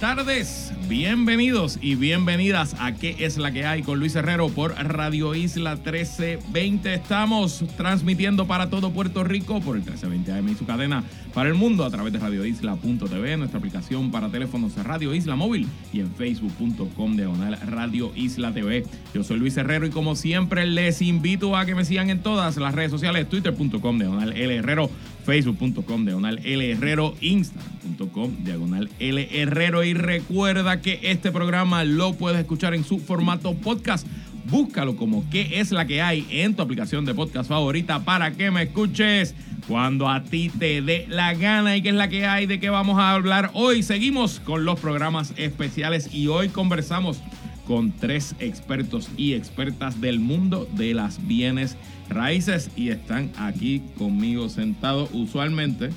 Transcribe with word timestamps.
tardes. 0.00 0.72
Bienvenidos 0.88 1.78
y 1.80 1.94
bienvenidas 1.94 2.74
a 2.80 2.94
¿Qué 2.94 3.16
es 3.20 3.36
la 3.36 3.52
que 3.52 3.66
hay? 3.66 3.82
con 3.82 4.00
Luis 4.00 4.16
Herrero 4.16 4.48
por 4.48 4.72
Radio 4.72 5.34
Isla 5.34 5.76
1320. 5.76 6.94
Estamos 6.94 7.62
transmitiendo 7.76 8.46
para 8.46 8.70
todo 8.70 8.90
Puerto 8.90 9.22
Rico 9.22 9.60
por 9.60 9.76
el 9.76 9.82
1320 9.82 10.32
AM 10.32 10.48
y 10.48 10.54
su 10.54 10.64
cadena 10.64 11.04
para 11.34 11.48
el 11.48 11.54
mundo 11.54 11.84
a 11.84 11.90
través 11.90 12.12
de 12.12 12.18
radioisla.tv, 12.18 13.36
nuestra 13.36 13.58
aplicación 13.58 14.10
para 14.10 14.30
teléfonos 14.30 14.74
Radio 14.82 15.14
Isla 15.14 15.36
Móvil 15.36 15.68
y 15.92 16.00
en 16.00 16.10
facebook.com 16.12 17.16
diagonal 17.16 17.58
Radio 17.66 18.10
Isla 18.16 18.52
TV. 18.52 18.84
Yo 19.14 19.22
soy 19.22 19.38
Luis 19.38 19.56
Herrero 19.56 19.86
y 19.86 19.90
como 19.90 20.16
siempre 20.16 20.66
les 20.66 21.02
invito 21.02 21.56
a 21.56 21.66
que 21.66 21.74
me 21.74 21.84
sigan 21.84 22.10
en 22.10 22.20
todas 22.20 22.56
las 22.56 22.74
redes 22.74 22.90
sociales, 22.90 23.28
twitter.com 23.28 23.98
diagonal 23.98 24.32
L 24.32 24.56
Herrero, 24.56 24.90
facebook.com 25.24 26.04
diagonal 26.04 26.40
L 26.42 26.70
Herrero, 26.70 27.14
instagram.com 27.20 28.44
diagonal 28.44 28.88
L 28.98 29.28
Herrero 29.40 29.84
y 29.84 29.89
recuerda 29.94 30.80
que 30.80 31.00
este 31.02 31.30
programa 31.30 31.84
lo 31.84 32.14
puedes 32.14 32.38
escuchar 32.38 32.74
en 32.74 32.84
su 32.84 32.98
formato 32.98 33.54
podcast. 33.54 34.06
Búscalo 34.46 34.96
como 34.96 35.28
qué 35.30 35.60
es 35.60 35.70
la 35.70 35.86
que 35.86 36.02
hay 36.02 36.26
en 36.30 36.54
tu 36.54 36.62
aplicación 36.62 37.04
de 37.04 37.14
podcast 37.14 37.48
favorita 37.48 38.04
para 38.04 38.32
que 38.32 38.50
me 38.50 38.62
escuches 38.64 39.34
cuando 39.68 40.08
a 40.08 40.24
ti 40.24 40.50
te 40.50 40.82
dé 40.82 41.06
la 41.08 41.34
gana 41.34 41.76
y 41.76 41.82
qué 41.82 41.90
es 41.90 41.94
la 41.94 42.08
que 42.08 42.26
hay, 42.26 42.46
de 42.46 42.58
qué 42.58 42.70
vamos 42.70 42.98
a 42.98 43.12
hablar 43.12 43.50
hoy. 43.54 43.82
Seguimos 43.82 44.40
con 44.40 44.64
los 44.64 44.80
programas 44.80 45.32
especiales 45.36 46.12
y 46.12 46.26
hoy 46.26 46.48
conversamos 46.48 47.20
con 47.66 47.92
tres 47.92 48.34
expertos 48.40 49.08
y 49.16 49.34
expertas 49.34 50.00
del 50.00 50.18
mundo 50.18 50.68
de 50.74 50.94
las 50.94 51.24
bienes 51.26 51.76
raíces 52.08 52.70
y 52.74 52.88
están 52.88 53.30
aquí 53.36 53.82
conmigo 53.96 54.48
sentados 54.48 55.10
usualmente 55.12 55.90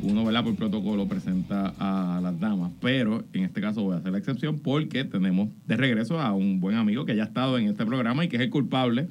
uno, 0.00 0.24
¿verdad? 0.24 0.44
Por 0.44 0.54
protocolo 0.54 1.08
presenta 1.08 1.74
a 1.78 2.20
las 2.20 2.38
damas, 2.38 2.70
pero 2.80 3.24
en 3.32 3.44
este 3.44 3.60
caso 3.60 3.82
voy 3.82 3.94
a 3.94 3.98
hacer 3.98 4.12
la 4.12 4.18
excepción 4.18 4.58
porque 4.58 5.04
tenemos 5.04 5.48
de 5.66 5.76
regreso 5.76 6.20
a 6.20 6.32
un 6.32 6.60
buen 6.60 6.76
amigo 6.76 7.04
que 7.04 7.16
ya 7.16 7.24
ha 7.24 7.26
estado 7.26 7.58
en 7.58 7.68
este 7.68 7.84
programa 7.84 8.24
y 8.24 8.28
que 8.28 8.36
es 8.36 8.42
el 8.42 8.50
culpable 8.50 9.08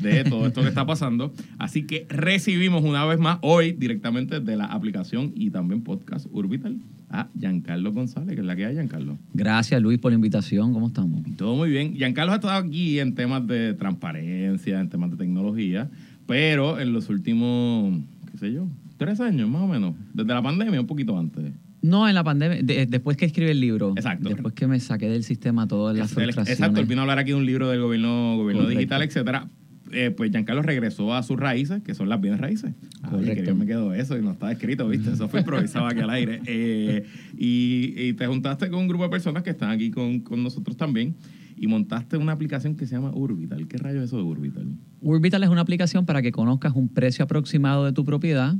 de 0.00 0.24
todo 0.24 0.46
esto 0.46 0.62
que 0.62 0.68
está 0.68 0.84
pasando. 0.86 1.32
Así 1.58 1.86
que 1.86 2.06
recibimos 2.08 2.84
una 2.84 3.04
vez 3.06 3.18
más 3.18 3.38
hoy 3.42 3.72
directamente 3.72 4.40
de 4.40 4.56
la 4.56 4.66
aplicación 4.66 5.32
y 5.34 5.50
también 5.50 5.82
podcast 5.82 6.26
Urbital 6.30 6.76
a 7.08 7.28
Giancarlo 7.38 7.92
González, 7.92 8.34
que 8.34 8.40
es 8.40 8.46
la 8.46 8.56
que 8.56 8.66
hay, 8.66 8.74
Giancarlo. 8.74 9.16
Gracias, 9.32 9.80
Luis, 9.80 9.98
por 9.98 10.12
la 10.12 10.16
invitación. 10.16 10.72
¿Cómo 10.72 10.88
estamos? 10.88 11.22
Todo 11.36 11.54
muy 11.56 11.70
bien. 11.70 11.94
Giancarlo 11.94 12.32
ha 12.32 12.36
estado 12.36 12.54
aquí 12.54 12.98
en 12.98 13.14
temas 13.14 13.46
de 13.46 13.74
transparencia, 13.74 14.80
en 14.80 14.90
temas 14.90 15.10
de 15.12 15.16
tecnología, 15.16 15.88
pero 16.26 16.78
en 16.78 16.92
los 16.92 17.08
últimos, 17.08 18.00
qué 18.32 18.38
sé 18.38 18.52
yo, 18.52 18.66
tres 18.96 19.20
años 19.20 19.48
más 19.48 19.62
o 19.62 19.66
menos, 19.68 19.94
desde 20.14 20.32
la 20.34 20.42
pandemia, 20.42 20.80
un 20.80 20.86
poquito 20.86 21.18
antes. 21.18 21.52
No, 21.82 22.08
en 22.08 22.14
la 22.14 22.24
pandemia, 22.24 22.62
de- 22.62 22.86
después 22.86 23.16
que 23.16 23.26
escribí 23.26 23.50
el 23.50 23.60
libro. 23.60 23.92
Exacto. 23.96 24.28
Después 24.28 24.54
que 24.54 24.66
me 24.66 24.80
saqué 24.80 25.08
del 25.08 25.22
sistema 25.22 25.68
todas 25.68 25.96
las 25.96 26.10
frustraciones. 26.12 26.58
Exacto, 26.58 26.80
él 26.80 26.86
vino 26.86 27.00
a 27.00 27.04
hablar 27.04 27.18
aquí 27.18 27.30
de 27.30 27.36
un 27.36 27.46
libro 27.46 27.68
del 27.68 27.80
gobierno, 27.80 28.36
gobierno 28.36 28.62
Correcto. 28.62 28.78
digital, 28.80 29.02
etcétera. 29.02 29.48
Eh, 29.92 30.10
pues 30.10 30.32
Giancarlo 30.32 30.62
regresó 30.62 31.14
a 31.14 31.22
sus 31.22 31.38
raíces, 31.38 31.80
que 31.82 31.94
son 31.94 32.08
las 32.08 32.20
bienes 32.20 32.40
raíces. 32.40 32.72
Ay, 33.02 33.10
Correcto. 33.10 33.44
que 33.44 33.54
me 33.54 33.66
quedó 33.66 33.94
eso 33.94 34.18
y 34.18 34.20
no 34.22 34.32
estaba 34.32 34.50
escrito, 34.50 34.88
¿viste? 34.88 35.12
Eso 35.12 35.28
fue 35.28 35.40
improvisado 35.40 35.86
aquí 35.86 36.00
al 36.00 36.10
aire. 36.10 36.40
Eh, 36.46 37.04
y, 37.38 37.94
y 37.96 38.12
te 38.14 38.26
juntaste 38.26 38.68
con 38.68 38.80
un 38.80 38.88
grupo 38.88 39.04
de 39.04 39.10
personas 39.10 39.44
que 39.44 39.50
están 39.50 39.70
aquí 39.70 39.92
con, 39.92 40.20
con 40.20 40.42
nosotros 40.42 40.76
también 40.76 41.14
y 41.56 41.68
montaste 41.68 42.16
una 42.16 42.32
aplicación 42.32 42.74
que 42.74 42.84
se 42.86 42.96
llama 42.96 43.12
Urbital. 43.14 43.68
¿Qué 43.68 43.78
rayo 43.78 44.00
es 44.00 44.06
eso 44.08 44.16
de 44.16 44.24
Urbital? 44.24 44.66
Urbital 45.02 45.44
es 45.44 45.50
una 45.50 45.60
aplicación 45.60 46.04
para 46.04 46.20
que 46.20 46.32
conozcas 46.32 46.72
un 46.74 46.88
precio 46.88 47.24
aproximado 47.24 47.84
de 47.84 47.92
tu 47.92 48.04
propiedad 48.04 48.56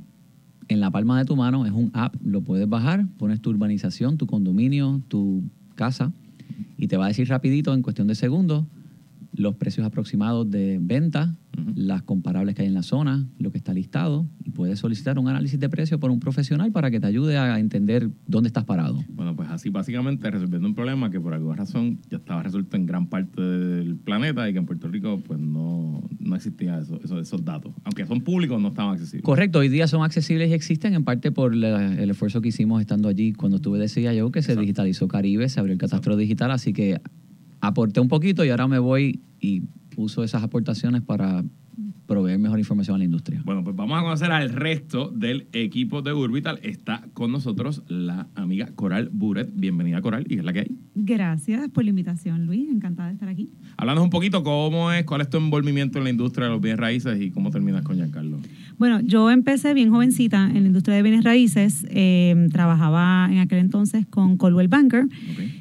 en 0.69 0.81
la 0.81 0.91
palma 0.91 1.19
de 1.19 1.25
tu 1.25 1.37
mano. 1.37 1.67
Es 1.67 1.73
un 1.73 1.91
app, 1.95 2.15
lo 2.25 2.43
puedes 2.43 2.69
bajar, 2.69 3.07
pones 3.19 3.41
tu 3.41 3.51
urbanización, 3.51 4.17
tu 4.17 4.27
condominio, 4.27 5.03
tu 5.09 5.43
casa 5.75 6.13
y 6.79 6.89
te 6.89 6.97
va 6.97 7.07
a 7.07 7.09
decir 7.09 7.29
rapidito, 7.29 7.75
en 7.75 7.83
cuestión 7.83 8.07
de 8.07 8.15
segundos, 8.15 8.65
los 9.37 9.55
precios 9.57 9.87
aproximados 9.87 10.51
de 10.51 10.79
venta, 10.81 11.37
las 11.75 12.03
comparables 12.03 12.55
que 12.55 12.63
hay 12.63 12.69
en 12.69 12.75
la 12.75 12.83
zona, 12.83 13.27
lo 13.39 13.51
que 13.51 13.57
está 13.59 13.73
listado 13.73 14.27
y 14.45 14.51
puedes 14.51 14.79
solicitar 14.79 15.19
un 15.19 15.29
análisis 15.29 15.59
de 15.59 15.69
precio 15.71 15.99
por 15.99 16.11
un 16.11 16.21
profesional 16.21 16.71
para 16.71 16.91
que 16.91 17.01
te 17.01 17.07
ayude 17.07 17.39
a 17.39 17.59
entender 17.59 18.11
dónde 18.27 18.49
estás 18.49 18.65
parado. 18.65 19.03
Bueno, 19.09 19.35
pues 19.35 19.49
así 19.49 19.71
básicamente 19.71 20.31
resolviendo 20.31 20.69
un 20.69 20.75
problema 20.75 21.11
que 21.11 21.19
por 21.19 21.33
alguna 21.33 21.57
razón 21.57 21.99
ya 22.11 22.19
estaba 22.19 22.43
resuelto 22.43 22.77
en 22.77 22.85
gran 22.87 23.07
parte 23.09 23.41
del 23.41 23.97
planeta 23.97 24.49
y 24.49 24.53
que 24.53 24.59
en 24.59 24.67
Puerto 24.67 24.89
Rico 24.89 25.21
pues 25.27 25.41
no, 25.41 26.03
no 26.21 26.37
existía 26.37 26.79
eso, 26.79 27.01
eso- 27.03 27.19
esos 27.21 27.43
datos. 27.45 27.73
Aunque 27.85 28.05
son 28.07 28.21
públicos, 28.21 28.61
no 28.61 28.69
estaban 28.69 28.93
accesibles. 28.93 29.25
Correcto, 29.25 29.61
hoy 29.61 29.69
día 29.71 29.87
son 29.87 30.03
accesibles 30.03 30.51
y 30.51 30.53
existen 30.53 30.93
en 30.95 31.05
parte 31.05 31.33
por 31.33 31.55
la- 31.55 31.95
el 31.95 32.11
esfuerzo 32.11 32.43
que 32.43 32.49
hicimos 32.49 32.81
estando 32.83 33.09
allí 33.09 33.33
cuando 33.33 33.57
estuve 33.57 33.79
de 33.79 33.89
CIO, 33.89 34.31
que 34.31 34.43
se 34.43 34.57
digitalizó 34.57 35.09
Caribe, 35.09 35.49
se 35.49 35.59
abrió 35.61 35.73
el 35.73 35.79
catastro 35.79 36.17
digital, 36.19 36.51
así 36.51 36.73
que 36.75 37.01
aporté 37.61 38.01
un 38.01 38.09
poquito 38.09 38.45
y 38.45 38.51
ahora 38.51 38.69
me 38.69 38.79
voy 38.79 39.21
y 39.41 39.63
uso 39.97 40.23
esas 40.23 40.43
aportaciones 40.43 41.03
para 41.03 41.45
proveer 42.07 42.39
mejor 42.39 42.59
información 42.59 42.95
a 42.95 42.99
la 42.99 43.05
industria. 43.05 43.43
Bueno, 43.45 43.65
pues 43.65 43.75
vamos 43.77 43.99
a 43.99 44.03
conocer 44.03 44.31
al 44.31 44.51
resto 44.51 45.11
del 45.11 45.49
equipo 45.53 46.03
de 46.03 46.13
Urbital. 46.13 46.61
Está 46.63 47.03
con 47.13 47.33
nosotros 47.33 47.83
la 47.89 48.29
amiga 48.35 48.69
Coral 48.75 49.11
Buret. 49.13 49.51
Bienvenida, 49.53 50.01
Coral, 50.01 50.25
y 50.29 50.39
es 50.39 50.45
la 50.45 50.53
que 50.53 50.61
hay. 50.61 50.79
Gracias 50.95 51.69
por 51.71 51.85
la 51.85 51.91
invitación, 51.91 52.47
Luis. 52.47 52.69
Encantada 52.71 53.09
de 53.09 53.15
estar 53.15 53.29
aquí. 53.29 53.51
Háblanos 53.77 54.05
un 54.05 54.11
poquito 54.11 54.43
cómo 54.43 54.93
es, 54.93 55.05
cuál 55.05 55.21
es 55.21 55.31
tu 55.31 55.37
envolvimiento 55.37 55.99
en 55.99 56.05
la 56.05 56.11
industria 56.11 56.47
de 56.47 56.53
los 56.53 56.61
bienes 56.61 56.81
raíces 56.81 57.21
y 57.21 57.31
cómo 57.31 57.51
terminas 57.51 57.83
con 57.83 57.97
Giancarlo. 57.97 58.39
Bueno, 58.79 59.01
yo 59.01 59.31
empecé 59.31 59.73
bien 59.73 59.91
jovencita 59.91 60.51
en 60.53 60.63
la 60.63 60.67
industria 60.67 60.97
de 60.97 61.03
bienes 61.03 61.25
raíces. 61.25 61.87
eh, 61.91 62.49
trabajaba 62.53 63.29
en 63.31 63.39
aquel 63.39 63.59
entonces 63.59 64.07
con 64.07 64.37
Coldwell 64.37 64.69
Banker 64.69 65.07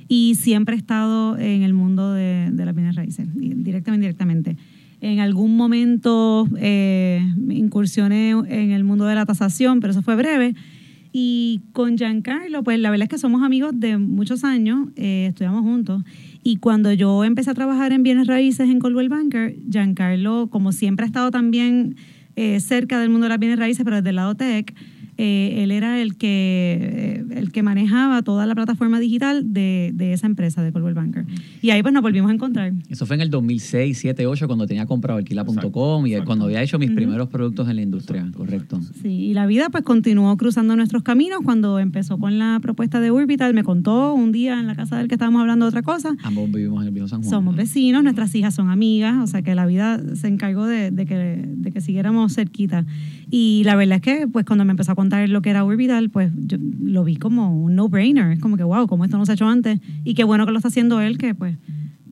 y 0.07 0.35
siempre 0.35 0.75
he 0.75 0.77
estado 0.77 1.37
en 1.37 1.63
el 1.63 1.73
mundo 1.73 2.13
de, 2.13 2.49
de 2.51 2.65
las 2.65 2.75
bienes 2.75 2.95
raíces, 2.95 3.27
directamente 3.33 3.95
indirectamente. 3.95 4.57
En 5.01 5.19
algún 5.19 5.55
momento 5.55 6.47
eh, 6.57 7.21
me 7.37 7.55
incursioné 7.55 8.31
en 8.31 8.71
el 8.71 8.83
mundo 8.83 9.05
de 9.05 9.15
la 9.15 9.25
tasación, 9.25 9.79
pero 9.79 9.91
eso 9.91 10.01
fue 10.01 10.15
breve. 10.15 10.55
Y 11.11 11.61
con 11.71 11.97
Giancarlo, 11.97 12.63
pues 12.63 12.77
la 12.79 12.89
verdad 12.89 13.03
es 13.03 13.09
que 13.09 13.17
somos 13.17 13.41
amigos 13.43 13.71
de 13.79 13.97
muchos 13.97 14.43
años, 14.43 14.89
eh, 14.95 15.27
estudiamos 15.29 15.61
juntos. 15.61 16.03
Y 16.43 16.57
cuando 16.57 16.91
yo 16.91 17.23
empecé 17.23 17.51
a 17.51 17.53
trabajar 17.53 17.93
en 17.93 18.03
bienes 18.03 18.27
raíces 18.27 18.69
en 18.69 18.79
Coldwell 18.79 19.07
Banker, 19.07 19.55
Giancarlo, 19.69 20.47
como 20.49 20.71
siempre 20.71 21.05
ha 21.05 21.07
estado 21.07 21.31
también 21.31 21.95
eh, 22.35 22.59
cerca 22.59 22.99
del 22.99 23.09
mundo 23.09 23.25
de 23.25 23.29
las 23.29 23.39
bienes 23.39 23.59
raíces, 23.59 23.83
pero 23.83 23.97
desde 23.97 24.09
el 24.09 24.15
lado 24.17 24.35
eh, 25.17 25.63
él 25.63 25.71
era 25.71 26.01
el 26.01 26.17
que, 26.17 26.77
eh, 26.81 27.25
el 27.35 27.51
que 27.51 27.63
manejaba 27.63 28.21
toda 28.21 28.45
la 28.45 28.55
plataforma 28.55 28.99
digital 28.99 29.53
de, 29.53 29.91
de 29.93 30.13
esa 30.13 30.27
empresa, 30.27 30.61
de 30.63 30.71
Coldwell 30.71 30.93
Banker. 30.93 31.25
Y 31.61 31.69
ahí 31.69 31.81
pues 31.81 31.93
nos 31.93 32.01
volvimos 32.03 32.29
a 32.31 32.33
encontrar. 32.33 32.73
Eso 32.89 33.05
fue 33.05 33.15
en 33.15 33.21
el 33.21 33.29
2006, 33.29 33.97
7, 33.97 34.27
8, 34.27 34.47
cuando 34.47 34.67
tenía 34.67 34.85
comprado 34.85 35.17
alquila.com 35.19 36.05
y 36.05 36.11
Exacto. 36.11 36.25
cuando 36.25 36.45
había 36.45 36.61
hecho 36.61 36.79
mis 36.79 36.89
Ujú. 36.89 36.95
primeros 36.95 37.29
productos 37.29 37.69
en 37.69 37.75
la 37.77 37.81
industria, 37.81 38.21
Exacto, 38.21 38.39
correcto. 38.39 38.79
Sí, 39.01 39.09
y 39.09 39.33
la 39.33 39.45
vida 39.45 39.69
pues 39.69 39.83
continuó 39.83 40.35
cruzando 40.37 40.75
nuestros 40.75 41.03
caminos. 41.03 41.39
Cuando 41.43 41.79
empezó 41.79 42.17
con 42.17 42.37
la 42.39 42.59
propuesta 42.61 42.99
de 42.99 43.11
Urbital, 43.11 43.53
me 43.53 43.63
contó 43.63 44.13
un 44.13 44.31
día 44.31 44.59
en 44.59 44.67
la 44.67 44.75
casa 44.75 44.97
del 44.97 45.07
que 45.07 45.15
estábamos 45.15 45.41
hablando 45.41 45.65
de 45.65 45.69
otra 45.69 45.81
cosa. 45.81 46.15
Ambos 46.23 46.51
vivimos 46.51 46.81
en 46.81 46.87
el 46.87 46.93
viejo 46.93 47.07
San 47.07 47.21
Juan. 47.21 47.29
Somos 47.29 47.55
vecinos, 47.55 48.03
nuestras 48.03 48.33
hijas 48.35 48.53
son 48.53 48.69
amigas, 48.69 49.15
o 49.23 49.27
sea 49.27 49.41
que 49.41 49.55
la 49.55 49.65
vida 49.65 50.01
se 50.15 50.27
encargó 50.27 50.65
de, 50.65 50.91
de 50.91 51.05
que, 51.05 51.15
de 51.47 51.71
que 51.71 51.81
siguiéramos 51.81 52.33
cerquita. 52.35 52.85
Y 53.29 53.63
la 53.65 53.75
verdad 53.75 53.97
es 53.97 54.01
que 54.01 54.27
pues 54.27 54.45
cuando 54.45 54.65
me 54.65 54.71
empezó 54.71 54.91
a 54.91 54.95
contar 54.95 55.27
lo 55.29 55.41
que 55.41 55.49
era 55.49 55.63
Urbital, 55.63 56.09
pues 56.09 56.31
yo 56.35 56.57
lo 56.81 57.03
vi 57.03 57.15
como 57.17 57.63
un 57.63 57.75
no-brainer. 57.75 58.31
Es 58.31 58.39
como 58.39 58.57
que, 58.57 58.63
wow, 58.63 58.87
como 58.87 59.05
esto 59.05 59.17
no 59.17 59.25
se 59.25 59.33
ha 59.33 59.35
hecho 59.35 59.47
antes. 59.47 59.79
Y 60.03 60.13
qué 60.13 60.23
bueno 60.23 60.45
que 60.45 60.51
lo 60.51 60.57
está 60.57 60.69
haciendo 60.69 61.01
él, 61.01 61.17
que 61.17 61.35
pues 61.35 61.57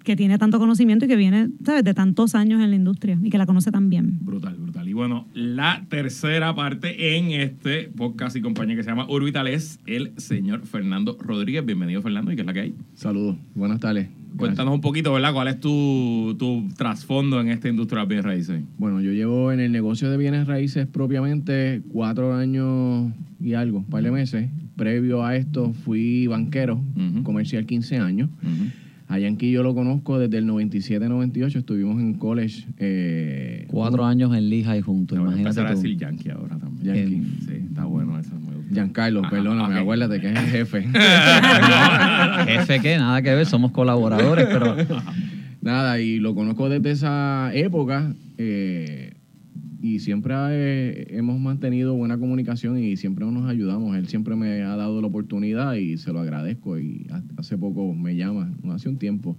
que 0.04 0.16
tiene 0.16 0.38
tanto 0.38 0.60
conocimiento 0.60 1.06
y 1.06 1.08
que 1.08 1.16
viene, 1.16 1.50
¿sabes?, 1.66 1.84
de 1.84 1.94
tantos 1.94 2.36
años 2.36 2.62
en 2.62 2.70
la 2.70 2.76
industria 2.76 3.18
y 3.24 3.30
que 3.30 3.38
la 3.38 3.46
conoce 3.46 3.72
tan 3.72 3.90
bien. 3.90 4.18
Brutal, 4.22 4.56
brutal. 4.56 4.88
Y 4.88 4.94
bueno, 4.94 5.28
la 5.34 5.86
tercera 5.90 6.54
parte 6.54 7.18
en 7.18 7.32
este 7.32 7.90
podcast 7.96 8.36
y 8.36 8.42
compañía 8.42 8.76
que 8.76 8.84
se 8.84 8.90
llama 8.90 9.08
Urbital 9.10 9.48
es 9.48 9.80
el 9.86 10.12
señor 10.18 10.66
Fernando 10.66 11.18
Rodríguez. 11.20 11.66
Bienvenido, 11.66 12.02
Fernando, 12.02 12.32
y 12.32 12.36
qué 12.36 12.42
es 12.42 12.46
la 12.46 12.54
que 12.54 12.60
hay. 12.62 12.76
Saludos, 12.96 13.38
buenas 13.56 13.80
tardes. 13.80 14.10
Cuéntanos 14.36 14.74
un 14.74 14.82
poquito, 14.82 15.14
¿verdad? 15.14 15.32
¿Cuál 15.32 15.48
es 15.48 15.60
tu, 15.60 16.36
tu 16.40 16.68
trasfondo 16.76 17.40
en 17.40 17.50
esta 17.50 17.70
industria 17.70 18.00
de 18.00 18.02
las 18.02 18.10
bienes 18.10 18.26
raíces? 18.26 18.64
Bueno, 18.80 19.00
yo 19.00 19.12
llevo 19.12 19.52
en 19.52 19.60
el 19.60 19.72
negocio 19.72 20.10
de 20.10 20.18
bienes 20.18 20.48
raíces 20.48 20.88
propiamente 20.88 21.82
cuatro 21.90 22.34
años 22.34 23.14
y 23.40 23.54
algo, 23.54 23.80
un 23.80 23.86
par 23.86 24.04
de 24.04 24.12
meses. 24.12 24.50
Previo 24.76 25.24
a 25.24 25.36
esto 25.36 25.74
fui 25.74 26.26
banquero, 26.26 26.82
comercial 27.24 27.66
15 27.66 27.98
años. 28.00 28.30
Ujú. 28.42 28.83
A 29.13 29.19
Yankee 29.19 29.51
yo 29.51 29.62
lo 29.62 29.75
conozco 29.75 30.18
desde 30.18 30.39
el 30.39 30.48
97-98, 30.48 31.57
estuvimos 31.60 32.01
en 32.01 32.15
college. 32.15 32.65
eh, 32.80 33.68
Cuatro 33.69 34.06
años 34.06 34.36
en 34.36 34.50
Lija 34.50 34.75
y 34.75 34.81
juntos, 34.81 35.15
Te 35.18 35.19
voy 35.24 35.30
a 35.33 35.39
imagínate 35.39 35.62
tú. 35.71 35.81
decir 35.81 35.98
Yankee 35.98 36.30
ahora 36.31 36.57
también. 36.57 36.95
Yankee. 36.95 37.24
Sí, 37.45 37.54
está 37.69 37.86
bueno 37.86 38.18
eso. 38.18 38.33
muy 38.33 38.54
Giancarlo, 38.74 39.21
perdóname, 39.30 39.75
ok. 39.75 39.81
acuérdate 39.81 40.19
que 40.19 40.31
es 40.31 40.39
el 40.39 40.45
jefe. 40.48 40.81
Jefe, 42.48 42.80
que 42.80 42.98
nada 42.98 43.21
que 43.21 43.36
ver, 43.36 43.45
somos 43.45 43.71
colaboradores, 43.71 44.48
pero 44.48 44.75
Nada, 45.62 46.00
y 46.00 46.18
lo 46.18 46.33
conozco 46.33 46.68
desde 46.68 46.89
esa 46.92 47.51
época 47.54 48.13
eh, 48.39 49.13
y 49.84 50.00
siempre 50.00 50.34
eh, 50.48 51.08
hemos 51.10 51.38
mantenido 51.42 51.94
buena 51.94 52.18
comunicación 52.18 52.78
y 52.78 52.96
siempre 52.96 53.26
nos 53.26 53.50
ayudamos. 53.50 53.98
Él 53.98 54.08
siempre 54.08 54.34
me 54.38 54.62
ha 54.64 54.78
dado 54.78 55.02
la 55.02 55.08
oportunidad 55.08 55.74
y 55.76 55.98
se 55.98 56.14
lo 56.14 56.22
agradezco. 56.22 56.80
Y 56.80 57.06
ha- 57.12 57.22
hace 57.36 57.58
poco 57.58 57.94
me 57.94 58.16
llama, 58.16 58.50
no 58.64 58.72
hace 58.72 58.88
un 58.88 58.96
tiempo. 58.98 59.36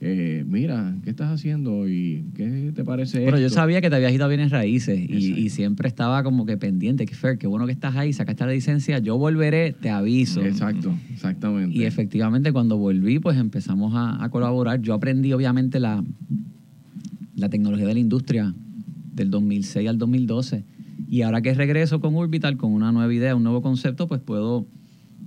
eh, 0.00 0.42
mira, 0.48 0.96
¿qué 1.04 1.10
estás 1.10 1.30
haciendo? 1.30 1.86
¿Y 1.88 2.24
qué 2.34 2.72
te 2.74 2.82
parece 2.84 3.24
Pero 3.26 3.38
yo 3.38 3.48
sabía 3.50 3.80
que 3.82 3.88
te 3.90 3.96
habías 3.96 4.12
ido 4.12 4.24
a 4.24 4.28
bienes 4.28 4.50
raíces 4.50 4.98
y 5.08 5.48
siempre 5.50 5.86
estaba 5.88 6.22
como 6.22 6.44
que 6.46 6.56
pendiente, 6.56 7.04
que 7.06 7.14
Fer, 7.14 7.36
qué 7.38 7.46
bueno 7.46 7.64
que 7.66 7.72
estás 7.72 7.94
ahí, 7.96 8.12
sacaste 8.14 8.44
la 8.46 8.52
licencia, 8.52 8.98
yo 9.00 9.18
volveré, 9.18 9.72
te 9.72 9.90
aviso. 9.90 10.42
Exacto, 10.44 10.94
exactamente. 11.12 11.76
Y 11.76 11.84
efectivamente 11.84 12.52
cuando 12.52 12.76
volví, 12.78 13.18
pues 13.18 13.36
empezamos 13.38 13.92
a, 13.94 14.22
a 14.24 14.28
colaborar. 14.30 14.80
Yo 14.80 14.94
aprendí 14.94 15.32
obviamente 15.34 15.78
la, 15.78 16.02
la 17.36 17.48
tecnología 17.48 17.86
de 17.86 17.94
la 17.94 18.00
industria 18.00 18.54
del 19.14 19.30
2006 19.30 19.88
al 19.88 19.98
2012. 19.98 20.64
Y 21.08 21.22
ahora 21.22 21.42
que 21.42 21.54
regreso 21.54 22.00
con 22.00 22.14
Orbital, 22.16 22.56
con 22.56 22.72
una 22.72 22.92
nueva 22.92 23.12
idea, 23.12 23.34
un 23.34 23.42
nuevo 23.42 23.62
concepto, 23.62 24.08
pues 24.08 24.20
puedo 24.20 24.66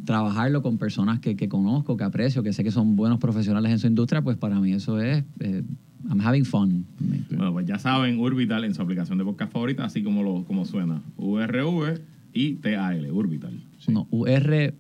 trabajarlo 0.06 0.62
con 0.62 0.78
personas 0.78 1.20
que, 1.20 1.36
que 1.36 1.50
conozco, 1.50 1.98
que 1.98 2.04
aprecio, 2.04 2.42
que 2.42 2.54
sé 2.54 2.64
que 2.64 2.72
son 2.72 2.96
buenos 2.96 3.20
profesionales 3.20 3.72
en 3.72 3.80
su 3.80 3.88
industria, 3.88 4.22
pues 4.22 4.38
para 4.38 4.60
mí 4.60 4.72
eso 4.72 5.02
es, 5.02 5.24
eh, 5.42 5.64
I'm 6.10 6.22
having 6.22 6.46
fun. 6.46 6.86
Bueno, 7.30 7.52
pues 7.52 7.66
ya 7.66 7.78
saben, 7.78 8.18
Urbital 8.18 8.64
en 8.64 8.74
su 8.74 8.82
aplicación 8.82 9.18
de 9.18 9.26
podcast 9.26 9.52
favorita, 9.52 9.84
así 9.84 10.04
como, 10.04 10.24
lo, 10.24 10.46
como 10.46 10.64
suena. 10.66 11.02
URV 11.18 12.00
y 12.34 12.54
TAL, 12.56 13.12
Urbital. 13.12 13.60
Sí. 13.80 13.92
No, 13.92 14.08
UR, 14.10 14.30
B 14.50 14.74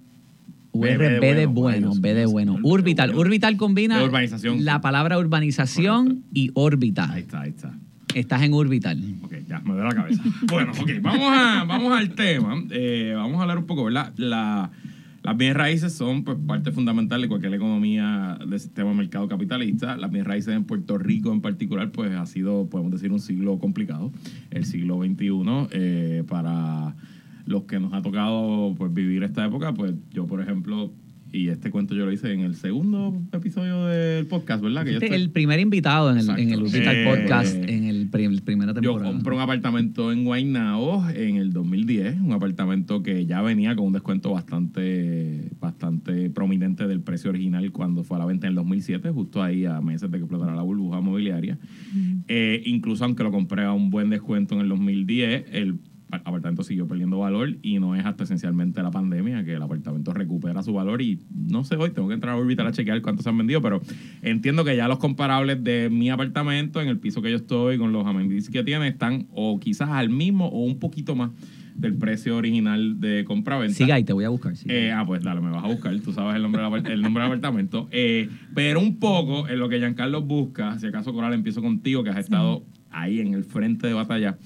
UR, 0.71 0.85
de 0.97 1.45
bueno, 1.47 1.93
B 1.99 2.13
de 2.13 2.25
bueno. 2.25 2.59
Orbital, 2.63 3.15
Orbital 3.15 3.57
combina 3.57 3.99
la 4.59 4.81
palabra 4.81 5.17
urbanización 5.17 6.23
y 6.33 6.41
Ahí 6.43 6.51
órbita. 6.53 7.17
está, 7.17 7.41
ahí 7.41 7.49
está. 7.49 7.77
Estás 8.17 8.41
en 8.41 8.53
Orbital. 8.53 8.99
Ok, 9.21 9.35
ya, 9.47 9.59
me 9.59 9.73
duele 9.73 9.89
la 9.89 9.95
cabeza. 9.95 10.23
bueno, 10.49 10.71
ok, 10.71 10.89
vamos, 11.01 11.29
a, 11.31 11.63
vamos 11.65 11.95
al 11.95 12.15
tema. 12.15 12.63
Eh, 12.71 13.13
vamos 13.15 13.37
a 13.37 13.43
hablar 13.43 13.59
un 13.59 13.67
poco, 13.67 13.83
¿verdad? 13.83 14.11
La, 14.17 14.71
las 15.21 15.37
bienes 15.37 15.55
raíces 15.55 15.93
son 15.93 16.23
pues, 16.23 16.35
parte 16.47 16.71
fundamental 16.71 17.21
de 17.21 17.27
cualquier 17.27 17.53
economía 17.53 18.39
del 18.43 18.59
sistema 18.59 18.89
de 18.89 18.95
mercado 18.95 19.27
capitalista. 19.27 19.97
Las 19.97 20.09
bienes 20.09 20.27
raíces 20.27 20.55
en 20.55 20.63
Puerto 20.63 20.97
Rico 20.97 21.31
en 21.31 21.41
particular, 21.41 21.91
pues 21.91 22.11
ha 22.15 22.25
sido, 22.25 22.67
podemos 22.67 22.91
decir, 22.91 23.11
un 23.11 23.19
siglo 23.19 23.59
complicado. 23.59 24.11
El 24.49 24.65
siglo 24.65 24.97
XXI, 24.97 25.67
eh, 25.71 26.23
para 26.27 26.95
los 27.45 27.65
que 27.65 27.79
nos 27.79 27.93
ha 27.93 28.01
tocado 28.01 28.73
pues, 28.79 28.91
vivir 28.91 29.21
esta 29.21 29.45
época, 29.45 29.75
pues 29.75 29.93
yo, 30.11 30.25
por 30.25 30.41
ejemplo, 30.41 30.91
y 31.31 31.49
este 31.49 31.69
cuento 31.71 31.93
yo 31.95 32.05
lo 32.05 32.11
hice 32.11 32.31
en 32.31 32.39
el 32.41 32.55
segundo 32.55 33.21
episodio 33.31 33.85
del 33.85 34.25
podcast, 34.27 34.63
¿verdad? 34.63 34.85
Que 34.85 34.91
yo 34.93 34.99
estoy- 34.99 35.15
el 35.15 35.29
primer 35.31 35.59
invitado 35.59 36.09
en 36.11 36.17
el, 36.17 36.21
Exacto. 36.21 36.41
en 36.41 36.51
el 36.51 36.59
Eh, 36.73 37.05
Podcast 37.05 37.55
en 37.55 37.83
el 37.85 38.09
pri- 38.09 38.39
primera 38.41 38.73
Yo 38.73 38.81
temporada. 38.81 39.11
compré 39.11 39.35
un 39.35 39.41
apartamento 39.41 40.11
en 40.11 40.23
Guaynabo 40.23 41.07
en 41.09 41.35
el 41.37 41.51
2010, 41.53 42.19
un 42.21 42.31
apartamento 42.31 43.03
que 43.03 43.25
ya 43.25 43.41
venía 43.41 43.75
con 43.75 43.87
un 43.87 43.93
descuento 43.93 44.31
bastante, 44.31 45.49
bastante 45.59 46.29
prominente 46.29 46.87
del 46.87 47.01
precio 47.01 47.29
original 47.29 47.71
cuando 47.71 48.03
fue 48.03 48.17
a 48.17 48.19
la 48.19 48.25
venta 48.25 48.47
en 48.47 48.51
el 48.51 48.55
2007, 48.55 49.09
justo 49.11 49.41
ahí 49.43 49.65
a 49.65 49.81
meses 49.81 50.09
de 50.11 50.17
que 50.17 50.23
explotara 50.23 50.55
la 50.55 50.61
burbuja 50.61 51.01
mobiliaria. 51.01 51.57
Eh, 52.27 52.61
incluso 52.65 53.03
aunque 53.05 53.23
lo 53.23 53.31
compré 53.31 53.63
a 53.63 53.73
un 53.73 53.89
buen 53.89 54.09
descuento 54.09 54.55
en 54.55 54.61
el 54.61 54.69
2010, 54.69 55.45
el 55.51 55.79
apartamento 56.11 56.63
siguió 56.63 56.87
perdiendo 56.87 57.19
valor 57.19 57.57
y 57.61 57.79
no 57.79 57.95
es 57.95 58.05
hasta 58.05 58.23
esencialmente 58.23 58.81
la 58.81 58.91
pandemia 58.91 59.43
que 59.43 59.53
el 59.53 59.61
apartamento 59.61 60.13
recupera 60.13 60.63
su 60.63 60.73
valor 60.73 61.01
y 61.01 61.19
no 61.33 61.63
sé 61.63 61.75
hoy, 61.75 61.91
tengo 61.91 62.07
que 62.07 62.13
entrar 62.13 62.35
a 62.35 62.37
Orbital 62.37 62.67
a 62.67 62.71
chequear 62.71 63.01
cuántos 63.01 63.23
se 63.23 63.29
han 63.29 63.37
vendido, 63.37 63.61
pero 63.61 63.81
entiendo 64.21 64.63
que 64.63 64.75
ya 64.75 64.87
los 64.87 64.99
comparables 64.99 65.63
de 65.63 65.89
mi 65.89 66.09
apartamento 66.09 66.81
en 66.81 66.87
el 66.87 66.99
piso 66.99 67.21
que 67.21 67.31
yo 67.31 67.37
estoy 67.37 67.77
con 67.77 67.91
los 67.91 68.05
amenities 68.05 68.49
que 68.49 68.63
tiene 68.63 68.87
están 68.87 69.27
o 69.31 69.59
quizás 69.59 69.89
al 69.89 70.09
mismo 70.09 70.47
o 70.47 70.63
un 70.63 70.79
poquito 70.79 71.15
más 71.15 71.31
del 71.77 71.93
precio 71.95 72.35
original 72.35 72.99
de 72.99 73.23
compra-venta. 73.23 73.75
Siga 73.75 73.95
ahí, 73.95 74.03
te 74.03 74.13
voy 74.13 74.25
a 74.25 74.29
buscar. 74.29 74.55
sigue. 74.55 74.87
Eh, 74.87 74.91
ah, 74.91 75.03
pues 75.05 75.23
dale, 75.23 75.41
me 75.41 75.51
vas 75.51 75.63
a 75.63 75.67
buscar. 75.67 75.97
Tú 75.99 76.11
sabes 76.11 76.35
el 76.35 76.41
nombre 76.41 76.63
del, 76.63 76.91
el 76.91 77.01
nombre 77.01 77.23
del 77.23 77.31
apartamento. 77.31 77.87
Eh, 77.99 78.29
pero 78.53 78.79
un 78.79 78.97
poco 78.97 79.47
en 79.47 79.59
lo 79.59 79.69
que 79.69 79.79
Giancarlo 79.79 80.21
busca, 80.21 80.77
si 80.77 80.87
acaso 80.87 81.13
Coral 81.13 81.33
empiezo 81.33 81.61
contigo, 81.61 82.03
que 82.03 82.11
has 82.11 82.17
estado 82.17 82.63
ahí 82.91 83.19
en 83.19 83.33
el 83.33 83.43
frente 83.43 83.87
de 83.87 83.93
batalla. 83.93 84.37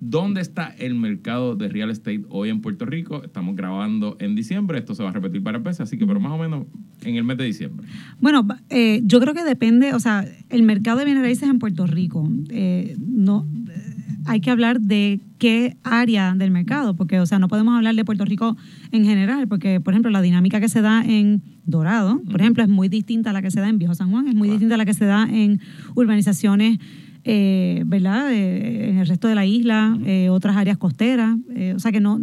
¿Dónde 0.00 0.40
está 0.40 0.74
el 0.78 0.94
mercado 0.94 1.56
de 1.56 1.68
real 1.68 1.90
estate 1.90 2.24
hoy 2.30 2.48
en 2.48 2.62
Puerto 2.62 2.86
Rico? 2.86 3.22
Estamos 3.22 3.54
grabando 3.54 4.16
en 4.18 4.34
diciembre, 4.34 4.78
esto 4.78 4.94
se 4.94 5.02
va 5.02 5.10
a 5.10 5.12
repetir 5.12 5.42
varias 5.42 5.62
veces, 5.62 5.80
así 5.80 5.98
que 5.98 6.06
pero 6.06 6.18
más 6.18 6.32
o 6.32 6.38
menos 6.38 6.66
en 7.02 7.16
el 7.16 7.24
mes 7.24 7.36
de 7.36 7.44
diciembre. 7.44 7.86
Bueno, 8.18 8.46
eh, 8.70 9.02
yo 9.04 9.20
creo 9.20 9.34
que 9.34 9.44
depende, 9.44 9.92
o 9.92 10.00
sea, 10.00 10.24
el 10.48 10.62
mercado 10.62 10.98
de 10.98 11.04
bienes 11.04 11.22
raíces 11.22 11.50
en 11.50 11.58
Puerto 11.58 11.86
Rico, 11.86 12.26
eh, 12.48 12.96
no, 12.98 13.46
eh, 13.68 14.00
hay 14.24 14.40
que 14.40 14.50
hablar 14.50 14.80
de 14.80 15.20
qué 15.36 15.76
área 15.82 16.34
del 16.34 16.50
mercado, 16.50 16.94
porque, 16.94 17.20
o 17.20 17.26
sea, 17.26 17.38
no 17.38 17.48
podemos 17.48 17.76
hablar 17.76 17.94
de 17.94 18.04
Puerto 18.04 18.24
Rico 18.24 18.56
en 18.92 19.04
general, 19.04 19.48
porque, 19.48 19.80
por 19.80 19.92
ejemplo, 19.92 20.10
la 20.10 20.22
dinámica 20.22 20.60
que 20.60 20.70
se 20.70 20.80
da 20.80 21.04
en 21.04 21.42
Dorado, 21.66 22.22
por 22.30 22.40
ejemplo, 22.40 22.62
es 22.62 22.70
muy 22.70 22.88
distinta 22.88 23.30
a 23.30 23.32
la 23.34 23.42
que 23.42 23.50
se 23.50 23.60
da 23.60 23.68
en 23.68 23.78
Viejo 23.78 23.94
San 23.94 24.10
Juan, 24.10 24.28
es 24.28 24.34
muy 24.34 24.48
distinta 24.48 24.76
a 24.76 24.78
la 24.78 24.86
que 24.86 24.94
se 24.94 25.04
da 25.04 25.28
en 25.30 25.60
urbanizaciones, 25.94 26.78
eh, 27.24 27.82
¿verdad?, 27.86 28.32
Eh, 28.32 28.90
en 28.90 28.98
el 28.98 29.06
resto 29.06 29.28
de 29.28 29.34
la 29.34 29.46
isla, 29.46 29.98
eh, 30.04 30.28
otras 30.30 30.56
áreas 30.56 30.78
costeras, 30.78 31.36
eh, 31.54 31.74
o 31.74 31.78
sea 31.78 31.92
que 31.92 32.00
no, 32.00 32.20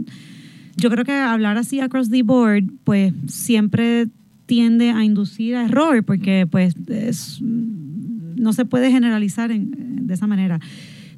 yo 0.78 0.90
creo 0.90 1.06
que 1.06 1.12
hablar 1.12 1.58
así 1.58 1.80
across 1.80 2.10
the 2.10 2.24
board, 2.24 2.64
pues 2.84 3.14
siempre 3.28 4.08
tiende 4.46 4.92
a 4.92 5.04
inducir 5.04 5.56
a 5.56 5.66
error, 5.66 6.04
porque 6.04 6.48
pues 6.50 6.76
es- 6.88 7.42
no 7.42 8.54
se 8.54 8.66
puede 8.66 8.92
generalizar 8.92 9.52
en- 9.52 10.06
de 10.08 10.14
esa 10.14 10.28
manera. 10.28 10.60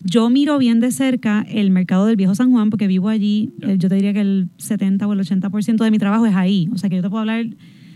Yo 0.04 0.30
miro 0.30 0.58
bien 0.58 0.80
de 0.80 0.92
cerca 0.92 1.46
el 1.50 1.72
mercado 1.72 2.06
del 2.06 2.16
viejo 2.16 2.34
San 2.34 2.52
Juan, 2.52 2.70
porque 2.70 2.88
vivo 2.88 3.10
allí, 3.10 3.50
Ya. 3.60 3.72
eh, 3.74 3.78
yo 3.78 3.90
te 3.90 3.96
diría 3.96 4.14
que 4.14 4.22
el 4.22 4.48
70 4.58 5.06
o 5.08 5.14
el 5.14 5.20
80% 5.20 5.84
de 5.84 5.92
mi 5.92 6.00
trabajo 6.00 6.26
es 6.26 6.36
ahí, 6.36 6.70
o 6.72 6.78
sea 6.78 6.90
que 6.90 6.96
yo 6.96 7.02
te 7.02 7.10
puedo 7.10 7.20
hablar 7.20 7.46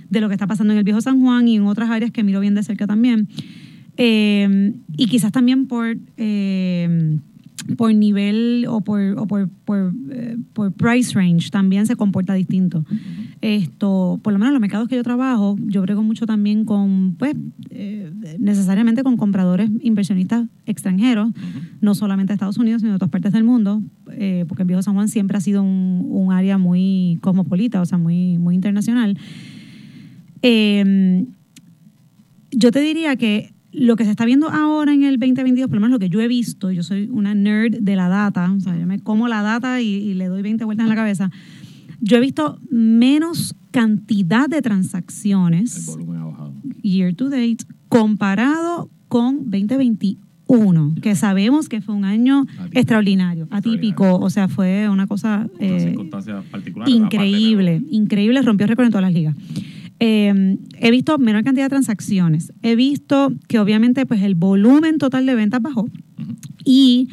de 0.09 0.21
lo 0.21 0.27
que 0.27 0.33
está 0.35 0.45
pasando 0.45 0.74
en 0.74 0.80
el 0.80 0.83
viejo 0.83 1.00
San 1.01 1.21
Juan 1.21 1.47
y 1.47 1.56
en 1.56 1.63
otras 1.63 1.89
áreas 1.89 2.12
que 2.12 2.24
miro 2.24 2.39
bien 2.41 2.53
de 2.56 2.62
cerca 2.63 2.85
también. 2.85 3.27
Eh, 3.98 4.74
y 4.98 5.07
quizás 5.07 5.31
también 5.31 5.68
por... 5.68 5.98
eh, 6.18 7.18
por 7.78 7.94
nivel 7.94 8.66
o 8.68 8.81
por, 8.81 9.00
o 9.18 9.25
por, 9.25 9.48
por, 9.63 9.94
eh, 10.12 10.36
por 10.51 10.74
price 10.74 11.13
range 11.13 11.50
también 11.50 11.85
se 11.85 11.95
comporta 11.95 12.33
distinto. 12.33 12.83
Esto, 13.40 14.19
por 14.21 14.33
lo 14.33 14.40
menos 14.40 14.50
en 14.50 14.56
los 14.56 14.62
mercados 14.62 14.90
que 14.90 14.97
yo 14.97 15.04
trabajo, 15.04 15.56
yo 15.68 15.81
brego 15.81 16.04
mucho 16.04 16.26
también 16.26 16.66
con, 16.66 17.16
pues, 17.18 17.35
eh, 17.69 18.12
necesariamente 18.38 19.02
con 19.04 19.16
compradores 19.16 19.69
inversionistas 19.81 20.45
extranjeros, 20.66 21.31
no 21.80 21.95
solamente 21.95 22.31
de 22.31 22.35
Estados 22.35 22.57
Unidos, 22.57 22.81
sino 22.81 22.92
de 22.92 22.95
otras 22.97 23.12
partes 23.12 23.31
del 23.31 23.45
mundo, 23.45 23.81
eh, 24.12 24.44
porque 24.50 24.64
el 24.64 24.68
Viejo 24.68 24.81
San 24.81 24.95
Juan 24.95 25.07
siempre 25.07 25.38
ha 25.38 25.42
sido 25.42 25.64
un, 25.64 26.06
un 26.09 26.33
área 26.33 26.57
muy 26.57 27.18
cosmopolita, 27.21 27.80
o 27.81 27.85
sea, 27.85 27.97
muy, 27.97 28.40
muy 28.40 28.56
internacional. 28.56 29.18
Eh, 30.42 31.23
yo 32.52 32.71
te 32.71 32.81
diría 32.81 33.16
que 33.16 33.53
lo 33.73 33.95
que 33.95 34.06
se 34.06 34.11
está 34.11 34.25
viendo 34.25 34.49
ahora 34.49 34.94
en 34.94 35.03
el 35.03 35.19
2022, 35.19 35.68
por 35.68 35.75
lo 35.75 35.81
menos 35.81 35.95
lo 35.95 35.99
que 35.99 36.09
yo 36.09 36.21
he 36.21 36.27
visto, 36.27 36.71
yo 36.71 36.83
soy 36.83 37.09
una 37.11 37.33
nerd 37.33 37.80
de 37.80 37.95
la 37.95 38.07
data, 38.07 38.51
o 38.51 38.59
sea, 38.59 38.77
yo 38.77 38.85
me 38.85 38.99
como 38.99 39.27
la 39.27 39.42
data 39.42 39.81
y, 39.81 39.87
y 39.87 40.13
le 40.13 40.27
doy 40.27 40.42
20 40.42 40.63
vueltas 40.65 40.85
en 40.85 40.89
la 40.89 40.95
cabeza. 40.95 41.31
Yo 41.99 42.18
he 42.18 42.19
visto 42.19 42.59
menos 42.69 43.56
cantidad 43.71 44.47
de 44.49 44.57
El 44.57 44.63
transacciones 44.63 45.85
volumen 45.87 46.18
ha 46.18 46.25
bajado. 46.25 46.53
year 46.81 47.15
to 47.15 47.30
date 47.30 47.65
comparado 47.89 48.89
con 49.07 49.49
2021, 49.49 50.95
que 51.01 51.15
sabemos 51.15 51.69
que 51.69 51.81
fue 51.81 51.95
un 51.95 52.06
año 52.06 52.42
Atípico. 52.42 52.80
extraordinario, 52.80 53.47
atípico, 53.51 54.15
o 54.15 54.30
sea, 54.30 54.47
fue 54.47 54.89
una 54.89 55.07
cosa 55.07 55.47
eh, 55.59 55.95
increíble, 56.87 57.81
increíble, 57.89 58.42
rompió 58.42 58.68
récord 58.68 58.85
en 58.85 58.92
todas 58.92 59.03
las 59.03 59.13
ligas. 59.13 59.35
Eh, 60.00 60.57
he 60.80 60.92
visto 60.92 61.18
menor 61.18 61.44
cantidad 61.44 61.66
de 61.66 61.69
transacciones. 61.69 62.52
He 62.62 62.76
visto 62.76 63.31
que 63.47 63.59
obviamente 63.59 64.06
pues 64.06 64.21
el 64.21 64.35
volumen 64.35 64.97
total 64.97 65.26
de 65.26 65.35
ventas 65.35 65.62
bajó 65.62 65.88
y 66.66 67.09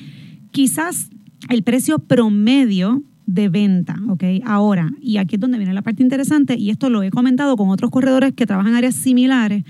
quizás 0.51 1.11
el 1.49 1.63
precio 1.63 1.99
promedio 1.99 3.03
de 3.27 3.49
venta, 3.49 3.97
¿ok? 4.09 4.25
Ahora, 4.45 4.91
y 5.01 5.19
aquí 5.19 5.37
es 5.37 5.41
donde 5.41 5.59
viene 5.59 5.73
la 5.73 5.83
parte 5.83 6.03
interesante, 6.03 6.57
y 6.57 6.71
esto 6.71 6.91
lo 6.91 7.03
he 7.03 7.11
comentado 7.11 7.57
con 7.57 7.69
otros 7.69 7.91
corredores 7.91 8.33
que 8.35 8.45
trabajan 8.45 8.73
en 8.73 8.79
áreas 8.79 8.97
similares 8.97 9.63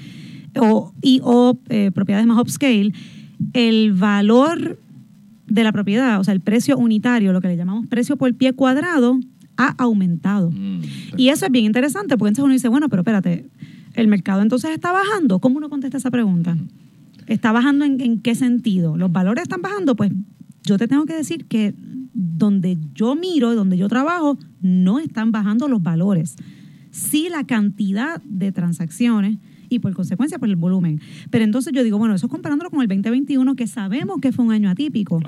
o, 0.59 0.95
y 1.03 1.21
o 1.23 1.59
eh, 1.69 1.91
propiedades 1.93 2.27
más 2.27 2.41
upscale, 2.41 2.93
el 3.53 3.93
valor 3.93 4.79
de 5.47 5.65
la 5.65 5.73
propiedad, 5.73 6.21
o 6.21 6.25
sea, 6.25 6.33
el 6.33 6.41
precio 6.41 6.79
unitario, 6.79 7.33
lo 7.33 7.41
que 7.41 7.49
le 7.49 7.57
llamamos 7.57 7.87
precio 7.87 8.17
por 8.17 8.33
pie 8.35 8.55
cuadrado, 8.55 9.19
ha 9.61 9.75
aumentado. 9.79 10.51
Mm, 10.51 10.81
Y 11.17 11.29
eso 11.29 11.47
es 11.47 11.53
bien 11.53 11.67
interesante, 11.67 12.17
porque 12.17 12.31
entonces 12.31 12.45
uno 12.45 12.53
dice, 12.55 12.69
bueno, 12.69 12.89
pero 12.89 13.03
espérate, 13.03 13.47
¿el 13.95 14.09
mercado 14.09 14.43
entonces 14.43 14.71
está 14.71 14.91
bajando? 14.93 15.39
¿Cómo 15.39 15.59
uno 15.59 15.69
contesta 15.69 15.99
esa 15.99 16.11
pregunta? 16.11 16.57
¿Está 17.27 17.53
bajando 17.53 17.85
en, 17.85 18.01
en 18.01 18.21
qué 18.21 18.35
sentido? 18.35 18.97
¿Los 18.97 19.13
valores 19.13 19.43
están 19.43 19.63
bajando? 19.63 19.95
Pues 19.95 20.13
yo 20.65 20.79
te 20.79 20.89
tengo 20.89 21.05
que 21.05 21.15
decir 21.15 21.45
que 21.47 21.75
donde 22.15 22.79
yo 22.95 23.15
miro, 23.15 23.55
donde 23.55 23.77
yo 23.77 23.89
trabajo, 23.89 24.39
no 24.61 24.99
están 24.99 25.31
bajando 25.31 25.69
los 25.69 25.83
valores. 25.83 26.37
Sí 26.91 27.29
la 27.31 27.45
cantidad 27.45 28.21
de 28.25 28.51
transacciones 28.53 29.39
y 29.69 29.79
por 29.79 29.95
consecuencia 29.95 30.39
por 30.39 30.49
el 30.49 30.57
volumen. 30.57 31.01
Pero 31.31 31.45
entonces 31.45 31.73
yo 31.73 31.85
digo, 31.85 31.99
bueno, 31.99 32.15
eso 32.15 32.29
comparándolo 32.29 32.71
con 32.71 32.83
el 32.83 32.89
2021, 32.89 33.55
que 33.55 33.67
sabemos 33.67 34.21
que 34.21 34.33
fue 34.33 34.45
un 34.45 34.53
año 34.53 34.69
atípico. 34.69 35.21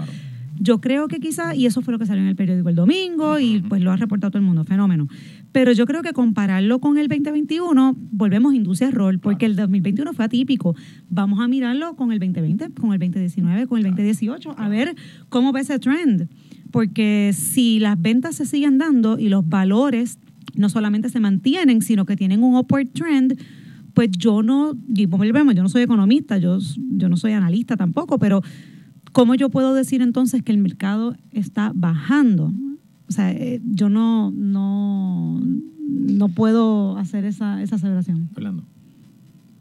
Yo 0.59 0.81
creo 0.81 1.09
que 1.09 1.19
quizá, 1.19 1.55
y 1.55 1.67
eso 1.67 1.83
fue 1.83 1.93
lo 1.93 1.99
que 1.99 2.07
salió 2.07 2.23
en 2.23 2.29
el 2.29 2.37
periódico 2.37 2.69
el 2.69 2.75
domingo, 2.75 3.39
y 3.39 3.61
pues 3.61 3.83
lo 3.83 3.91
ha 3.91 3.97
reportado 3.97 4.31
todo 4.31 4.39
el 4.39 4.45
mundo, 4.45 4.65
fenómeno. 4.65 5.09
Pero 5.51 5.73
yo 5.73 5.87
creo 5.87 6.03
que 6.03 6.13
compararlo 6.13 6.79
con 6.79 6.99
el 6.99 7.09
2021, 7.09 7.97
volvemos 8.11 8.53
a 8.53 8.57
industria 8.57 8.89
error, 8.89 9.19
porque 9.21 9.47
el 9.47 9.57
2021 9.57 10.13
fue 10.13 10.25
atípico. 10.25 10.75
Vamos 11.09 11.41
a 11.41 11.49
mirarlo 11.49 11.97
con 11.97 12.13
el 12.13 12.19
2020, 12.19 12.71
con 12.73 12.93
el 12.93 12.99
2019, 12.99 13.67
con 13.67 13.79
el 13.79 13.85
2018, 13.85 14.55
a 14.57 14.69
ver 14.69 14.95
cómo 15.29 15.53
va 15.53 15.61
ese 15.61 15.79
trend. 15.79 16.29
Porque 16.71 17.33
si 17.35 17.79
las 17.81 18.01
ventas 18.01 18.37
se 18.37 18.47
siguen 18.47 18.79
dando 18.79 19.19
y 19.19 19.29
los 19.29 19.49
valores 19.49 20.19
no 20.55 20.69
solamente 20.69 21.09
se 21.09 21.21
mantienen, 21.21 21.83
sino 21.83 22.05
que 22.05 22.17
tienen 22.17 22.43
un 22.43 22.57
upward 22.57 22.89
trend, 22.89 23.39
pues 23.95 24.11
yo 24.11 24.43
no, 24.43 24.75
y 24.95 25.07
volvemos, 25.07 25.55
yo 25.55 25.63
no 25.63 25.69
soy 25.69 25.83
economista, 25.83 26.39
yo, 26.39 26.59
yo 26.97 27.09
no 27.09 27.17
soy 27.17 27.33
analista 27.33 27.77
tampoco, 27.77 28.19
pero 28.19 28.43
¿cómo 29.12 29.35
yo 29.35 29.49
puedo 29.50 29.75
decir 29.75 30.02
entonces 30.02 30.42
que 30.42 30.52
el 30.52 30.59
mercado 30.59 31.16
está 31.31 31.73
bajando? 31.75 32.52
O 33.09 33.12
sea, 33.12 33.31
eh, 33.33 33.61
yo 33.64 33.88
no, 33.88 34.31
no, 34.31 35.40
no 35.88 36.28
puedo 36.28 36.97
hacer 36.97 37.25
esa, 37.25 37.62
esa 37.62 37.76
aseveración. 37.76 38.28
Fernando. 38.35 38.64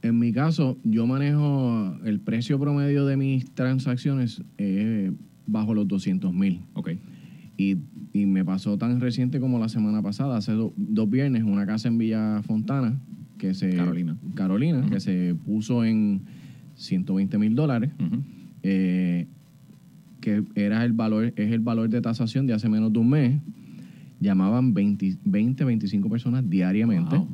En 0.04 0.18
mi 0.18 0.32
caso, 0.32 0.78
yo 0.84 1.06
manejo 1.06 1.96
el 2.06 2.20
precio 2.20 2.60
promedio 2.60 3.06
de 3.06 3.18
mis 3.18 3.52
transacciones 3.52 4.42
eh, 4.58 5.12
bajo 5.46 5.74
los 5.76 5.88
200 5.88 6.34
mil. 6.34 6.62
Ok. 6.74 6.92
Y, 7.58 7.78
y 8.14 8.26
me 8.26 8.44
pasó 8.44 8.78
tan 8.80 9.00
reciente 9.00 9.40
como 9.40 9.60
la 9.60 9.70
semana 9.70 10.02
pasada, 10.02 10.38
hace 10.38 10.54
do- 10.54 10.74
dos 10.76 11.08
viernes, 11.10 11.44
una 11.44 11.68
casa 11.68 11.88
en 11.90 12.00
Villa 12.00 12.42
Fontana, 12.44 12.98
que 13.38 13.54
se, 13.54 13.76
Carolina. 13.76 14.18
Carolina, 14.34 14.84
que 14.90 15.00
se 15.00 15.36
puso 15.46 15.84
en 15.86 16.22
120 16.76 17.38
mil 17.38 17.54
dólares, 17.54 17.92
eh, 18.64 19.28
que 20.22 20.44
era 20.56 20.86
el 20.86 20.94
valor, 20.94 21.34
es 21.36 21.52
el 21.52 21.60
valor 21.60 21.90
de 21.90 22.00
tasación 22.02 22.48
de 22.48 22.54
hace 22.54 22.70
menos 22.70 22.94
de 22.94 23.00
un 23.00 23.10
mes. 23.10 23.42
Llamaban 24.20 24.74
20, 24.74 25.18
20 25.26 25.66
25 25.66 26.10
personas 26.10 26.50
diariamente. 26.50 27.18
Wow. 27.18 27.28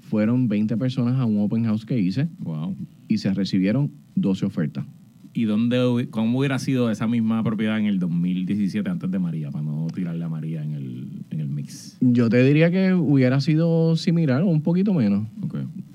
Fueron 0.00 0.48
20 0.48 0.76
personas 0.76 1.20
a 1.20 1.24
un 1.24 1.38
open 1.38 1.64
house 1.64 1.84
que 1.86 1.98
hice 1.98 2.28
Wow. 2.40 2.74
y 3.06 3.18
se 3.18 3.32
recibieron 3.32 3.92
12 4.16 4.46
ofertas. 4.46 4.84
¿Y 5.32 5.44
dónde, 5.44 6.08
cómo 6.10 6.40
hubiera 6.40 6.58
sido 6.58 6.90
esa 6.90 7.06
misma 7.06 7.44
propiedad 7.44 7.78
en 7.78 7.86
el 7.86 8.00
2017 8.00 8.90
antes 8.90 9.08
de 9.10 9.18
María, 9.20 9.50
para 9.52 9.62
no 9.62 9.86
tirarle 9.94 10.24
a 10.24 10.28
María 10.28 10.64
en 10.64 10.72
el, 10.72 11.22
en 11.30 11.38
el 11.40 11.48
mix? 11.48 11.98
Yo 12.00 12.28
te 12.28 12.42
diría 12.42 12.72
que 12.72 12.94
hubiera 12.94 13.40
sido 13.40 13.94
similar 13.94 14.42
o 14.42 14.46
un 14.46 14.62
poquito 14.62 14.92
menos. 14.92 15.28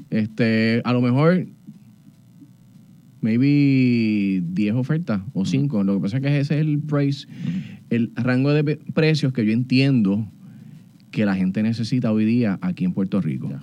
Este, 0.10 0.82
a 0.86 0.94
lo 0.94 1.02
mejor, 1.02 1.48
maybe 3.26 4.42
10 4.54 4.76
ofertas 4.76 5.22
o 5.34 5.46
5. 5.46 5.84
Lo 5.84 5.96
que 5.96 6.02
pasa 6.02 6.18
es 6.18 6.24
que 6.24 6.40
ese 6.40 6.56
es 6.56 6.62
el 6.62 6.80
price, 6.80 7.28
el 7.90 8.12
rango 8.16 8.54
de 8.54 8.64
precios 8.94 9.34
que 9.34 9.46
yo 9.46 9.52
entiendo 9.52 10.28
que 11.12 11.26
la 11.26 11.36
gente 11.36 11.64
necesita 11.64 12.12
hoy 12.12 12.26
día 12.26 12.58
aquí 12.62 12.86
en 12.86 12.94
Puerto 12.94 13.20
Rico. 13.22 13.50
Ya. 13.50 13.62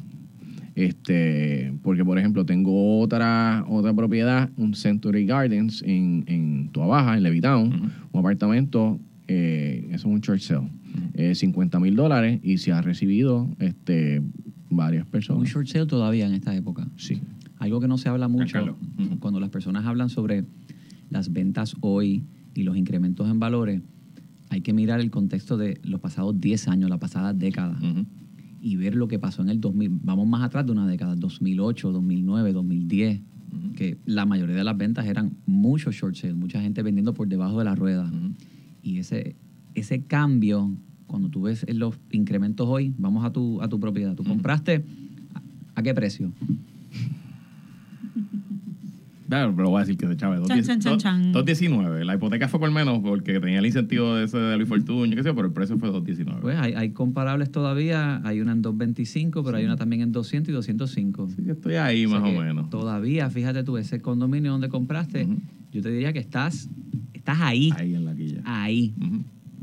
Este, 0.74 1.72
porque 1.82 2.02
por 2.04 2.18
ejemplo 2.18 2.46
tengo 2.46 2.98
otra 3.00 3.64
otra 3.68 3.92
propiedad, 3.92 4.48
un 4.56 4.74
Century 4.74 5.26
Gardens 5.26 5.82
en, 5.86 6.24
en 6.26 6.68
Tuabaja, 6.72 7.16
en 7.16 7.22
Levittown, 7.22 7.68
Ujú. 7.68 7.86
un 8.12 8.18
apartamento, 8.20 8.98
eh, 9.28 9.84
eso 9.90 10.08
es 10.08 10.14
un 10.14 10.20
church 10.22 10.40
sale, 10.40 10.68
eh, 11.14 11.34
50 11.34 11.78
mil 11.78 11.94
dólares 11.94 12.40
y 12.42 12.56
se 12.56 12.72
ha 12.72 12.80
recibido 12.80 13.50
este 13.58 14.22
varias 14.70 15.04
Un 15.04 15.10
personas. 15.10 15.48
short 15.50 15.66
sale 15.66 15.84
todavía 15.86 16.26
en 16.26 16.32
esta 16.32 16.56
época. 16.56 16.88
Sí. 16.96 17.20
Algo 17.62 17.78
que 17.78 17.86
no 17.86 17.96
se 17.96 18.08
habla 18.08 18.26
mucho 18.26 18.76
cuando 19.20 19.38
las 19.38 19.50
personas 19.50 19.86
hablan 19.86 20.08
sobre 20.08 20.44
las 21.10 21.32
ventas 21.32 21.76
hoy 21.80 22.24
y 22.56 22.64
los 22.64 22.76
incrementos 22.76 23.30
en 23.30 23.38
valores, 23.38 23.80
hay 24.50 24.62
que 24.62 24.72
mirar 24.72 24.98
el 24.98 25.12
contexto 25.12 25.56
de 25.56 25.80
los 25.84 26.00
pasados 26.00 26.40
10 26.40 26.66
años, 26.66 26.90
la 26.90 26.98
pasada 26.98 27.32
década, 27.32 27.78
y 28.60 28.74
ver 28.74 28.96
lo 28.96 29.06
que 29.06 29.20
pasó 29.20 29.42
en 29.42 29.48
el 29.48 29.60
2000. 29.60 30.00
Vamos 30.02 30.26
más 30.26 30.42
atrás 30.42 30.66
de 30.66 30.72
una 30.72 30.88
década, 30.88 31.14
2008, 31.14 31.92
2009, 31.92 32.52
2010, 32.52 33.20
Ujú. 33.20 33.72
que 33.74 33.96
la 34.06 34.26
mayoría 34.26 34.56
de 34.56 34.64
las 34.64 34.76
ventas 34.76 35.06
eran 35.06 35.36
muchos 35.46 35.94
short 35.94 36.16
sales, 36.16 36.34
mucha 36.34 36.60
gente 36.60 36.82
vendiendo 36.82 37.14
por 37.14 37.28
debajo 37.28 37.60
de 37.60 37.64
la 37.64 37.76
rueda. 37.76 38.10
Y 38.82 38.98
ese, 38.98 39.36
ese 39.76 40.02
cambio, 40.02 40.74
cuando 41.06 41.28
tú 41.28 41.42
ves 41.42 41.64
los 41.72 41.94
incrementos 42.10 42.66
hoy, 42.68 42.92
vamos 42.98 43.24
a 43.24 43.32
tu, 43.32 43.62
a 43.62 43.68
tu 43.68 43.78
propiedad. 43.78 44.16
¿Tú 44.16 44.24
compraste 44.24 44.84
a, 45.34 45.42
a 45.78 45.82
qué 45.84 45.94
precio? 45.94 46.32
Claro, 49.32 49.54
pero 49.56 49.70
voy 49.70 49.78
a 49.78 49.80
decir 49.86 49.96
que 49.96 50.06
se 50.06 50.14
chan. 50.14 50.42
2.19. 50.42 52.04
La 52.04 52.16
hipoteca 52.16 52.48
fue 52.48 52.60
por 52.60 52.70
menos 52.70 52.98
porque 52.98 53.40
tenía 53.40 53.60
el 53.60 53.64
incentivo 53.64 54.14
de 54.14 54.26
ese 54.26 54.36
de 54.36 54.58
Luis 54.58 54.68
Fortuño, 54.68 55.16
qué 55.16 55.22
sé 55.22 55.30
yo, 55.30 55.34
pero 55.34 55.48
el 55.48 55.54
precio 55.54 55.78
fue 55.78 55.88
2.19. 55.88 56.40
Pues 56.42 56.58
hay, 56.58 56.74
hay 56.74 56.90
comparables 56.90 57.50
todavía, 57.50 58.20
hay 58.26 58.42
una 58.42 58.52
en 58.52 58.60
225, 58.60 59.42
pero 59.42 59.56
hay 59.56 59.64
una 59.64 59.76
también 59.76 60.02
en 60.02 60.12
200 60.12 60.50
y 60.50 60.52
205. 60.52 61.28
Así 61.32 61.42
que 61.44 61.52
estoy 61.52 61.76
ahí 61.76 62.04
O 62.04 62.10
sea 62.10 62.20
más 62.20 62.28
o 62.28 62.42
menos. 62.42 62.68
Todavía, 62.68 63.30
fíjate 63.30 63.64
tú, 63.64 63.78
ese 63.78 64.02
condominio 64.02 64.52
donde 64.52 64.68
compraste, 64.68 65.26
yo 65.72 65.80
te 65.80 65.90
diría 65.90 66.12
que 66.12 66.18
estás, 66.18 66.68
estás 67.14 67.40
ahí, 67.40 67.72
Ahí 67.78 67.94
en 67.94 68.04
la 68.04 68.14
quilla. 68.14 68.42
ahí. 68.44 68.92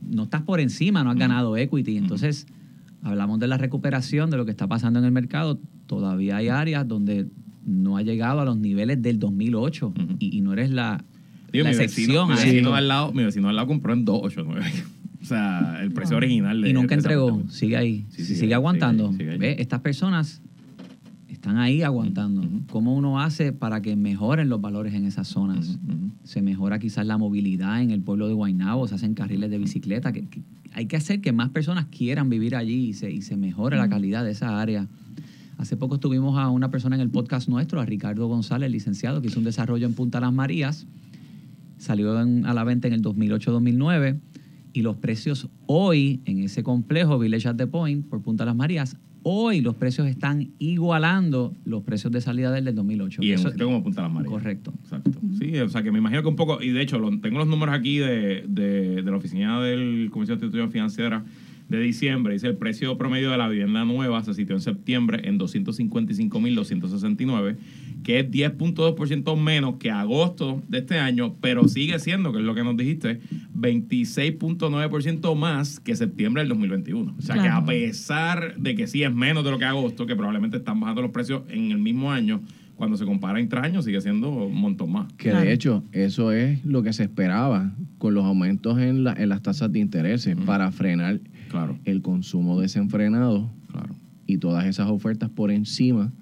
No 0.09 0.23
estás 0.23 0.41
por 0.41 0.59
encima, 0.61 1.03
no 1.03 1.11
has 1.11 1.17
ganado 1.17 1.55
equity. 1.57 1.95
Entonces, 1.95 2.47
hablamos 3.03 3.39
de 3.39 3.45
la 3.45 3.59
recuperación, 3.59 4.31
de 4.31 4.38
lo 4.38 4.45
que 4.45 4.51
está 4.51 4.65
pasando 4.65 4.97
en 4.97 5.05
el 5.05 5.11
mercado. 5.11 5.59
Todavía 5.85 6.38
hay 6.38 6.47
áreas 6.47 6.88
donde 6.88 7.27
no 7.69 7.97
ha 7.97 8.01
llegado 8.01 8.41
a 8.41 8.45
los 8.45 8.57
niveles 8.57 9.01
del 9.01 9.19
2008 9.19 9.88
Ujú. 9.88 10.01
y, 10.19 10.38
y 10.38 10.41
no 10.41 10.53
eres 10.53 10.71
la, 10.71 11.03
Digo, 11.53 11.63
la 11.65 11.71
mi 11.71 11.77
vecino, 11.77 11.83
excepción 11.83 12.27
mi 12.29 12.33
vecino 12.35 12.57
esto. 12.57 12.71
de 12.71 12.77
al 12.77 12.88
lado, 12.88 13.13
mi 13.13 13.23
vecino 13.23 13.49
al 13.49 13.55
lado 13.55 13.67
compró 13.67 13.93
en 13.93 14.05
2.89. 14.05 14.83
o 15.21 15.25
sea, 15.25 15.79
el 15.81 15.91
precio 15.91 16.17
original 16.17 16.61
de 16.61 16.69
y 16.69 16.73
nunca 16.73 16.95
entregó, 16.95 17.41
sigue 17.49 17.77
ahí, 17.77 18.05
Sí, 18.09 18.17
Si 18.17 18.25
sigue 18.25 18.39
sigue, 18.41 18.53
aguantando. 18.55 19.11
sigue 19.13 19.33
sigue. 19.33 19.61
Estas 19.61 19.81
personas 19.81 20.41
están 21.29 21.57
ahí 21.57 21.81
aguantando. 21.83 22.41
Ujú. 22.41 22.61
¿Cómo 22.69 22.95
uno 22.95 23.19
hace 23.21 23.53
para 23.53 23.81
que 23.81 23.95
mejoren 23.95 24.49
los 24.49 24.59
valores 24.61 24.93
en 24.93 25.05
esas 25.05 25.27
zonas? 25.27 25.77
Ujú, 25.83 25.93
ujú. 25.93 26.09
Se 26.23 26.41
mejora 26.41 26.79
quizás 26.79 27.05
la 27.05 27.17
movilidad 27.17 27.81
en 27.81 27.91
el 27.91 28.01
pueblo 28.01 28.27
de 28.27 28.33
Guaynabo, 28.33 28.88
se 28.88 28.95
hacen 28.95 29.13
carriles 29.13 29.49
de 29.49 29.57
bicicleta. 29.57 30.11
Que, 30.11 30.27
que 30.27 30.41
hay 30.73 30.85
que 30.88 30.97
hacer 30.97 31.21
que 31.21 31.31
más 31.31 31.49
personas 31.49 31.85
quieran 31.85 32.29
vivir 32.29 32.55
allí 32.55 32.89
y 32.89 32.93
se, 32.93 33.09
y 33.11 33.21
se 33.21 33.38
mejore 33.38 33.77
la 33.77 33.89
calidad 33.89 34.23
de 34.23 34.31
esa 34.31 34.59
área. 34.61 34.88
Hace 35.59 35.75
poco 35.75 35.95
estuvimos 35.95 36.37
a 36.39 36.49
una 36.49 36.71
persona 36.71 36.95
en 36.95 37.01
el 37.01 37.09
podcast 37.09 37.49
nuestro, 37.49 37.81
a 37.81 37.85
Ricardo 37.85 38.27
González, 38.27 38.71
licenciado, 38.71 39.21
que 39.21 39.27
hizo 39.27 39.39
un 39.39 39.45
desarrollo 39.45 39.85
en 39.85 39.93
Punta 39.93 40.21
Las 40.21 40.31
Marías. 40.31 40.87
Salió 41.77 42.17
en- 42.21 42.45
a 42.45 42.53
la 42.53 42.63
venta 42.63 42.87
en 42.87 42.93
el 42.93 43.01
2008-2009 43.01 44.19
y 44.71 44.83
los 44.83 44.95
precios 44.95 45.49
hoy 45.65 46.21
en 46.23 46.39
ese 46.39 46.63
complejo 46.63 47.19
Village 47.19 47.49
at 47.49 47.57
the 47.57 47.67
Point 47.67 48.05
por 48.07 48.21
Punta 48.21 48.45
Las 48.45 48.55
Marías, 48.55 48.95
hoy 49.23 49.59
los 49.59 49.75
precios 49.75 50.07
están 50.07 50.47
igualando 50.59 51.53
los 51.65 51.83
precios 51.83 52.13
de 52.13 52.21
salida 52.21 52.51
del 52.53 52.63
del 52.63 52.75
2008. 52.75 53.21
Y 53.21 53.29
en 53.29 53.33
Eso- 53.35 53.47
un 53.47 53.51
sitio 53.51 53.65
como 53.67 53.83
Punta 53.83 54.03
Las 54.03 54.13
Marías. 54.13 54.31
Correcto. 54.31 54.73
Exacto. 54.81 55.11
Sí, 55.37 55.57
o 55.57 55.67
sea 55.67 55.83
que 55.83 55.91
me 55.91 55.99
imagino 55.99 56.21
que 56.21 56.29
un 56.29 56.37
poco, 56.37 56.61
y 56.63 56.69
de 56.69 56.81
hecho 56.81 56.99
lo- 56.99 57.19
tengo 57.19 57.37
los 57.37 57.47
números 57.49 57.75
aquí 57.75 57.97
de, 57.97 58.45
de, 58.47 59.01
de 59.01 59.11
la 59.11 59.17
oficina 59.17 59.59
del 59.61 60.07
Comisión 60.09 60.39
de 60.39 60.45
Instituciones 60.45 60.71
Financieras 60.71 61.23
de 61.69 61.79
diciembre. 61.79 62.33
Dice 62.33 62.47
el 62.47 62.57
precio 62.57 62.97
promedio 62.97 63.31
de 63.31 63.38
la 63.38 63.47
vivienda 63.47 63.85
nueva 63.85 64.21
se 64.23 64.33
sitúa 64.33 64.57
en 64.57 64.61
septiembre 64.61 65.21
en 65.23 65.39
255.269, 65.39 67.55
que 68.03 68.19
es 68.19 68.29
10.2% 68.29 69.38
menos 69.38 69.75
que 69.75 69.89
agosto 69.91 70.61
de 70.67 70.79
este 70.79 70.99
año, 70.99 71.35
pero 71.39 71.65
sigue 71.67 71.99
siendo, 71.99 72.33
que 72.33 72.39
es 72.39 72.43
lo 72.43 72.55
que 72.55 72.63
nos 72.63 72.75
dijiste, 72.75 73.19
26.9% 73.55 75.35
más 75.35 75.79
que 75.79 75.95
septiembre 75.95 76.41
del 76.41 76.49
2021. 76.49 77.15
O 77.17 77.21
sea 77.21 77.41
que 77.41 77.47
a 77.47 77.63
pesar 77.63 78.57
de 78.57 78.75
que 78.75 78.88
sí 78.88 79.03
es 79.03 79.13
menos 79.13 79.45
de 79.45 79.51
lo 79.51 79.59
que 79.59 79.65
agosto, 79.65 80.07
que 80.07 80.15
probablemente 80.15 80.57
están 80.57 80.79
bajando 80.79 81.03
los 81.03 81.11
precios 81.11 81.43
en 81.49 81.69
el 81.71 81.77
mismo 81.77 82.11
año, 82.11 82.41
cuando 82.79 82.95
se 82.98 83.03
compara 83.05 83.39
entre 83.41 83.59
años 83.59 83.83
sigue 83.86 84.00
siendo 84.01 84.31
un 84.48 84.55
montón 84.55 84.91
más. 84.93 85.12
Que 85.17 85.29
Claro. 85.31 85.45
de 85.45 85.51
hecho, 85.53 85.83
eso 85.91 86.31
es 86.31 86.63
lo 86.65 86.81
que 86.81 86.93
se 86.93 87.03
esperaba 87.03 87.75
con 87.98 88.13
los 88.13 88.24
aumentos 88.24 88.79
en, 88.79 89.03
la- 89.03 89.13
en 89.13 89.27
las 89.29 89.41
tasas 89.41 89.69
de 89.71 89.79
intereses 89.79 90.36
para 90.45 90.71
frenar 90.71 91.19
Claro, 91.50 91.77
el 91.83 92.01
consumo 92.01 92.59
desenfrenado 92.62 93.51
claro. 93.69 93.95
y 94.25 94.38
todas 94.38 94.65
esas 94.65 94.88
ofertas 94.89 95.29
por 95.29 95.51
encima 95.51 96.13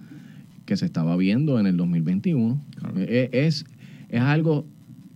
que 0.66 0.76
se 0.78 0.86
estaba 0.86 1.16
viendo 1.16 1.60
en 1.60 1.68
el 1.68 1.78
2021. 1.78 2.60
Claro. 2.80 2.96
Eh, 2.98 3.30
Es, 3.32 3.64
es 4.10 4.22
algo, 4.22 4.66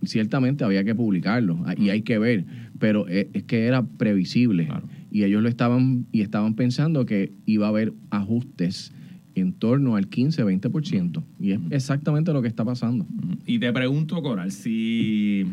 ciertamente 0.04 0.62
había 0.64 0.84
que 0.84 0.94
publicarlo 0.94 1.58
ah, 1.66 1.74
y 1.76 1.90
hay 1.90 2.02
que 2.02 2.18
ver, 2.18 2.44
pero 2.78 3.08
es, 3.08 3.26
es 3.32 3.42
que 3.42 3.66
era 3.66 3.82
previsible. 3.84 4.66
Claro. 4.66 4.86
Y 5.10 5.24
ellos 5.24 5.42
lo 5.42 5.48
estaban, 5.48 6.06
y 6.12 6.20
estaban 6.22 6.54
pensando 6.54 7.04
que 7.04 7.32
iba 7.46 7.66
a 7.66 7.70
haber 7.70 7.92
ajustes 8.10 8.92
en 9.34 9.52
torno 9.52 9.96
al 9.96 10.08
15-20%. 10.08 11.22
Y 11.40 11.52
es 11.52 11.60
exactamente 11.70 12.32
lo 12.32 12.42
que 12.42 12.48
está 12.48 12.64
pasando. 12.64 13.06
Y 13.46 13.58
te 13.58 13.72
pregunto, 13.72 14.22
Coral, 14.22 14.52
si 14.52 15.46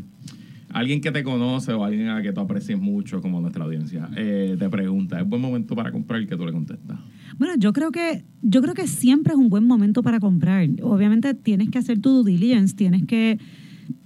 Alguien 0.71 1.01
que 1.01 1.11
te 1.11 1.23
conoce 1.23 1.73
o 1.73 1.83
alguien 1.83 2.09
a 2.09 2.15
la 2.15 2.21
que 2.21 2.31
tú 2.31 2.41
aprecies 2.41 2.79
mucho, 2.79 3.21
como 3.21 3.41
nuestra 3.41 3.65
audiencia, 3.65 4.07
eh, 4.15 4.55
te 4.57 4.69
pregunta, 4.69 5.19
¿es 5.19 5.27
buen 5.27 5.41
momento 5.41 5.75
para 5.75 5.91
comprar? 5.91 6.25
que 6.27 6.37
tú 6.37 6.45
le 6.45 6.51
contestas? 6.51 6.99
Bueno, 7.39 7.55
yo 7.57 7.73
creo 7.73 7.91
que 7.91 8.23
yo 8.43 8.61
creo 8.61 8.75
que 8.75 8.85
siempre 8.85 9.33
es 9.33 9.39
un 9.39 9.49
buen 9.49 9.65
momento 9.65 10.03
para 10.03 10.19
comprar. 10.19 10.69
Obviamente 10.83 11.33
tienes 11.33 11.69
que 11.69 11.79
hacer 11.79 11.99
tu 11.99 12.21
due 12.21 12.33
diligence, 12.33 12.75
tienes 12.75 13.03
que 13.05 13.39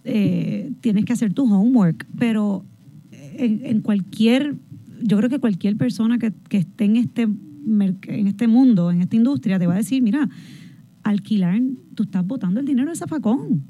eh, 0.06 0.72
tienes 0.80 1.04
que 1.04 1.12
hacer 1.12 1.34
tu 1.34 1.44
homework, 1.54 2.08
pero 2.18 2.66
en, 3.12 3.66
en 3.66 3.82
cualquier, 3.82 4.56
yo 5.02 5.18
creo 5.18 5.30
que 5.30 5.40
cualquier 5.40 5.76
persona 5.76 6.18
que, 6.18 6.32
que 6.48 6.58
esté 6.58 6.86
en 6.86 6.96
este 6.96 7.28
en 7.66 8.28
este 8.28 8.48
mundo, 8.48 8.92
en 8.92 9.02
esta 9.02 9.16
industria, 9.16 9.58
te 9.60 9.68
va 9.68 9.74
a 9.74 9.78
decir, 9.78 10.02
mira, 10.02 10.30
alquilar, 11.04 11.62
tú 11.96 12.04
estás 12.04 12.26
botando 12.26 12.60
el 12.60 12.66
dinero 12.66 12.88
del 12.90 12.98
zafacón. 12.98 13.64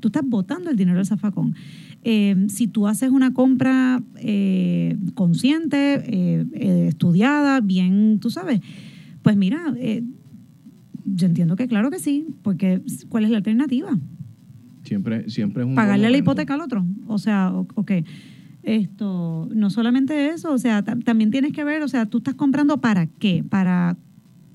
Tú 0.00 0.08
estás 0.08 0.22
botando 0.26 0.70
el 0.70 0.76
dinero 0.76 0.98
del 0.98 1.06
zafacón. 1.06 1.54
Eh, 2.02 2.46
si 2.48 2.66
tú 2.66 2.88
haces 2.88 3.10
una 3.10 3.32
compra 3.32 4.02
eh, 4.16 4.96
consciente, 5.14 5.94
eh, 6.06 6.44
eh, 6.52 6.86
estudiada, 6.88 7.60
bien, 7.60 8.18
tú 8.20 8.30
sabes, 8.30 8.60
pues 9.22 9.36
mira, 9.36 9.72
yo 11.04 11.26
entiendo 11.26 11.54
que 11.56 11.68
claro 11.68 11.90
que 11.90 11.98
sí, 12.00 12.26
porque 12.42 12.80
¿cuál 13.08 13.24
es 13.24 13.30
la 13.30 13.36
alternativa? 13.38 13.96
Siempre, 14.82 15.30
siempre 15.30 15.62
es 15.62 15.68
un 15.68 15.74
pagarle 15.76 16.10
la 16.10 16.16
hipoteca 16.18 16.54
al 16.54 16.60
otro. 16.60 16.84
O 17.06 17.18
sea, 17.18 17.52
o- 17.52 17.68
ok. 17.76 17.92
Esto, 18.62 19.48
no 19.54 19.70
solamente 19.70 20.28
eso, 20.28 20.52
o 20.52 20.58
sea, 20.58 20.82
ta- 20.82 20.96
también 20.98 21.30
tienes 21.30 21.52
que 21.52 21.64
ver, 21.64 21.82
o 21.82 21.88
sea, 21.88 22.06
tú 22.06 22.18
estás 22.18 22.34
comprando 22.34 22.80
para 22.80 23.06
qué? 23.06 23.44
Para 23.48 23.96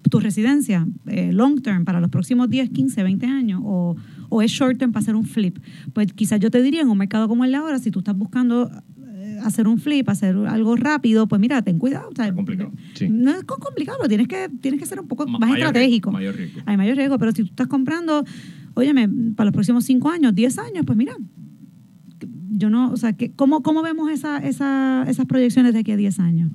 tu 0.10 0.20
residencia, 0.22 0.88
eh, 1.08 1.34
long 1.34 1.62
term, 1.62 1.84
para 1.84 2.00
los 2.00 2.10
próximos 2.10 2.50
10, 2.50 2.70
15, 2.70 3.04
20 3.04 3.26
años, 3.26 3.62
o, 3.66 3.98
o 4.30 4.42
es 4.42 4.52
short 4.52 4.78
term 4.78 4.94
para 4.94 5.02
hacer 5.04 5.16
un 5.16 5.26
flip. 5.26 5.58
Pues 5.94 6.14
quizás 6.14 6.40
yo 6.40 6.50
te 6.50 6.62
diría, 6.62 6.82
en 6.82 6.88
un 6.90 6.98
mercado 6.98 7.28
como 7.28 7.44
el 7.44 7.52
de 7.52 7.58
ahora, 7.58 7.80
si 7.80 7.92
tú 7.92 8.00
estás 8.00 8.18
buscando 8.18 8.72
eh, 9.06 9.40
hacer 9.44 9.68
un 9.68 9.78
flip, 9.80 10.08
hacer 10.08 10.38
algo 10.48 10.78
rápido, 10.78 11.28
pues 11.28 11.42
mira, 11.42 11.62
ten 11.62 11.78
cuidado. 11.78 12.08
o 12.10 12.16
sea, 12.16 12.34
complicado. 12.34 12.72
Sí. 12.94 13.10
No 13.10 13.32
es 13.32 13.44
co- 13.44 13.58
complicado, 13.60 13.98
pero 14.00 14.08
tienes 14.08 14.30
que, 14.30 14.50
tienes 14.62 14.80
que 14.80 14.86
ser 14.86 15.02
un 15.02 15.08
poco 15.10 15.26
Ma- 15.26 15.40
más 15.40 15.50
mayor 15.50 15.68
estratégico. 15.68 16.12
riesgo, 16.12 16.18
mayor 16.32 16.36
riesgo. 16.38 16.62
Hay 16.66 16.78
mayor 16.78 16.96
riesgo, 16.96 17.18
pero 17.20 17.32
si 17.34 17.42
tú 17.44 17.50
estás 17.50 17.68
comprando, 17.68 18.24
óyeme, 18.76 19.10
para 19.36 19.48
los 19.48 19.54
próximos 19.54 19.84
5 19.84 20.10
años, 20.10 20.34
10 20.34 20.58
años, 20.60 20.86
pues 20.86 20.98
mira, 20.98 21.18
yo 22.50 22.70
no, 22.70 22.92
o 22.92 22.98
sea, 22.98 23.14
que, 23.14 23.32
¿cómo, 23.32 23.62
¿cómo 23.62 23.82
vemos 23.82 24.12
esa, 24.12 24.38
esa, 24.40 25.06
esas 25.08 25.26
proyecciones 25.26 25.74
de 25.74 25.80
aquí 25.80 25.92
a 25.92 25.98
10 25.98 26.20
años? 26.20 26.52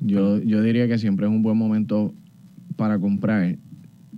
Yo, 0.00 0.42
yo 0.42 0.62
diría 0.62 0.88
que 0.88 0.98
siempre 0.98 1.26
es 1.26 1.32
un 1.32 1.42
buen 1.42 1.56
momento 1.56 2.14
para 2.76 2.98
comprar 2.98 3.58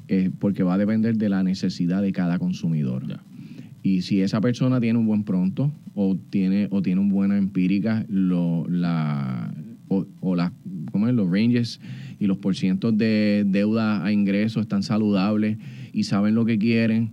eh, 0.08 0.30
porque 0.38 0.62
va 0.62 0.74
a 0.74 0.78
depender 0.78 1.16
de 1.16 1.28
la 1.28 1.42
necesidad 1.42 2.02
de 2.02 2.12
cada 2.12 2.38
consumidor. 2.38 3.06
Ya. 3.06 3.22
Y 3.82 4.02
si 4.02 4.22
esa 4.22 4.40
persona 4.40 4.80
tiene 4.80 4.98
un 4.98 5.06
buen 5.06 5.24
pronto 5.24 5.72
o 5.94 6.16
tiene 6.16 6.68
o 6.70 6.80
tiene 6.80 7.00
un 7.00 7.10
buena 7.10 7.36
empírica, 7.36 8.04
lo, 8.08 8.66
la, 8.68 9.52
o, 9.88 10.06
o 10.20 10.34
las, 10.34 10.52
¿cómo 10.90 11.08
es? 11.08 11.14
los 11.14 11.30
ranges 11.30 11.80
y 12.18 12.26
los 12.26 12.38
porcientos 12.38 12.96
de 12.96 13.44
deuda 13.46 14.04
a 14.04 14.12
ingreso 14.12 14.60
están 14.60 14.82
saludables 14.82 15.58
y 15.92 16.04
saben 16.04 16.34
lo 16.34 16.44
que 16.44 16.58
quieren, 16.58 17.10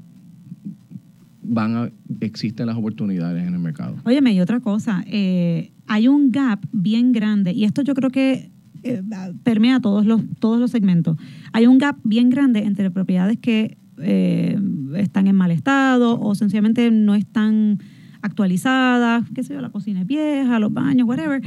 van 1.44 1.76
a, 1.76 1.92
existen 2.20 2.68
las 2.68 2.78
oportunidades 2.78 3.48
en 3.48 3.54
el 3.54 3.60
mercado. 3.60 3.96
Óyeme, 4.04 4.34
y 4.34 4.40
otra 4.40 4.60
cosa, 4.60 5.04
eh, 5.08 5.72
hay 5.88 6.08
un 6.08 6.32
gap 6.32 6.64
bien 6.72 7.12
grande, 7.12 7.52
y 7.54 7.64
esto 7.64 7.82
yo 7.82 7.94
creo 7.94 8.10
que 8.10 8.52
eh, 8.84 9.04
permea 9.44 9.80
todos 9.80 10.06
los, 10.06 10.22
todos 10.40 10.60
los 10.60 10.72
segmentos. 10.72 11.18
Hay 11.54 11.68
un 11.68 11.78
gap 11.78 11.98
bien 12.04 12.30
grande 12.30 12.60
entre 12.64 12.90
propiedades 12.90 13.38
que 13.38 13.78
eh, 14.02 14.60
están 14.96 15.28
en 15.28 15.36
mal 15.36 15.52
estado 15.52 16.20
o 16.20 16.34
sencillamente 16.34 16.90
no 16.90 17.14
están 17.14 17.80
actualizadas, 18.22 19.26
qué 19.34 19.44
sé 19.44 19.54
yo, 19.54 19.62
la 19.62 19.70
cocina 19.70 20.02
es 20.02 20.08
vieja, 20.08 20.60
los 20.60 20.74
baños, 20.74 21.08
whatever, 21.08 21.42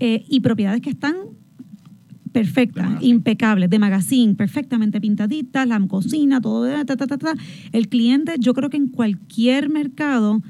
eh, 0.00 0.24
y 0.28 0.40
propiedades 0.40 0.80
que 0.80 0.90
están 0.90 1.14
Magazine. 2.44 2.98
impecables, 3.00 3.70
de 3.70 3.78
magazine, 3.78 4.34
perfectamente 4.34 5.00
pintaditas, 5.00 5.66
la 5.66 5.80
cocina, 5.86 6.40
todo, 6.40 6.66
ta, 6.84 6.96
ta, 6.96 7.06
ta, 7.06 7.18
ta. 7.18 7.34
El 7.72 7.88
cliente, 7.88 8.34
yo 8.38 8.54
creo 8.54 8.70
que 8.70 8.76
en 8.76 8.88
cualquier 8.88 9.70
mercado 9.70 10.42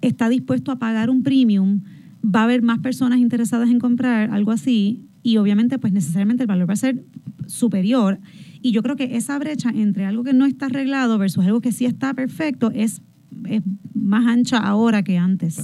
está 0.00 0.28
dispuesto 0.28 0.70
a 0.72 0.78
pagar 0.78 1.10
un 1.10 1.22
premium, 1.22 1.82
va 2.24 2.40
a 2.40 2.44
haber 2.44 2.62
más 2.62 2.78
personas 2.78 3.18
interesadas 3.18 3.70
en 3.70 3.78
comprar 3.78 4.30
algo 4.30 4.52
así 4.52 5.04
y 5.22 5.36
obviamente 5.36 5.78
pues 5.78 5.92
necesariamente 5.92 6.44
el 6.44 6.46
valor 6.46 6.68
va 6.68 6.74
a 6.74 6.76
ser 6.76 7.04
superior 7.46 8.20
y 8.62 8.72
yo 8.72 8.82
creo 8.82 8.96
que 8.96 9.16
esa 9.16 9.38
brecha 9.38 9.70
entre 9.70 10.04
algo 10.04 10.24
que 10.24 10.32
no 10.32 10.46
está 10.46 10.66
arreglado 10.66 11.18
versus 11.18 11.44
algo 11.44 11.60
que 11.60 11.72
sí 11.72 11.84
está 11.84 12.14
perfecto 12.14 12.70
es, 12.74 13.02
es 13.48 13.62
más 13.94 14.26
ancha 14.26 14.58
ahora 14.58 15.02
que 15.02 15.18
antes. 15.18 15.60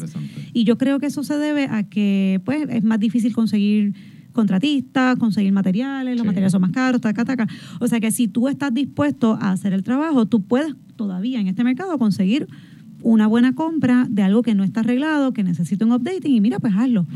Y 0.53 0.65
yo 0.65 0.79
creo 0.79 0.99
que 0.99 1.07
eso 1.07 1.23
se 1.25 1.37
debe 1.37 1.65
a 1.65 1.85
que 1.85 2.41
pues 2.45 2.67
es 2.69 2.85
más 2.85 3.01
difícil 3.01 3.35
conseguir 3.35 3.95
contratistas, 4.35 5.17
conseguir 5.17 5.53
materiales, 5.53 6.15
los 6.17 6.21
Sí. 6.23 6.27
materiales 6.27 6.53
son 6.53 6.61
más 6.61 6.73
caros, 6.73 7.01
taca, 7.01 7.25
taca. 7.25 7.47
O 7.81 7.89
sea 7.89 8.01
que 8.01 8.11
si 8.11 8.29
tú 8.29 8.49
estás 8.49 8.75
dispuesto 8.75 9.39
a 9.41 9.53
hacer 9.53 9.73
el 9.73 9.83
trabajo, 9.83 10.27
tú 10.27 10.43
puedes 10.43 10.75
todavía 10.97 11.41
en 11.41 11.47
este 11.49 11.65
mercado 11.65 11.97
conseguir 11.99 12.47
una 13.03 13.27
buena 13.27 13.55
compra 13.55 14.07
de 14.09 14.23
algo 14.23 14.43
que 14.43 14.55
no 14.55 14.65
está 14.65 14.81
arreglado, 14.81 15.33
que 15.35 15.43
necesita 15.45 15.85
un 15.85 15.93
updating 15.93 16.35
y 16.35 16.41
mira, 16.41 16.59
pues 16.59 16.73
hazlo. 16.75 17.07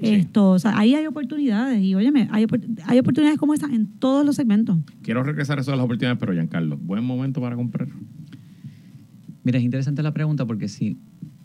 Esto, 0.00 0.50
o 0.50 0.58
sea, 0.58 0.76
ahí 0.76 0.94
hay 0.94 1.06
oportunidades 1.06 1.82
y 1.82 1.94
óyeme, 1.94 2.28
hay, 2.32 2.46
hay 2.86 2.98
oportunidades 2.98 3.38
como 3.38 3.54
esas 3.54 3.70
en 3.70 3.86
todos 3.86 4.26
los 4.26 4.34
segmentos. 4.36 4.76
Quiero 5.02 5.22
regresar 5.22 5.58
a 5.58 5.60
eso 5.62 5.70
de 5.70 5.76
las 5.76 5.84
oportunidades, 5.84 6.18
pero 6.18 6.32
Giancarlo, 6.32 6.76
buen 6.76 7.04
momento 7.04 7.40
para 7.40 7.54
comprar. 7.56 7.88
Mira, 9.44 9.58
es 9.58 9.64
interesante 9.64 10.02
la 10.02 10.12
pregunta 10.12 10.44
porque 10.46 10.66
si 10.68 10.98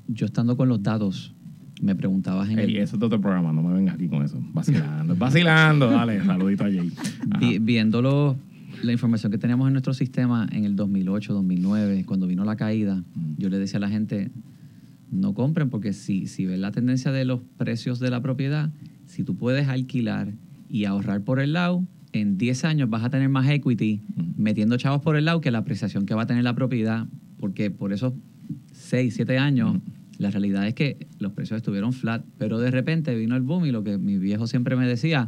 yo 0.08 0.26
estando 0.26 0.58
con 0.58 0.68
los 0.68 0.82
datos 0.82 1.36
me 1.82 1.96
preguntabas 1.96 2.50
en 2.50 2.60
Ey, 2.60 2.66
el, 2.76 2.78
eso 2.84 2.96
es 2.96 3.00
de 3.00 3.06
otro 3.06 3.20
programa, 3.20 3.52
no 3.52 3.62
me 3.64 3.74
vengas 3.74 3.96
aquí 3.96 4.08
con 4.08 4.24
eso. 4.24 4.40
Vacilando, 4.54 5.16
vacilando. 5.20 5.90
Dale, 5.90 6.24
saludito 6.24 6.64
a 6.66 6.68
Jay. 6.72 6.92
Vi- 7.40 7.60
viendo 7.60 8.38
la 8.84 8.92
información 8.92 9.32
que 9.32 9.38
teníamos 9.38 9.68
en 9.68 9.74
nuestro 9.74 9.94
sistema 9.94 10.48
en 10.52 10.64
el 10.66 10.76
2008, 10.76 11.34
2009, 11.34 12.04
cuando 12.06 12.28
vino 12.28 12.46
la 12.46 12.56
caída, 12.56 13.04
yo 13.38 13.50
le 13.50 13.58
decía 13.60 13.78
a 13.78 13.82
la 13.82 13.90
gente, 13.90 14.32
no 15.12 15.34
compren 15.34 15.70
porque 15.70 15.92
si, 15.94 16.28
si 16.28 16.46
ves 16.46 16.60
la 16.60 16.72
tendencia 16.72 17.12
de 17.12 17.26
los 17.26 17.42
precios 17.58 18.00
de 18.00 18.10
la 18.10 18.22
propiedad, 18.22 18.70
si 19.08 19.24
tú 19.24 19.36
puedes 19.36 19.68
alquilar 19.68 20.32
y 20.70 20.86
ahorrar 20.86 21.22
por 21.22 21.40
el 21.40 21.54
lado, 21.54 21.84
en 22.14 22.38
10 22.38 22.66
años 22.66 22.90
vas 22.90 23.04
a 23.04 23.10
tener 23.10 23.30
más 23.30 23.50
equity 23.50 24.02
metiendo 24.38 24.78
chavos 24.78 25.02
por 25.02 25.16
el 25.16 25.26
lado 25.26 25.42
que 25.42 25.52
la 25.52 25.60
apreciación 25.60 26.06
que 26.06 26.14
va 26.14 26.24
a 26.24 26.28
tener 26.28 26.44
la 26.44 26.56
propiedad, 26.56 27.08
porque 27.40 27.72
por 27.72 27.92
esos 27.94 28.14
6, 28.74 29.14
7 29.16 29.38
años, 29.38 29.78
la 30.22 30.32
realidad 30.32 30.68
es 30.68 30.74
que 30.76 31.08
los 31.20 31.32
precios 31.34 31.58
estuvieron 31.58 31.94
flat, 31.94 32.24
pero 32.38 32.60
de 32.60 32.72
repente 32.72 33.16
vino 33.16 33.36
el 33.36 33.42
boom 33.42 33.66
y 33.66 33.72
lo 33.72 33.84
que 33.84 33.98
mi 33.98 34.18
viejo 34.18 34.48
siempre 34.48 34.76
me 34.76 34.88
decía, 34.88 35.28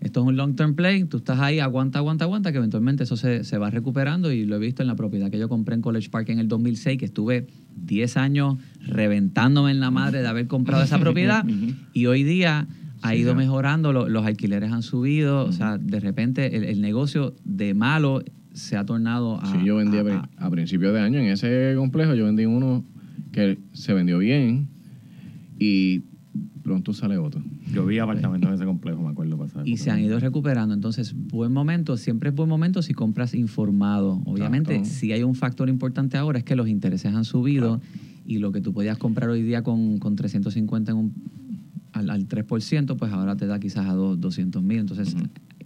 esto 0.00 0.20
es 0.22 0.26
un 0.26 0.36
long 0.36 0.56
term 0.56 0.74
play, 0.74 1.04
tú 1.04 1.18
estás 1.18 1.38
ahí, 1.40 1.60
aguanta, 1.60 1.98
aguanta, 1.98 2.24
aguanta, 2.24 2.52
que 2.52 2.58
eventualmente 2.58 3.04
eso 3.04 3.16
se, 3.16 3.44
se 3.44 3.58
va 3.58 3.68
recuperando 3.70 4.32
y 4.32 4.46
lo 4.46 4.56
he 4.56 4.58
visto 4.58 4.82
en 4.82 4.88
la 4.88 4.96
propiedad 4.96 5.30
que 5.30 5.38
yo 5.38 5.48
compré 5.48 5.74
en 5.74 5.82
College 5.82 6.08
Park 6.10 6.30
en 6.30 6.38
el 6.38 6.48
2006, 6.48 6.98
que 6.98 7.04
estuve 7.04 7.46
10 7.84 8.16
años 8.16 8.56
reventándome 8.86 9.70
en 9.70 9.80
la 9.80 9.90
madre 9.90 10.22
de 10.22 10.28
haber 10.28 10.46
comprado 10.46 10.82
esa 10.82 10.98
propiedad 10.98 11.44
y 11.92 12.06
hoy 12.06 12.22
día 12.24 12.66
ha 13.02 13.14
ido 13.14 13.34
mejorando, 13.34 13.92
lo- 13.92 14.08
los 14.08 14.26
alquileres 14.26 14.72
han 14.72 14.82
subido, 14.82 15.44
o 15.44 15.52
sea, 15.52 15.78
de 15.78 16.00
repente 16.00 16.56
el, 16.56 16.64
el 16.64 16.80
negocio 16.80 17.34
de 17.44 17.72
malo 17.74 18.22
se 18.52 18.76
ha 18.76 18.84
tornado 18.84 19.40
a... 19.40 19.52
Sí, 19.52 19.58
yo 19.64 19.76
vendí 19.76 19.98
a, 19.98 20.02
a- 20.16 20.28
a 20.46 20.50
principios 20.50 20.92
de 20.92 21.00
año 21.00 21.18
en 21.18 21.26
ese 21.26 21.74
complejo, 21.76 22.14
yo 22.14 22.24
vendí 22.24 22.44
uno 22.46 22.84
que 23.32 23.58
se 23.72 23.94
vendió 23.94 24.18
bien 24.18 24.68
y 25.58 26.02
pronto 26.62 26.92
sale 26.92 27.16
otro. 27.18 27.42
Yo 27.72 27.86
vi 27.86 27.98
apartamentos 27.98 28.48
en 28.48 28.54
ese 28.54 28.64
complejo, 28.64 29.02
me 29.02 29.08
acuerdo 29.10 29.36
pasar. 29.38 29.66
y 29.66 29.76
se 29.76 29.90
han 29.90 30.00
ido 30.00 30.18
recuperando. 30.20 30.74
Entonces, 30.74 31.14
buen 31.14 31.52
momento, 31.52 31.96
siempre 31.96 32.30
es 32.30 32.34
buen 32.34 32.48
momento 32.48 32.82
si 32.82 32.92
compras 32.94 33.34
informado. 33.34 34.20
Obviamente, 34.26 34.74
Exacto. 34.76 34.98
si 34.98 35.12
hay 35.12 35.22
un 35.22 35.34
factor 35.34 35.68
importante 35.68 36.16
ahora 36.16 36.38
es 36.38 36.44
que 36.44 36.56
los 36.56 36.68
intereses 36.68 37.12
han 37.14 37.24
subido 37.24 37.80
y 38.26 38.38
lo 38.38 38.52
que 38.52 38.60
tú 38.60 38.72
podías 38.72 38.98
comprar 38.98 39.30
hoy 39.30 39.42
día 39.42 39.62
con, 39.62 39.98
con 39.98 40.16
350 40.16 40.92
en 40.92 40.98
un, 40.98 41.14
al, 41.92 42.10
al 42.10 42.28
3%, 42.28 42.96
pues 42.96 43.12
ahora 43.12 43.36
te 43.36 43.46
da 43.46 43.58
quizás 43.58 43.86
a 43.88 43.94
dos- 43.94 44.20
200 44.20 44.62
mil. 44.62 44.78
Entonces, 44.78 45.16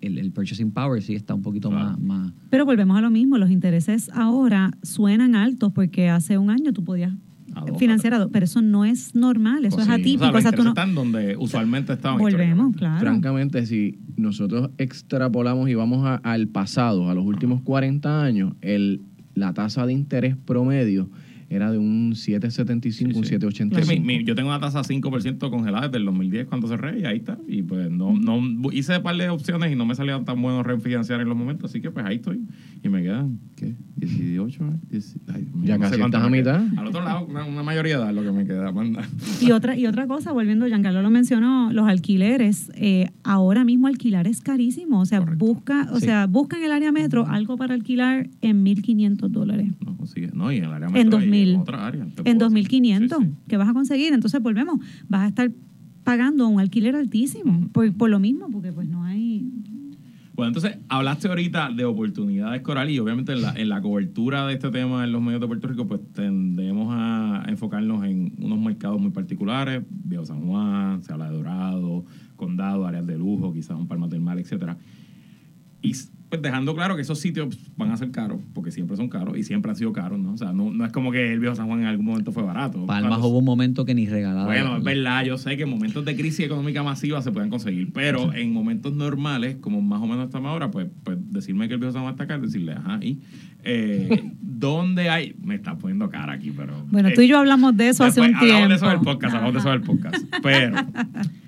el, 0.01 0.19
el 0.19 0.31
purchasing 0.33 0.71
power 0.71 1.03
sí 1.03 1.15
está 1.15 1.35
un 1.35 1.43
poquito 1.43 1.69
Claro. 1.71 1.91
más, 1.91 2.01
más... 2.01 2.33
Pero 2.51 2.65
volvemos 2.65 2.97
a 2.97 3.01
lo 3.01 3.11
mismo, 3.11 3.37
los 3.39 3.51
intereses 3.51 4.11
ahora 4.15 4.71
suenan 4.83 5.35
altos 5.35 5.73
porque 5.73 6.09
hace 6.09 6.39
un 6.39 6.51
año 6.51 6.73
tú 6.73 6.85
podías 6.85 7.13
dos, 7.63 7.79
financiar 7.79 8.15
a 8.15 8.19
dos, 8.19 8.29
pero 8.33 8.45
eso 8.45 8.61
no 8.63 8.85
es 8.85 9.15
normal, 9.15 9.65
eso 9.65 9.77
Pues 9.77 9.89
es 9.89 9.95
sí. 9.95 10.01
atípico. 10.01 10.25
O 10.25 10.27
sea, 10.27 10.33
los 10.33 10.39
o 10.39 10.43
sea, 10.43 10.53
tú 10.53 10.63
no- 10.65 10.69
están 10.71 10.95
donde 10.95 11.37
usualmente 11.37 11.93
estaban. 11.93 12.19
volvemos, 12.19 12.75
claro. 12.77 13.01
Francamente, 13.01 13.65
si 13.67 13.99
nosotros 14.17 14.71
extrapolamos 14.79 15.69
y 15.69 15.75
vamos 15.75 16.05
a- 16.07 16.17
al 16.17 16.49
pasado, 16.49 17.11
a 17.11 17.15
los 17.15 17.25
últimos 17.25 17.61
40 17.63 18.23
años, 18.23 18.55
el, 18.61 19.03
la 19.35 19.53
tasa 19.53 19.87
de 19.87 19.93
interés 19.93 20.37
promedio 20.37 21.09
era 21.55 21.71
de 21.73 21.79
un 21.79 22.13
7.75, 22.15 23.17
un 23.17 23.25
Sí, 23.25 23.31
sí. 23.31 23.35
7.85. 23.37 23.83
Sí, 23.85 24.01
mi- 24.01 24.19
mi- 24.19 24.25
yo 24.25 24.35
tengo 24.35 24.49
una 24.51 24.61
tasa 24.61 24.83
5% 24.83 25.51
congelada 25.51 25.87
desde 25.87 25.99
el 25.99 26.05
2010 26.07 26.47
cuando 26.47 26.69
cerré 26.69 27.01
y 27.01 27.05
ahí 27.05 27.19
está. 27.19 27.39
Y 27.49 27.63
pues 27.63 27.91
no, 27.91 28.13
no 28.17 28.41
hice 28.73 28.97
un 28.99 29.03
par 29.03 29.17
de 29.17 29.29
opciones 29.29 29.73
y 29.73 29.77
no 29.77 29.87
me 29.87 29.95
salían 29.95 30.25
tan 30.25 30.41
buenos 30.43 30.65
refinanciar 30.67 31.21
en 31.21 31.29
los 31.29 31.37
momentos. 31.37 31.71
Así 31.71 31.81
que 31.81 31.91
pues 31.91 32.05
ahí 32.07 32.17
estoy. 32.17 32.41
Y 32.83 32.89
me 32.89 33.03
quedan, 33.03 33.39
¿qué? 33.57 33.75
18, 33.97 34.63
¿eh? 34.93 35.01
Ay, 35.33 35.49
Ya 35.63 35.77
no 35.79 35.81
casi 35.85 36.01
estás 36.01 36.23
a 36.23 36.29
mitad. 36.29 36.63
Al 36.77 36.87
otro 36.89 37.03
lado, 37.03 37.27
una, 37.27 37.45
una 37.45 37.63
mayoría 37.63 37.99
de 38.01 38.13
lo 38.13 38.23
que 38.23 38.33
me 38.33 38.45
queda. 38.45 38.71
manda. 38.73 39.09
Y 39.41 39.51
otra, 39.53 39.77
y 39.77 39.87
otra 39.87 40.07
cosa, 40.07 40.33
volviendo, 40.33 40.67
Giancarlo 40.67 41.01
lo 41.03 41.11
mencionó, 41.11 41.73
los 41.73 41.87
alquileres, 41.89 42.71
eh, 42.75 43.11
ahora 43.23 43.65
mismo 43.65 43.87
alquilar 43.87 44.27
es 44.27 44.41
carísimo. 44.41 45.01
O 45.01 45.07
sea, 45.07 45.21
Correcto. 45.21 45.45
busca, 45.47 45.89
o 45.93 45.99
Sí. 46.01 46.07
sea, 46.07 46.27
busca 46.27 46.59
en 46.59 46.65
el 46.65 46.73
área 46.73 46.93
metro 46.93 47.27
algo 47.27 47.57
para 47.57 47.75
alquilar 47.75 48.29
en 48.43 48.63
1.500 48.65 49.31
dólares. 49.33 49.69
No 49.85 49.97
consigue. 49.97 50.31
No, 50.35 50.53
y 50.53 50.59
en 50.59 50.65
el 50.65 50.73
área 50.73 50.89
En 50.89 50.93
metro 50.93 51.19
y 51.19 51.23
2000. 51.23 51.44
En 51.51 51.61
otra 51.61 51.87
área. 51.87 52.05
te 52.15 52.29
En 52.31 52.39
puedo 52.39 52.51
decir. 52.51 52.69
2.500, 52.83 53.19
Sí, 53.19 53.25
sí. 53.25 53.31
que 53.49 53.57
vas 53.57 53.69
a 53.69 53.73
conseguir. 53.75 54.13
Entonces, 54.13 54.41
volvemos, 54.43 54.79
vas 55.09 55.23
a 55.23 55.29
estar 55.29 55.51
pagando 56.03 56.49
un 56.49 56.61
alquiler 56.61 56.97
altísimo 56.97 57.69
por, 57.73 57.93
por 57.95 58.11
lo 58.11 58.19
mismo, 58.19 58.51
porque 58.51 58.73
pues 58.73 58.89
no 58.89 59.05
hay... 59.05 59.49
Bueno, 60.37 60.49
entonces 60.49 60.79
hablaste 60.89 61.29
ahorita 61.29 61.71
de 61.71 61.85
oportunidades 61.85 62.61
coral 62.63 62.91
y 62.91 62.99
obviamente 62.99 63.33
en 63.33 63.41
la, 63.43 63.53
en 63.53 63.69
la 63.69 63.81
cobertura 63.81 64.45
de 64.49 64.55
este 64.55 64.69
tema 64.71 65.05
en 65.05 65.13
los 65.13 65.23
medios 65.23 65.41
de 65.41 65.47
Puerto 65.47 65.69
Rico, 65.69 65.87
pues 65.87 66.01
tendemos 66.13 66.89
a 66.91 67.45
enfocarnos 67.47 68.05
en 68.05 68.33
unos 68.41 68.59
mercados 68.59 69.01
muy 69.01 69.13
particulares, 69.13 69.85
Viejo 69.89 70.27
San 70.27 70.41
Juan, 70.41 71.05
se 71.05 71.13
habla 71.13 71.31
de 71.31 71.37
Dorado, 71.37 72.05
Condado, 72.35 72.85
áreas 72.85 73.07
de 73.07 73.17
lujo, 73.17 73.53
quizás 73.53 73.79
un 73.79 73.87
Palma 73.87 74.09
del 74.09 74.23
Mar, 74.23 74.37
etcétera. 74.41 74.77
Y 75.83 75.93
pues 76.35 76.43
dejando 76.43 76.75
claro 76.75 76.97
que 76.97 77.03
esos 77.03 77.21
sitios 77.21 77.57
van 77.77 77.93
a 77.93 77.97
ser 77.97 78.11
caros, 78.11 78.41
porque 78.53 78.73
siempre 78.73 78.97
son 78.97 79.09
caros 79.09 79.37
y 79.39 79.45
siempre 79.45 79.71
han 79.71 79.77
sido 79.77 79.93
caros, 79.93 80.19
¿no? 80.19 80.33
O 80.33 80.37
sea, 80.37 80.53
no, 80.53 80.73
no 80.73 80.85
es 80.85 80.91
como 80.91 81.13
que 81.13 81.33
el 81.33 81.39
Viejo 81.39 81.55
San 81.55 81.69
Juan 81.69 81.81
en 81.81 81.87
algún 81.87 82.07
momento 82.07 82.33
fue 82.33 82.43
barato. 82.43 82.85
Palmas 82.87 83.11
Cuando- 83.11 83.29
hubo 83.29 83.39
un 83.39 83.45
momento 83.45 83.85
que 83.85 83.95
ni 83.95 84.07
regalaba. 84.07 84.47
bueno, 84.47 84.77
es 84.79 84.83
verdad, 84.83 85.25
yo 85.25 85.39
sé 85.39 85.57
que 85.57 85.63
en 85.63 85.71
momentos 85.71 86.05
de 86.05 86.17
crisis 86.17 86.41
económica 86.41 86.83
masiva 86.83 87.23
se 87.23 87.31
pueden 87.31 87.51
conseguir, 87.51 87.93
pero 87.93 88.33
en 88.35 88.53
momentos 88.53 88.95
normales, 88.95 89.57
como 89.61 89.81
más 89.81 90.03
o 90.03 90.07
menos 90.07 90.27
estamos 90.27 90.51
ahora, 90.51 90.71
pues, 90.71 90.89
pues 91.05 91.19
decirme 91.31 91.69
que 91.69 91.75
el 91.75 91.81
viejo 91.81 91.93
San 91.93 92.03
Juan 92.03 92.15
está 92.15 92.25
acá, 92.25 92.39
decirle, 92.39 92.73
ajá, 92.73 92.99
y 93.01 93.21
eh, 93.63 94.33
¿dónde 94.41 95.09
hay? 95.09 95.37
Me 95.43 95.55
está 95.55 95.77
poniendo 95.77 96.11
cara 96.11 96.33
aquí, 96.33 96.51
pero... 96.51 96.85
Bueno, 96.91 97.11
eh, 97.11 97.13
tú 97.15 97.21
y 97.21 97.29
yo 97.29 97.39
hablamos 97.39 97.77
de 97.77 97.89
eso 97.91 98.03
hace 98.05 98.21
un 98.21 98.27
tiempo. 98.39 98.45
Hablamos 98.45 98.69
de 98.71 98.75
eso 98.75 98.89
del 98.89 99.01
podcast, 99.01 99.35
hablamos 99.37 99.55
de 99.55 99.61
eso 99.61 99.71
del 99.71 99.81
podcast, 99.83 100.25
pero... 100.43 100.77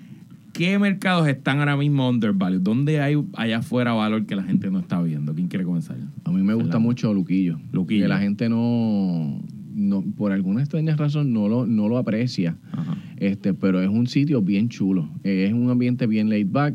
¿Qué 0.56 0.78
mercados 0.78 1.28
están 1.28 1.58
ahora 1.58 1.76
mismo 1.76 2.08
undervalued? 2.08 2.60
¿Dónde 2.62 3.00
hay 3.00 3.16
allá 3.34 3.58
afuera 3.58 3.92
valor 3.92 4.24
que 4.26 4.34
la 4.36 4.42
gente 4.42 4.70
no 4.70 4.78
está 4.78 5.02
viendo? 5.02 5.34
¿Quién 5.34 5.48
quiere 5.48 5.64
comenzar? 5.64 5.96
A 6.24 6.30
mí 6.30 6.42
me 6.42 6.54
gusta 6.54 6.68
¿Verdad? 6.68 6.80
mucho 6.80 7.12
Luquillo. 7.12 7.58
Luquillo. 7.72 8.02
Que 8.04 8.08
la 8.08 8.18
gente 8.18 8.48
no, 8.48 9.42
no, 9.74 10.02
por 10.16 10.32
alguna 10.32 10.60
extraña 10.60 10.96
razón, 10.96 11.32
no 11.34 11.48
lo, 11.48 11.66
no 11.66 11.88
lo 11.88 11.98
aprecia. 11.98 12.56
Ajá. 12.72 12.96
Este, 13.18 13.52
pero 13.52 13.82
es 13.82 13.88
un 13.90 14.06
sitio 14.06 14.40
bien 14.40 14.68
chulo. 14.70 15.08
Es 15.24 15.52
un 15.52 15.68
ambiente 15.70 16.06
bien 16.06 16.30
laid 16.30 16.48
back. 16.50 16.74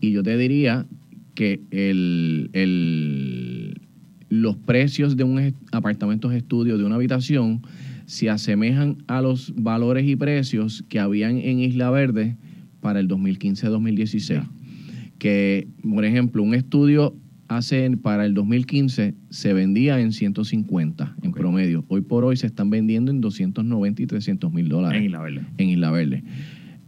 Y 0.00 0.12
yo 0.12 0.22
te 0.22 0.36
diría 0.36 0.86
que 1.34 1.60
el, 1.72 2.50
el- 2.52 3.80
los 4.28 4.56
precios 4.58 5.16
de 5.16 5.24
un 5.24 5.54
apartamentos 5.72 6.32
estudio 6.34 6.76
de 6.78 6.84
una 6.84 6.96
habitación 6.96 7.62
se 8.06 8.28
asemejan 8.30 8.98
a 9.06 9.22
los 9.22 9.54
valores 9.56 10.06
y 10.06 10.16
precios 10.16 10.84
que 10.88 11.00
habían 11.00 11.38
en 11.38 11.58
Isla 11.60 11.90
Verde 11.90 12.36
para 12.80 13.00
el 13.00 13.08
2015-2016. 13.08 14.42
Que, 15.18 15.66
por 15.82 16.04
ejemplo, 16.04 16.42
un 16.42 16.54
estudio 16.54 17.14
hace 17.48 17.90
para 17.96 18.24
el 18.26 18.34
2015 18.34 19.14
se 19.30 19.52
vendía 19.52 19.98
en 20.00 20.12
150 20.12 21.16
en 21.22 21.32
promedio. 21.32 21.84
Hoy 21.88 22.02
por 22.02 22.24
hoy 22.24 22.36
se 22.36 22.46
están 22.46 22.70
vendiendo 22.70 23.10
en 23.10 23.20
290 23.20 24.02
y 24.02 24.06
300 24.06 24.52
mil 24.52 24.68
dólares 24.68 24.98
En 24.98 25.06
Isla 25.06 25.20
Verde. 25.20 25.42
en 25.56 25.68
Isla 25.70 25.90
Verde. 25.90 26.22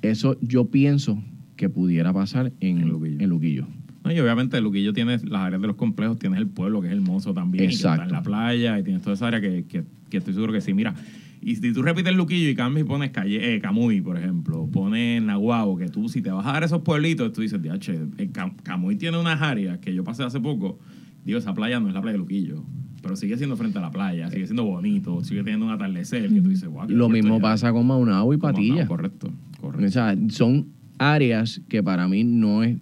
Eso 0.03 0.39
yo 0.41 0.67
pienso 0.67 1.23
que 1.57 1.69
pudiera 1.69 2.13
pasar 2.13 2.53
en, 2.61 2.79
En 2.79 3.21
en 3.21 3.29
Luquillo. 3.29 3.67
No, 4.05 4.13
y 4.13 4.19
obviamente 4.21 4.59
Luquillo 4.61 4.93
tienes 4.95 5.29
las 5.29 5.43
áreas 5.43 5.61
de 5.61 5.67
los 5.67 5.77
complejos, 5.77 6.19
tienes 6.19 6.39
el 6.39 6.47
pueblo 6.47 6.81
que 6.81 6.87
es 6.89 6.93
hermoso 6.95 7.35
también, 7.35 7.65
y 7.65 7.69
que 7.69 7.75
está 7.75 7.91
Exacto. 7.95 8.05
en 8.09 8.13
la 8.13 8.23
playa, 8.23 8.79
y 8.79 8.83
tienes 8.83 9.03
toda 9.03 9.15
esa 9.15 9.27
área 9.27 9.41
que, 9.43 9.65
que, 9.69 9.85
que 10.09 10.17
estoy 10.17 10.33
seguro 10.33 10.53
que 10.55 10.63
sí. 10.63 10.73
Mira, 10.73 10.95
y 11.43 11.57
si 11.57 11.73
tú 11.73 11.83
repites 11.83 12.15
Luquillo 12.15 12.49
y 12.51 12.55
cambias 12.55 12.85
y 12.85 12.89
pones 12.89 13.11
calle, 13.11 13.55
eh, 13.55 13.61
Camuy, 13.61 14.01
por 14.01 14.19
ejemplo, 14.19 14.69
pones 14.71 15.23
Nahuabo, 15.23 15.77
que 15.77 15.89
tú 15.89 16.09
si 16.09 16.21
te 16.23 16.31
vas 16.31 16.47
a 16.47 16.53
dar 16.53 16.65
esos 16.65 16.83
pueblitos, 16.83 17.33
tú 17.33 17.41
dices, 17.41 17.61
diache, 17.63 17.95
el 18.19 18.33
Cam- 18.33 18.57
Camuy 18.63 18.97
tiene 18.97 19.19
unas 19.19 19.41
áreas 19.41 19.79
que 19.79 19.95
yo 19.95 20.05
pasé 20.05 20.23
hace 20.23 20.41
poco, 20.41 20.79
digo, 21.25 21.39
esa 21.39 21.55
playa 21.55 21.81
no 21.81 21.89
es 21.89 21.95
la 21.95 22.01
playa 22.03 22.13
de 22.13 22.19
Luquillo, 22.19 22.63
pero 23.03 23.17
sigue 23.17 23.37
siendo 23.39 23.57
frente 23.57 23.79
a 23.79 23.81
la 23.81 23.91
playa, 23.91 24.31
sigue 24.31 24.47
siendo 24.47 24.65
bonito, 24.65 25.25
sigue 25.25 25.43
teniendo 25.43 25.67
un 25.67 25.73
atardecer, 25.73 26.29
que 26.29 26.41
tú 26.43 26.51
dices, 26.51 26.69
wow. 26.69 26.85
Lo 26.89 27.09
mismo 27.09 27.37
ya". 27.37 27.43
pasa 27.43 27.73
con 27.73 27.87
Maunao 27.87 28.35
y 28.35 28.37
Patilla. 28.37 28.87
Correcto, 28.87 29.31
correcto. 29.61 29.87
O 29.87 29.91
sea, 29.91 30.15
son 30.29 30.67
áreas 30.99 31.63
que 31.69 31.83
para 31.83 32.07
mí 32.09 32.25
no 32.25 32.63
es 32.63 32.77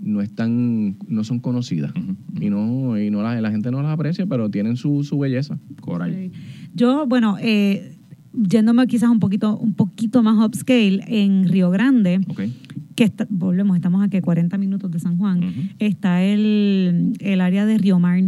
no 0.00 0.20
están 0.20 0.96
no 1.08 1.24
son 1.24 1.40
conocidas 1.40 1.90
y 2.38 2.48
no 2.50 3.00
y 3.00 3.10
no 3.10 3.22
la, 3.22 3.40
la 3.40 3.50
gente 3.50 3.70
no 3.72 3.82
las 3.82 3.90
aprecia 3.90 4.26
pero 4.26 4.50
tienen 4.50 4.76
su, 4.76 5.02
su 5.02 5.18
belleza 5.18 5.58
Coral. 5.80 6.14
Sí. 6.14 6.30
Yo, 6.74 7.06
bueno, 7.06 7.38
eh, 7.40 7.95
yéndome 8.36 8.86
quizás 8.86 9.10
un 9.10 9.18
poquito, 9.20 9.56
un 9.58 9.72
poquito 9.74 10.22
más 10.22 10.44
upscale, 10.46 11.00
en 11.08 11.48
Río 11.48 11.70
Grande, 11.70 12.20
que 12.94 13.04
está- 13.04 13.26
volvemos, 13.28 13.76
estamos 13.76 14.02
aquí 14.04 14.16
a 14.18 14.22
40 14.22 14.56
minutos 14.58 14.90
de 14.90 14.98
San 15.00 15.16
Juan, 15.18 15.40
está 15.78 16.22
el, 16.22 17.12
el 17.20 17.40
área 17.40 17.66
de 17.66 17.76
Río 17.78 17.98
Mar, 17.98 18.22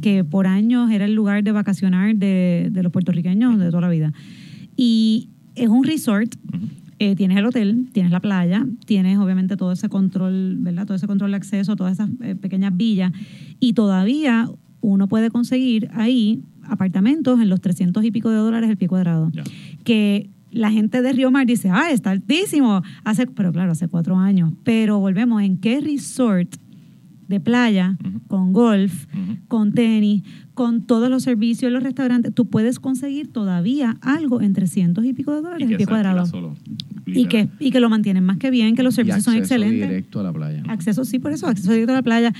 que 0.00 0.24
por 0.24 0.46
años 0.46 0.90
era 0.90 1.04
el 1.04 1.14
lugar 1.14 1.42
de 1.44 1.52
vacacionar 1.52 2.16
de, 2.16 2.68
de 2.72 2.82
los 2.82 2.92
puertorriqueños 2.92 3.58
de 3.58 3.66
toda 3.70 3.82
la 3.82 3.88
vida. 3.90 4.12
Y 4.76 5.28
es 5.54 5.68
un 5.68 5.84
resort, 5.84 6.34
eh, 6.98 7.14
tienes 7.14 7.36
el 7.38 7.44
hotel, 7.46 7.88
tienes 7.92 8.10
la 8.12 8.20
playa, 8.20 8.66
tienes 8.86 9.18
obviamente 9.18 9.56
todo 9.56 9.72
ese 9.72 9.88
control, 9.88 10.56
¿verdad? 10.60 10.86
Todo 10.86 10.96
ese 10.96 11.06
control 11.06 11.30
de 11.32 11.36
acceso, 11.36 11.76
todas 11.76 11.94
esas 11.94 12.08
eh, 12.22 12.34
pequeñas 12.34 12.74
villas. 12.76 13.12
Y 13.60 13.72
todavía 13.74 14.48
uno 14.80 15.08
puede 15.08 15.30
conseguir 15.30 15.88
ahí 15.92 16.42
apartamentos 16.68 17.40
en 17.40 17.48
los 17.48 17.60
300 17.60 18.04
y 18.04 18.10
pico 18.10 18.30
de 18.30 18.36
dólares 18.36 18.70
el 18.70 18.76
pie 18.76 18.88
cuadrado. 18.88 19.30
Que 19.84 20.30
la 20.50 20.70
gente 20.70 21.02
de 21.02 21.12
Río 21.12 21.30
Mar 21.30 21.46
dice, 21.46 21.70
ah, 21.70 21.90
está 21.90 22.10
altísimo. 22.10 22.82
Hace, 23.04 23.26
pero 23.26 23.52
claro, 23.52 23.72
hace 23.72 23.88
cuatro 23.88 24.16
años. 24.16 24.52
Pero 24.64 24.98
volvemos, 24.98 25.42
¿en 25.42 25.58
qué 25.58 25.80
resort 25.80 26.56
de 27.28 27.40
playa, 27.40 27.96
con 28.28 28.52
golf, 28.52 29.06
con 29.48 29.72
tenis, 29.72 30.22
con 30.54 30.82
todos 30.82 31.10
los 31.10 31.24
servicios, 31.24 31.72
los 31.72 31.82
restaurantes, 31.82 32.32
tú 32.32 32.46
puedes 32.46 32.78
conseguir 32.78 33.32
todavía 33.32 33.98
algo 34.00 34.40
en 34.40 34.52
300 34.52 35.04
y 35.04 35.12
pico 35.12 35.34
de 35.34 35.42
dólares 35.42 35.68
el 35.68 35.76
pie 35.76 35.86
cuadrado. 35.86 36.24
solo, 36.24 36.54
Y 37.04 37.26
que, 37.26 37.48
y 37.58 37.72
que 37.72 37.80
lo 37.80 37.90
mantienen 37.90 38.24
más 38.24 38.38
que 38.38 38.50
bien, 38.50 38.76
que 38.76 38.82
los 38.82 38.94
y 38.94 38.96
servicios 38.96 39.24
son 39.24 39.34
acceso 39.34 39.54
excelentes. 39.54 39.88
directo 39.88 40.20
a 40.20 40.22
la 40.22 40.32
playa 40.32 40.62
Acceso, 40.68 41.04
sí, 41.04 41.18
por 41.18 41.32
eso, 41.32 41.46
acceso 41.46 41.72
directo 41.72 41.92
a 41.92 41.96
la 41.96 42.02
playa. 42.02 42.32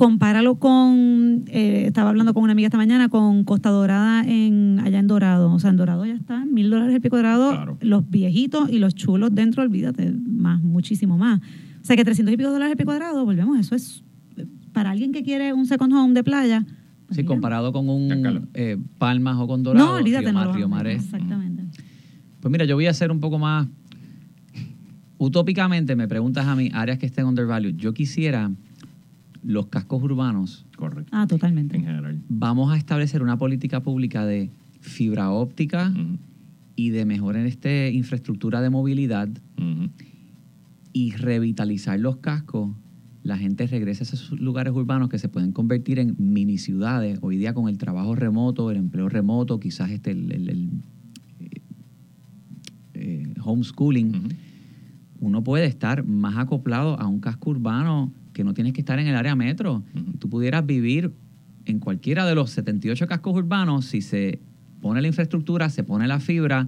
Compáralo 0.00 0.54
con, 0.58 1.44
eh, 1.48 1.84
estaba 1.86 2.08
hablando 2.08 2.32
con 2.32 2.42
una 2.42 2.52
amiga 2.52 2.68
esta 2.68 2.78
mañana, 2.78 3.10
con 3.10 3.44
Costa 3.44 3.68
Dorada 3.68 4.24
en, 4.24 4.80
allá 4.82 4.98
en 4.98 5.06
Dorado. 5.06 5.52
O 5.52 5.58
sea, 5.58 5.68
en 5.68 5.76
Dorado 5.76 6.06
ya 6.06 6.14
está, 6.14 6.46
mil 6.46 6.70
dólares 6.70 6.94
el 6.94 7.02
pie 7.02 7.10
cuadrado. 7.10 7.50
Claro. 7.50 7.76
Los 7.82 8.08
viejitos 8.08 8.70
y 8.70 8.78
los 8.78 8.94
chulos 8.94 9.34
dentro, 9.34 9.62
olvídate, 9.62 10.10
más, 10.10 10.62
muchísimo 10.62 11.18
más. 11.18 11.40
O 11.82 11.84
sea, 11.84 11.96
que 11.96 12.04
300 12.06 12.32
y 12.32 12.38
pico 12.38 12.50
dólares 12.50 12.70
el 12.72 12.76
pie 12.78 12.86
cuadrado, 12.86 13.26
volvemos, 13.26 13.58
eso 13.60 13.74
es, 13.74 14.02
eh, 14.38 14.46
para 14.72 14.90
alguien 14.90 15.12
que 15.12 15.22
quiere 15.22 15.52
un 15.52 15.66
second 15.66 15.92
home 15.92 16.14
de 16.14 16.24
playa. 16.24 16.64
pues 17.06 17.16
Sí, 17.16 17.22
mira. 17.22 17.28
comparado 17.34 17.70
con 17.70 17.90
un 17.90 18.48
eh, 18.54 18.78
Palmas 18.96 19.36
o 19.38 19.46
con 19.46 19.62
Dorado. 19.62 19.84
No, 19.86 19.94
olvídate, 19.96 20.24
Río 20.24 20.32
no 20.32 20.38
Mar- 20.46 20.54
Río 20.56 20.68
Mar 20.70 20.86
Exactamente. 20.86 21.64
Pues 22.40 22.50
mira, 22.50 22.64
yo 22.64 22.74
voy 22.74 22.86
a 22.86 22.90
hacer 22.90 23.10
un 23.10 23.20
poco 23.20 23.38
más. 23.38 23.68
Utópicamente 25.18 25.94
me 25.94 26.08
preguntas 26.08 26.46
a 26.46 26.56
mí 26.56 26.70
áreas 26.72 26.98
que 26.98 27.04
estén 27.04 27.26
undervalued. 27.26 27.74
Yo 27.76 27.92
quisiera 27.92 28.50
los 29.42 29.66
cascos 29.66 30.02
urbanos. 30.02 30.66
Correcto. 30.76 31.10
Ah, 31.14 31.26
totalmente. 31.26 31.76
En 31.76 31.84
general. 31.84 32.20
Vamos 32.28 32.72
a 32.72 32.76
establecer 32.76 33.22
una 33.22 33.38
política 33.38 33.82
pública 33.82 34.24
de 34.26 34.50
fibra 34.80 35.30
óptica 35.30 35.92
y 36.76 36.90
de 36.90 37.04
mejor 37.04 37.36
en 37.36 37.46
este 37.46 37.90
infraestructura 37.92 38.60
de 38.60 38.70
movilidad 38.70 39.28
y 40.92 41.12
revitalizar 41.12 41.98
los 42.00 42.16
cascos. 42.18 42.74
La 43.22 43.36
gente 43.36 43.66
regresa 43.66 44.02
a 44.02 44.06
esos 44.06 44.32
lugares 44.40 44.72
urbanos 44.72 45.08
que 45.10 45.18
se 45.18 45.28
pueden 45.28 45.52
convertir 45.52 45.98
en 45.98 46.16
mini 46.18 46.56
ciudades. 46.58 47.18
Hoy 47.22 47.36
día 47.36 47.52
con 47.52 47.68
el 47.68 47.76
trabajo 47.76 48.14
remoto, 48.14 48.70
el 48.70 48.78
empleo 48.78 49.08
remoto, 49.10 49.60
quizás 49.60 49.90
este 49.90 50.10
el, 50.12 50.32
el- 50.32 50.48
el, 50.48 50.70
eh, 52.94 53.34
homeschooling. 53.44 54.12
Uno 55.20 55.44
puede 55.44 55.66
estar 55.66 56.04
más 56.06 56.38
acoplado 56.38 56.98
a 56.98 57.06
un 57.06 57.20
casco 57.20 57.50
urbano 57.50 58.12
que 58.32 58.44
no 58.44 58.54
tienes 58.54 58.72
que 58.72 58.80
estar 58.80 58.98
en 58.98 59.06
el 59.06 59.16
área 59.16 59.34
metro. 59.34 59.82
Tú 60.18 60.28
pudieras 60.28 60.64
vivir 60.66 61.12
en 61.66 61.78
cualquiera 61.78 62.26
de 62.26 62.34
los 62.34 62.50
78 62.50 63.06
cascos 63.06 63.34
urbanos 63.36 63.84
si 63.86 64.00
se 64.02 64.40
pone 64.80 65.00
la 65.02 65.08
infraestructura, 65.08 65.68
se 65.68 65.82
pone 65.84 66.06
la 66.08 66.20
fibra, 66.20 66.66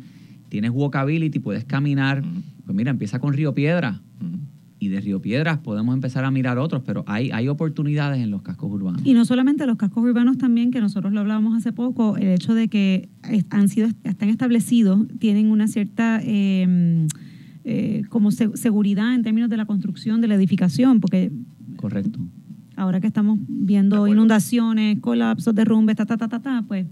tienes 0.49 0.71
walkability, 0.73 1.39
puedes 1.39 1.65
caminar. 1.65 2.23
Pues 2.65 2.77
mira, 2.77 2.91
empieza 2.91 3.19
con 3.19 3.33
Río 3.33 3.55
Piedra 3.55 4.01
Ujú. 4.21 4.39
y 4.79 4.89
de 4.89 5.01
Río 5.01 5.21
Piedras 5.23 5.59
podemos 5.59 5.95
empezar 5.95 6.25
a 6.25 6.31
mirar 6.31 6.59
otros, 6.59 6.83
pero 6.85 7.05
hay, 7.07 7.31
hay 7.31 7.49
oportunidades 7.49 8.21
en 8.21 8.31
los 8.31 8.43
cascos 8.43 8.71
urbanos. 8.71 9.01
Y 9.05 9.15
no 9.15 9.25
solamente 9.25 9.67
los 9.67 9.77
cascos 9.79 10.05
urbanos 10.05 10.37
también, 10.39 10.71
que 10.71 10.81
nosotros 10.81 11.13
lo 11.13 11.21
hablábamos 11.21 11.57
hace 11.57 11.73
poco, 11.73 12.17
el 12.19 12.29
hecho 12.29 12.55
de 12.55 12.69
que 12.69 13.09
han 13.51 13.69
sido, 13.69 13.89
están 14.05 14.29
establecidos, 14.29 15.07
tienen 15.19 15.51
una 15.51 15.69
cierta 15.69 16.21
eh, 16.23 17.07
eh, 17.65 18.03
como 18.09 18.31
se- 18.33 18.57
seguridad 18.57 19.15
en 19.15 19.23
términos 19.23 19.49
de 19.49 19.57
la 19.57 19.65
construcción 19.67 20.21
de 20.21 20.29
la 20.29 20.35
edificación, 20.35 21.01
porque 21.01 21.31
Correcto. 21.83 22.19
ahora 22.77 23.01
que 23.01 23.09
estamos 23.09 23.39
viendo 23.47 24.07
inundaciones, 24.07 24.99
colapsos, 25.01 25.55
derrumbes, 25.55 25.97
ta, 25.97 26.07
ta, 26.07 26.17
ta, 26.17 26.29
ta, 26.29 26.41
ta, 26.41 26.65
pues 26.67 26.87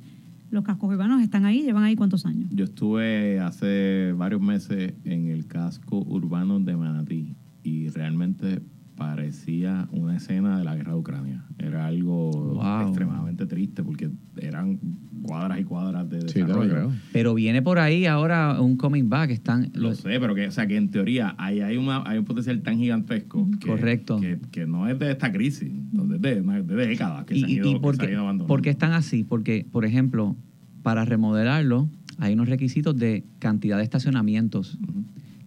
los 0.51 0.65
cascos 0.65 0.91
urbanos 0.91 1.23
están 1.23 1.45
ahí, 1.45 1.63
llevan 1.63 1.85
ahí 1.85 1.95
cuántos 1.95 2.27
años. 2.27 2.51
Yo 2.53 2.65
estuve 2.65 3.39
hace 3.41 4.13
varios 4.17 4.43
meses 4.43 4.95
en 5.05 5.29
el 5.29 5.47
casco 5.47 5.99
urbano 6.01 6.59
de 6.59 6.77
Manatí 6.77 7.37
y 7.63 7.89
realmente 7.89 8.61
parecía 9.05 9.89
una 9.93 10.17
escena 10.19 10.59
de 10.59 10.65
la 10.65 10.77
guerra 10.77 10.93
de 10.93 10.99
Ucrania. 10.99 11.43
Era 11.59 11.87
algo 11.87 12.31
Wow. 12.31 12.89
extremadamente 12.89 13.47
triste 13.47 13.83
porque 13.83 14.11
eran 14.37 14.79
cuadras 15.23 15.59
y 15.59 15.65
cuadras 15.65 16.07
de 16.11 16.21
Sí, 16.29 16.41
desarrollo. 16.41 16.71
creo. 16.71 16.93
Pero 17.11 17.33
viene 17.35 17.63
por 17.63 17.79
ahí 17.79 18.05
ahora 18.05 18.61
un 18.61 18.77
coming 18.77 19.09
back. 19.09 19.31
Están 19.31 19.71
Lo 19.75 19.95
sé, 19.95 20.21
pero 20.21 20.35
que, 20.35 20.49
o 20.49 20.51
sea, 20.53 20.67
que 20.67 20.77
en 20.77 20.91
teoría 20.91 21.35
hay, 21.39 21.61
hay, 21.61 21.79
una, 21.79 22.03
hay 22.07 22.19
un 22.19 22.27
potencial 22.27 22.61
tan 22.61 22.77
gigantesco 22.77 23.49
que, 23.59 23.69
Correcto. 23.69 24.21
que, 24.21 24.39
que 24.51 24.67
no 24.67 24.87
es 24.87 24.99
de 24.99 25.11
esta 25.13 25.33
crisis, 25.33 25.73
no, 25.93 26.03
es 26.15 26.21
de, 26.21 26.43
de, 26.43 26.63
de 26.63 26.75
décadas 26.87 27.25
que 27.25 27.37
¿Y, 27.37 27.41
se 27.41 27.45
han 27.47 27.51
ido, 27.53 27.71
y 27.71 27.73
que 27.75 27.81
por, 27.81 27.97
se 27.97 28.03
han 28.03 28.11
ido 28.11 28.21
abandonando. 28.21 28.47
por 28.49 28.61
qué 28.61 28.69
están 28.69 28.93
así? 28.93 29.25
Porque, 29.25 29.67
por 29.73 29.87
ejemplo, 29.87 30.37
para 30.83 31.07
remodelarlo 31.07 31.89
hay 32.19 32.35
unos 32.35 32.51
requisitos 32.51 32.95
de 32.99 33.25
cantidad 33.39 33.79
de 33.79 33.83
estacionamientos 33.85 34.79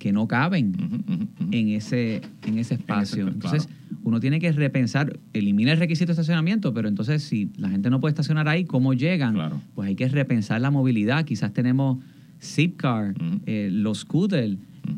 que 0.04 0.12
no 0.12 0.28
caben 0.28 0.74
en 1.52 1.70
ese, 1.70 2.20
en 2.46 2.58
ese 2.58 2.74
espacio. 2.74 3.26
Entonces, 3.26 3.70
uno 4.04 4.20
tiene 4.20 4.42
que 4.42 4.52
repensar, 4.52 5.18
elimina 5.32 5.72
el 5.72 5.80
requisito 5.80 6.08
de 6.08 6.12
estacionamiento, 6.12 6.74
pero 6.74 6.90
entonces 6.90 7.24
si 7.24 7.52
la 7.56 7.70
gente 7.70 7.90
no 7.90 8.02
puede 8.02 8.12
estacionar 8.12 8.50
ahí, 8.50 8.66
¿cómo 8.66 8.94
llegan? 8.94 9.36
Claro. 9.36 9.62
Pues 9.74 9.88
hay 9.88 9.96
que 9.96 10.10
repensar 10.10 10.60
la 10.60 10.72
movilidad. 10.72 11.24
Quizás 11.24 11.54
tenemos 11.54 12.00
Zipcar, 12.42 13.14
eh, 13.46 13.70
los 13.72 14.00
scooters, 14.00 14.58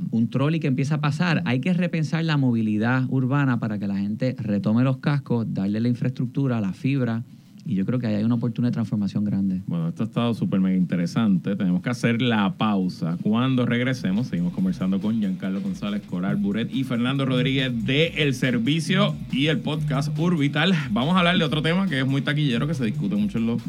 un 0.09 0.27
trolley 0.31 0.59
que 0.59 0.65
empieza 0.65 0.95
a 0.95 1.01
pasar. 1.01 1.43
Hay 1.45 1.59
que 1.59 1.71
repensar 1.73 2.25
la 2.25 2.37
movilidad 2.37 3.05
urbana 3.07 3.59
para 3.59 3.77
que 3.77 3.85
la 3.85 3.97
gente 3.97 4.35
retome 4.39 4.83
los 4.83 4.97
cascos, 4.97 5.45
darle 5.53 5.81
la 5.81 5.87
infraestructura, 5.87 6.59
la 6.61 6.73
fibra. 6.73 7.23
Y 7.65 7.73
yo 7.73 7.85
creo 7.85 7.97
que 7.97 8.05
ahí 8.05 8.13
hay 8.13 8.23
una 8.23 8.35
oportunidad 8.35 8.69
de 8.69 8.75
transformación 8.75 9.23
grande. 9.23 9.63
Bueno, 9.65 9.87
esto 9.87 10.03
ha 10.03 10.05
estado 10.05 10.33
súper 10.35 10.59
mega 10.59 10.77
interesante. 10.77 11.55
Tenemos 11.55 11.81
que 11.81 11.89
hacer 11.89 12.21
la 12.21 12.53
pausa. 12.57 13.17
Cuando 13.23 13.65
regresemos, 13.65 14.27
seguimos 14.27 14.53
conversando 14.53 15.01
con 15.01 15.19
Giancarlo 15.19 15.61
González, 15.61 16.03
Coral 16.03 16.35
Buret 16.35 16.71
y 16.71 16.83
Fernando 16.83 17.25
Rodríguez 17.25 17.85
de 17.85 18.07
El 18.17 18.35
Servicio 18.35 19.15
y 19.31 19.47
el 19.47 19.59
podcast 19.59 20.17
Urbital. 20.17 20.75
Vamos 20.91 21.15
a 21.15 21.19
hablar 21.19 21.39
de 21.39 21.43
otro 21.43 21.63
tema 21.63 21.87
que 21.87 21.99
es 21.99 22.05
muy 22.05 22.21
taquillero, 22.21 22.67
que 22.67 22.75
se 22.75 22.85
discute 22.85 23.15
mucho 23.15 23.39
en 23.39 23.47
los 23.47 23.61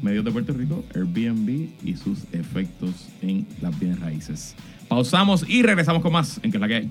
medios 0.00 0.24
de 0.24 0.30
Puerto 0.30 0.52
Rico, 0.52 0.84
Airbnb 0.94 1.68
y 1.84 1.96
sus 1.96 2.24
efectos 2.32 3.08
en 3.20 3.46
las 3.60 3.78
bienes 3.78 3.98
raíces. 3.98 4.54
Pausamos 4.88 5.48
y 5.48 5.62
regresamos 5.62 6.02
con 6.02 6.12
más 6.12 6.40
en 6.44 6.52
que 6.52 6.56
es 6.56 6.60
la 6.60 6.68
que 6.68 6.74
hay. 6.74 6.90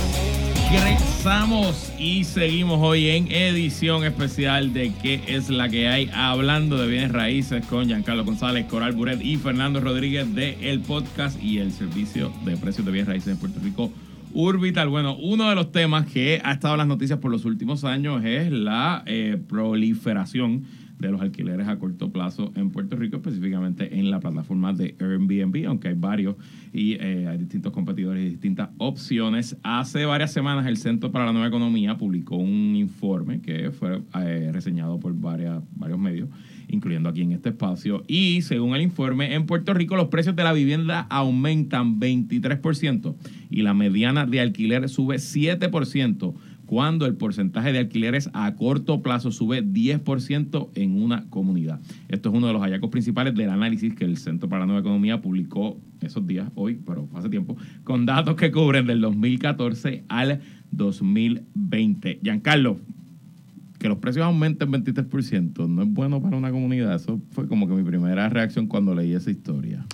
Regresamos 0.71 1.91
y 1.99 2.23
seguimos 2.23 2.79
hoy 2.81 3.09
en 3.09 3.29
edición 3.29 4.05
especial 4.05 4.71
de 4.71 4.93
¿Qué 5.01 5.21
es 5.27 5.49
la 5.49 5.67
que 5.67 5.89
hay? 5.89 6.09
Hablando 6.13 6.77
de 6.77 6.87
bienes 6.87 7.11
raíces 7.11 7.65
con 7.65 7.87
Giancarlo 7.87 8.23
González, 8.23 8.67
Coral 8.67 8.93
Buret 8.93 9.21
y 9.21 9.35
Fernando 9.35 9.81
Rodríguez 9.81 10.33
de 10.33 10.71
el 10.71 10.79
podcast 10.79 11.43
y 11.43 11.57
el 11.57 11.73
servicio 11.73 12.31
de 12.45 12.55
precios 12.55 12.85
de 12.85 12.91
bienes 12.93 13.09
raíces 13.09 13.33
en 13.33 13.37
Puerto 13.37 13.59
Rico. 13.61 13.91
Urbital, 14.33 14.87
bueno, 14.87 15.17
uno 15.17 15.49
de 15.49 15.55
los 15.55 15.73
temas 15.73 16.05
que 16.05 16.39
ha 16.41 16.53
estado 16.53 16.75
en 16.75 16.79
las 16.79 16.87
noticias 16.87 17.19
por 17.19 17.31
los 17.31 17.43
últimos 17.43 17.83
años 17.83 18.23
es 18.23 18.49
la 18.49 19.03
eh, 19.05 19.37
proliferación 19.49 20.63
de 21.01 21.11
los 21.11 21.19
alquileres 21.19 21.67
a 21.67 21.79
corto 21.79 22.11
plazo 22.11 22.53
en 22.55 22.69
Puerto 22.69 22.95
Rico, 22.95 23.17
específicamente 23.17 23.97
en 23.99 24.11
la 24.11 24.19
plataforma 24.19 24.71
de 24.71 24.95
Airbnb, 24.99 25.67
aunque 25.67 25.89
hay 25.89 25.95
varios 25.95 26.35
y 26.71 26.93
eh, 26.93 27.27
hay 27.27 27.37
distintos 27.39 27.73
competidores 27.73 28.23
y 28.23 28.29
distintas 28.29 28.69
opciones. 28.77 29.57
Hace 29.63 30.05
varias 30.05 30.31
semanas 30.31 30.67
el 30.67 30.77
Centro 30.77 31.11
para 31.11 31.25
la 31.25 31.33
Nueva 31.33 31.47
Economía 31.47 31.97
publicó 31.97 32.37
un 32.37 32.75
informe 32.75 33.41
que 33.41 33.71
fue 33.71 34.01
eh, 34.19 34.51
reseñado 34.53 34.99
por 34.99 35.19
varias, 35.19 35.61
varios 35.75 35.99
medios, 35.99 36.29
incluyendo 36.67 37.09
aquí 37.09 37.23
en 37.23 37.31
este 37.31 37.49
espacio. 37.49 38.03
Y 38.07 38.43
según 38.43 38.75
el 38.75 38.81
informe, 38.81 39.33
en 39.33 39.47
Puerto 39.47 39.73
Rico 39.73 39.95
los 39.95 40.09
precios 40.09 40.35
de 40.35 40.43
la 40.43 40.53
vivienda 40.53 41.07
aumentan 41.09 41.99
23% 41.99 43.15
y 43.49 43.63
la 43.63 43.73
mediana 43.73 44.25
de 44.25 44.39
alquiler 44.39 44.87
sube 44.87 45.15
7% 45.15 46.33
cuando 46.71 47.05
el 47.05 47.15
porcentaje 47.15 47.73
de 47.73 47.79
alquileres 47.79 48.29
a 48.31 48.55
corto 48.55 49.01
plazo 49.01 49.29
sube 49.33 49.61
10% 49.61 50.69
en 50.75 51.03
una 51.03 51.25
comunidad. 51.29 51.81
Esto 52.07 52.29
es 52.29 52.35
uno 52.35 52.47
de 52.47 52.53
los 52.53 52.61
hallazgos 52.61 52.89
principales 52.89 53.35
del 53.35 53.49
análisis 53.49 53.93
que 53.93 54.05
el 54.05 54.15
Centro 54.15 54.47
para 54.47 54.61
la 54.61 54.67
Nueva 54.67 54.79
Economía 54.79 55.21
publicó 55.21 55.77
esos 55.99 56.25
días, 56.25 56.49
hoy, 56.55 56.79
pero 56.87 57.09
hace 57.13 57.27
tiempo, 57.27 57.57
con 57.83 58.05
datos 58.05 58.37
que 58.37 58.53
cubren 58.53 58.87
del 58.87 59.01
2014 59.01 60.05
al 60.07 60.39
2020. 60.71 62.19
Giancarlo, 62.23 62.79
que 63.77 63.89
los 63.89 63.97
precios 63.97 64.23
aumenten 64.23 64.71
23% 64.71 65.67
no 65.67 65.81
es 65.81 65.89
bueno 65.91 66.21
para 66.21 66.37
una 66.37 66.51
comunidad. 66.51 66.95
Eso 66.95 67.19
fue 67.31 67.49
como 67.49 67.67
que 67.67 67.73
mi 67.73 67.83
primera 67.83 68.29
reacción 68.29 68.67
cuando 68.67 68.95
leí 68.95 69.11
esa 69.11 69.29
historia. 69.29 69.85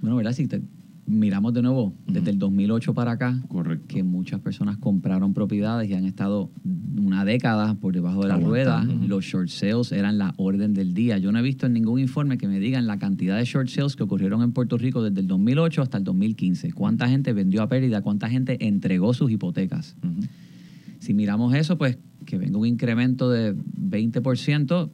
Bueno, 0.00 0.14
¿verdad? 0.14 0.30
Si 0.30 0.46
te- 0.46 0.62
miramos 1.08 1.54
de 1.54 1.62
nuevo, 1.62 1.94
desde 2.06 2.30
el 2.30 2.38
2008 2.38 2.92
para 2.92 3.12
acá, 3.12 3.40
Correcto. 3.48 3.86
que 3.88 4.02
muchas 4.02 4.40
personas 4.40 4.76
compraron 4.76 5.32
propiedades 5.32 5.88
y 5.88 5.94
han 5.94 6.04
estado 6.04 6.50
una 6.98 7.24
década 7.24 7.74
por 7.74 7.94
debajo 7.94 8.22
de 8.22 8.28
la 8.28 8.36
rueda. 8.36 8.84
Los 8.84 9.24
short 9.24 9.48
sales 9.48 9.90
eran 9.92 10.18
la 10.18 10.34
orden 10.36 10.74
del 10.74 10.92
día. 10.92 11.16
Yo 11.18 11.32
no 11.32 11.38
he 11.38 11.42
visto 11.42 11.66
en 11.66 11.72
ningún 11.72 11.98
informe 11.98 12.36
que 12.36 12.46
me 12.46 12.60
digan 12.60 12.86
la 12.86 12.98
cantidad 12.98 13.38
de 13.38 13.44
short 13.44 13.68
sales 13.68 13.96
que 13.96 14.02
ocurrieron 14.02 14.42
en 14.42 14.52
Puerto 14.52 14.76
Rico 14.76 15.02
desde 15.02 15.20
el 15.20 15.26
2008 15.26 15.80
hasta 15.82 15.96
el 15.98 16.04
2015. 16.04 16.72
¿Cuánta 16.72 17.08
gente 17.08 17.32
vendió 17.32 17.62
a 17.62 17.68
pérdida? 17.68 18.02
¿Cuánta 18.02 18.28
gente 18.28 18.66
entregó 18.66 19.14
sus 19.14 19.30
hipotecas? 19.30 19.96
Si 20.98 21.14
miramos 21.14 21.54
eso, 21.54 21.78
pues 21.78 21.98
que 22.26 22.36
venga 22.36 22.58
un 22.58 22.66
incremento 22.66 23.30
de 23.30 23.56
20%, 23.56 24.90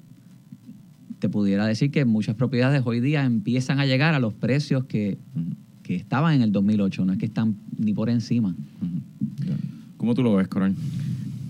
te 1.19 1.29
pudiera 1.29 1.67
decir 1.67 1.91
que 1.91 2.05
muchas 2.05 2.37
propiedades 2.37 2.83
hoy 2.85 3.01
día 3.01 3.25
empiezan 3.25 3.81
a 3.81 3.87
llegar 3.87 4.15
a 4.15 4.21
los 4.21 4.35
precios 4.35 4.85
que. 4.85 5.19
Que 5.85 5.95
estaban 5.95 6.35
en 6.35 6.43
el 6.43 6.51
2008, 6.51 7.05
no 7.05 7.13
es 7.13 7.19
que 7.19 7.27
están 7.27 7.55
ni 7.79 7.93
por 7.95 8.11
encima. 8.11 8.57
¿Cómo 9.97 10.15
tú 10.15 10.23
lo 10.25 10.35
ves, 10.35 10.49
Coral? 10.49 10.75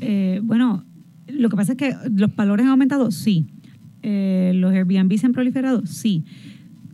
Eh, 0.03 0.41
bueno, 0.45 0.85
lo 1.29 1.49
que 1.49 1.57
pasa 1.57 1.73
es 1.73 1.79
que 1.79 1.95
los 2.15 2.35
valores 2.37 2.65
han 2.65 2.71
aumentado, 2.73 3.11
sí. 3.11 3.47
Eh, 4.03 4.53
los 4.57 4.73
Airbnb 4.73 5.17
se 5.17 5.27
han 5.27 5.33
proliferado, 5.33 5.87
sí. 5.87 6.25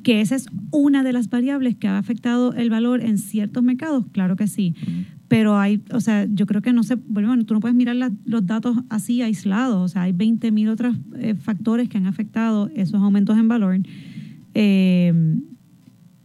Que 0.03 0.21
esa 0.21 0.37
es 0.37 0.47
una 0.71 1.03
de 1.03 1.13
las 1.13 1.29
variables 1.29 1.75
que 1.77 1.89
ha 1.89 1.99
afectado 1.99 2.53
el 2.55 2.71
valor 2.71 3.03
en 3.03 3.19
ciertos 3.19 3.63
mercados, 3.63 4.05
claro 4.13 4.37
que 4.37 4.47
sí. 4.47 4.75
Pero 5.29 5.59
hay, 5.59 5.83
o 5.93 6.01
sea, 6.01 6.27
yo 6.33 6.47
creo 6.47 6.63
que 6.63 6.73
no 6.73 6.83
se, 6.83 6.95
bueno, 6.97 7.45
tú 7.45 7.55
no 7.55 7.61
puedes 7.61 7.77
mirar 7.77 7.97
la- 7.97 8.13
los 8.25 8.47
datos 8.47 8.77
así 8.89 9.23
aislados, 9.23 9.77
o 9.79 9.89
sea, 9.89 10.03
hay 10.03 10.13
20 10.13 10.51
mil 10.53 10.69
otros 10.69 10.97
eh, 11.19 11.35
factores 11.35 11.89
que 11.89 11.99
han 11.99 12.07
afectado 12.07 12.71
esos 12.75 13.01
aumentos 13.01 13.37
en 13.39 13.49
valor. 13.49 13.79
Eh, 14.55 15.39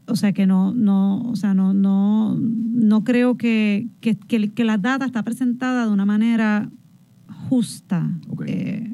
o 0.07 0.15
sea 0.15 0.33
que 0.33 0.45
no, 0.45 0.73
no, 0.73 1.21
o 1.23 1.35
sea, 1.35 1.53
no, 1.53 1.73
no, 1.73 2.35
no 2.39 3.03
creo 3.03 3.37
que, 3.37 3.87
que, 4.01 4.15
que- 4.17 4.51
que 4.51 4.63
la 4.63 4.77
data 4.77 5.05
está 5.05 5.23
presentada 5.23 5.85
de 5.87 5.91
una 5.91 6.05
manera 6.05 6.69
justa. 7.49 8.09
Ok. 8.27 8.43
Eh, 8.47 8.91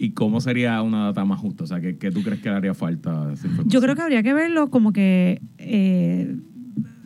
¿Y 0.00 0.10
cómo 0.10 0.40
sería 0.40 0.80
una 0.82 1.06
data 1.06 1.24
más 1.24 1.40
justa? 1.40 1.64
O 1.64 1.66
sea, 1.66 1.80
¿qué, 1.80 1.96
qué 1.98 2.10
tú 2.12 2.22
crees 2.22 2.40
que 2.40 2.48
le 2.50 2.54
haría 2.56 2.74
falta? 2.74 3.32
yo 3.66 3.80
creo 3.80 3.96
que 3.96 4.02
habría 4.02 4.22
que 4.22 4.32
verlo 4.32 4.70
como 4.70 4.92
que 4.92 5.40
eh, 5.58 6.36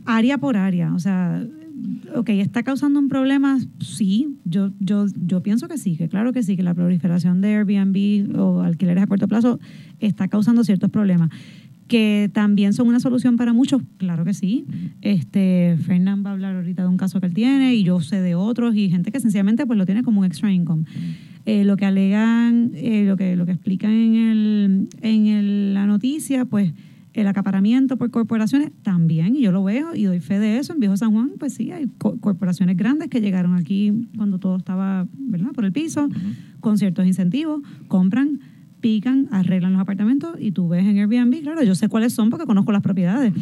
área 0.04 0.36
por 0.36 0.58
área. 0.58 0.92
O 0.92 0.98
sea, 0.98 1.42
ok, 2.14 2.28
¿está 2.30 2.62
causando 2.62 2.98
un 2.98 3.08
problema? 3.08 3.58
Sí, 3.80 4.36
yo, 4.44 4.72
yo, 4.78 5.06
yo 5.24 5.42
pienso 5.42 5.68
que 5.68 5.78
sí, 5.78 5.96
que 5.96 6.08
claro 6.10 6.34
que 6.34 6.42
sí, 6.42 6.54
que 6.54 6.62
la 6.62 6.74
proliferación 6.74 7.40
de 7.40 7.54
Airbnb 7.56 8.38
o 8.38 8.60
alquileres 8.60 9.04
a 9.04 9.06
corto 9.06 9.26
plazo 9.26 9.58
está 9.98 10.28
causando 10.28 10.62
ciertos 10.62 10.90
problemas. 10.90 11.30
Que 11.88 12.30
también 12.32 12.72
son 12.72 12.88
una 12.88 13.00
solución 13.00 13.36
para 13.36 13.52
muchos, 13.52 13.82
claro 13.98 14.24
que 14.24 14.32
sí. 14.34 14.64
Este, 15.02 15.76
Fernán 15.84 16.24
va 16.24 16.30
a 16.30 16.32
hablar 16.32 16.56
ahorita 16.56 16.82
de 16.82 16.88
un 16.88 16.96
caso 16.96 17.20
que 17.20 17.26
él 17.26 17.34
tiene 17.34 17.74
y 17.74 17.82
yo 17.84 18.00
sé 18.00 18.20
de 18.22 18.34
otros 18.34 18.74
y 18.76 18.88
gente 18.88 19.12
que 19.12 19.20
sencillamente 19.20 19.66
pues 19.66 19.78
lo 19.78 19.84
tiene 19.84 20.02
como 20.02 20.20
un 20.20 20.26
extra 20.26 20.50
income. 20.52 20.84
Eh, 21.44 21.64
lo 21.64 21.76
que 21.76 21.84
alegan, 21.84 22.70
eh, 22.74 23.04
lo 23.06 23.16
que 23.16 23.36
lo 23.36 23.44
que 23.46 23.52
explican 23.52 23.90
en, 23.90 24.14
el, 24.14 24.88
en 25.02 25.26
el- 25.26 25.74
la 25.74 25.86
noticia, 25.86 26.44
pues 26.44 26.72
el 27.14 27.26
acaparamiento 27.26 27.98
por 27.98 28.10
corporaciones 28.10 28.70
también, 28.82 29.36
y 29.36 29.42
yo 29.42 29.52
lo 29.52 29.62
veo 29.62 29.94
y 29.94 30.04
doy 30.04 30.20
fe 30.20 30.38
de 30.38 30.56
eso. 30.58 30.72
En 30.72 30.80
Viejo 30.80 30.96
San 30.96 31.12
Juan, 31.12 31.32
pues 31.38 31.52
sí, 31.52 31.70
hay 31.72 31.86
co- 31.98 32.16
corporaciones 32.20 32.74
grandes 32.76 33.08
que 33.08 33.20
llegaron 33.20 33.54
aquí 33.54 34.08
cuando 34.16 34.38
todo 34.38 34.56
estaba 34.56 35.06
¿verdad? 35.18 35.50
por 35.52 35.66
el 35.66 35.72
piso, 35.72 36.08
con 36.60 36.78
ciertos 36.78 37.04
incentivos, 37.06 37.60
compran, 37.88 38.40
pican, 38.82 39.28
arreglan 39.30 39.72
los 39.72 39.80
apartamentos 39.80 40.36
y 40.38 40.52
tú 40.52 40.68
ves 40.68 40.84
en 40.84 40.98
Airbnb, 40.98 41.40
claro, 41.40 41.62
yo 41.62 41.74
sé 41.74 41.88
cuáles 41.88 42.12
son 42.12 42.28
porque 42.28 42.44
conozco 42.44 42.72
las 42.72 42.82
propiedades. 42.82 43.32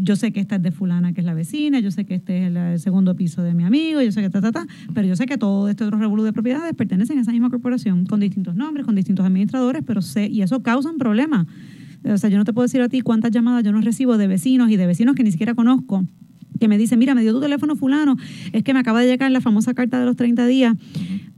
Yo 0.00 0.16
sé 0.16 0.32
que 0.32 0.40
esta 0.40 0.56
es 0.56 0.62
de 0.62 0.72
fulana, 0.72 1.14
que 1.14 1.20
es 1.20 1.26
la 1.26 1.32
vecina, 1.32 1.80
yo 1.80 1.90
sé 1.90 2.04
que 2.04 2.14
este 2.14 2.42
es 2.42 2.46
el, 2.48 2.56
el 2.56 2.78
segundo 2.78 3.16
piso 3.16 3.42
de 3.42 3.54
mi 3.54 3.64
amigo, 3.64 4.02
yo 4.02 4.12
sé 4.12 4.20
que 4.20 4.28
ta, 4.28 4.42
ta, 4.42 4.52
ta, 4.52 4.66
pero 4.92 5.08
yo 5.08 5.16
sé 5.16 5.24
que 5.24 5.38
todo 5.38 5.68
este 5.68 5.84
otro 5.84 5.98
revolú 5.98 6.22
de 6.22 6.32
propiedades 6.34 6.74
pertenecen 6.74 7.16
a 7.18 7.22
esa 7.22 7.32
misma 7.32 7.48
corporación, 7.48 8.04
con 8.04 8.20
distintos 8.20 8.54
nombres, 8.54 8.84
con 8.84 8.94
distintos 8.94 9.24
administradores, 9.24 9.82
pero 9.86 10.02
sé, 10.02 10.26
y 10.26 10.42
eso 10.42 10.62
causa 10.62 10.90
un 10.90 10.98
problema. 10.98 11.46
O 12.04 12.18
sea, 12.18 12.28
yo 12.28 12.36
no 12.36 12.44
te 12.44 12.52
puedo 12.52 12.64
decir 12.64 12.82
a 12.82 12.88
ti 12.88 13.00
cuántas 13.00 13.30
llamadas 13.30 13.64
yo 13.64 13.72
no 13.72 13.80
recibo 13.80 14.18
de 14.18 14.26
vecinos 14.26 14.70
y 14.70 14.76
de 14.76 14.86
vecinos 14.86 15.14
que 15.14 15.22
ni 15.22 15.30
siquiera 15.30 15.54
conozco, 15.54 16.04
que 16.58 16.68
me 16.68 16.78
dicen, 16.78 16.98
mira, 16.98 17.14
me 17.14 17.22
dio 17.22 17.32
tu 17.32 17.40
teléfono 17.40 17.76
fulano, 17.76 18.16
es 18.52 18.62
que 18.62 18.74
me 18.74 18.80
acaba 18.80 19.00
de 19.00 19.06
llegar 19.06 19.30
la 19.30 19.40
famosa 19.40 19.74
carta 19.74 19.98
de 20.00 20.06
los 20.06 20.16
30 20.16 20.46
días, 20.46 20.76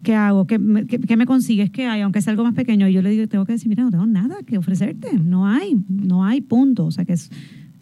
¿qué 0.05 0.15
hago? 0.15 0.47
¿Qué 0.47 0.61
me, 0.61 0.87
qué- 0.87 1.01
qué 1.01 1.17
me 1.17 1.27
consigues? 1.27 1.71
¿Qué 1.71 1.87
hay? 1.87 2.03
Aunque 2.03 2.23
sea 2.23 2.31
algo 2.31 2.45
más 2.45 2.55
pequeño. 2.55 2.87
Y 2.89 2.93
yo 2.93 3.03
le 3.03 3.11
digo, 3.11 3.27
tengo 3.27 3.45
que 3.45 3.53
decir, 3.55 3.69
mira, 3.69 3.83
no 3.83 3.91
tengo 3.91 4.07
nada 4.07 4.37
que 4.47 4.57
ofrecerte, 4.59 5.19
no 5.19 5.49
hay, 5.49 5.77
no 5.89 6.25
hay 6.25 6.41
punto. 6.41 6.87
O 6.87 6.91
sea, 6.93 7.05
que 7.05 7.15
es, 7.15 7.31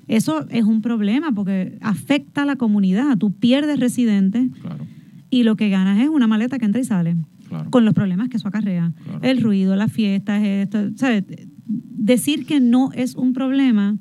eso 0.09 0.47
es 0.49 0.65
un 0.65 0.81
problema 0.81 1.33
porque 1.33 1.77
afecta 1.83 2.43
a 2.43 2.47
la 2.47 2.57
comunidad, 2.57 3.19
tú 3.19 3.33
pierdes 3.33 3.79
residentes 3.79 4.49
Claro, 4.63 4.87
y 5.29 5.43
lo 5.43 5.57
que 5.57 5.69
ganas 5.69 6.01
es 6.01 6.09
una 6.09 6.27
maleta 6.27 6.59
que 6.59 6.65
entra 6.65 6.81
y 6.81 6.85
sale 6.85 7.17
claro. 7.49 7.71
con 7.71 7.85
los 7.85 7.93
problemas 7.95 8.29
que 8.31 8.39
eso 8.39 8.49
acarrea. 8.49 8.93
Claro. 9.05 9.19
El 9.23 9.41
ruido, 9.43 9.77
las 9.77 9.93
fiestas, 9.93 10.43
esto, 10.43 10.91
¿sabes? 10.97 11.25
Decir 11.67 12.47
que 12.47 12.61
no 12.61 12.91
es 12.93 13.15
un 13.15 13.33
problema, 13.33 13.97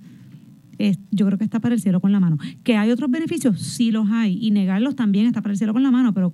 yo 1.11 1.25
creo 1.27 1.37
que 1.37 1.43
está 1.43 1.59
para 1.59 1.75
el 1.75 1.79
cielo 1.81 1.99
con 2.01 2.11
la 2.11 2.19
mano. 2.19 2.37
Que 2.63 2.75
hay 2.75 2.89
otros 2.89 3.09
beneficios, 3.11 3.61
sí 3.61 3.91
los 3.91 4.09
hay, 4.09 4.37
y 4.41 4.49
negarlos 4.51 4.95
también 4.95 5.27
está 5.27 5.41
para 5.41 5.53
el 5.53 5.57
cielo 5.57 5.73
con 5.73 5.83
la 5.83 5.91
mano, 5.91 6.11
pero 6.13 6.33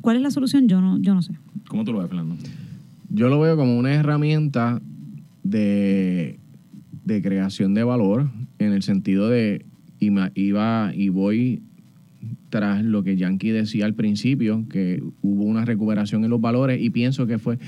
¿cuál 0.00 0.16
es 0.16 0.22
la 0.22 0.30
solución? 0.30 0.68
Yo 0.68 0.80
no, 0.80 0.98
yo 1.00 1.14
no 1.14 1.22
sé. 1.22 1.32
¿Cómo 1.68 1.84
tú 1.84 1.92
lo 1.92 1.98
ves, 2.00 2.08
Fernando? 2.08 2.36
Yo 3.10 3.28
lo 3.28 3.40
veo 3.40 3.56
como 3.56 3.78
una 3.78 3.94
herramienta 3.94 4.80
de, 5.42 6.38
de 7.04 7.22
creación 7.22 7.74
de 7.74 7.84
valor 7.84 8.28
en 8.58 8.72
el 8.72 8.82
sentido 8.82 9.28
de 9.28 9.64
iba 10.00 10.92
y 10.94 11.08
voy 11.08 11.62
tras 12.50 12.84
lo 12.84 13.02
que 13.02 13.16
Yankee 13.16 13.50
decía 13.50 13.84
al 13.84 13.94
principio, 13.94 14.64
que 14.70 15.02
hubo 15.22 15.44
una 15.44 15.64
recuperación 15.64 16.24
en 16.24 16.30
los 16.30 16.40
valores 16.40 16.80
y 16.80 16.90
pienso 16.90 17.26
que 17.26 17.38
fue 17.38 17.58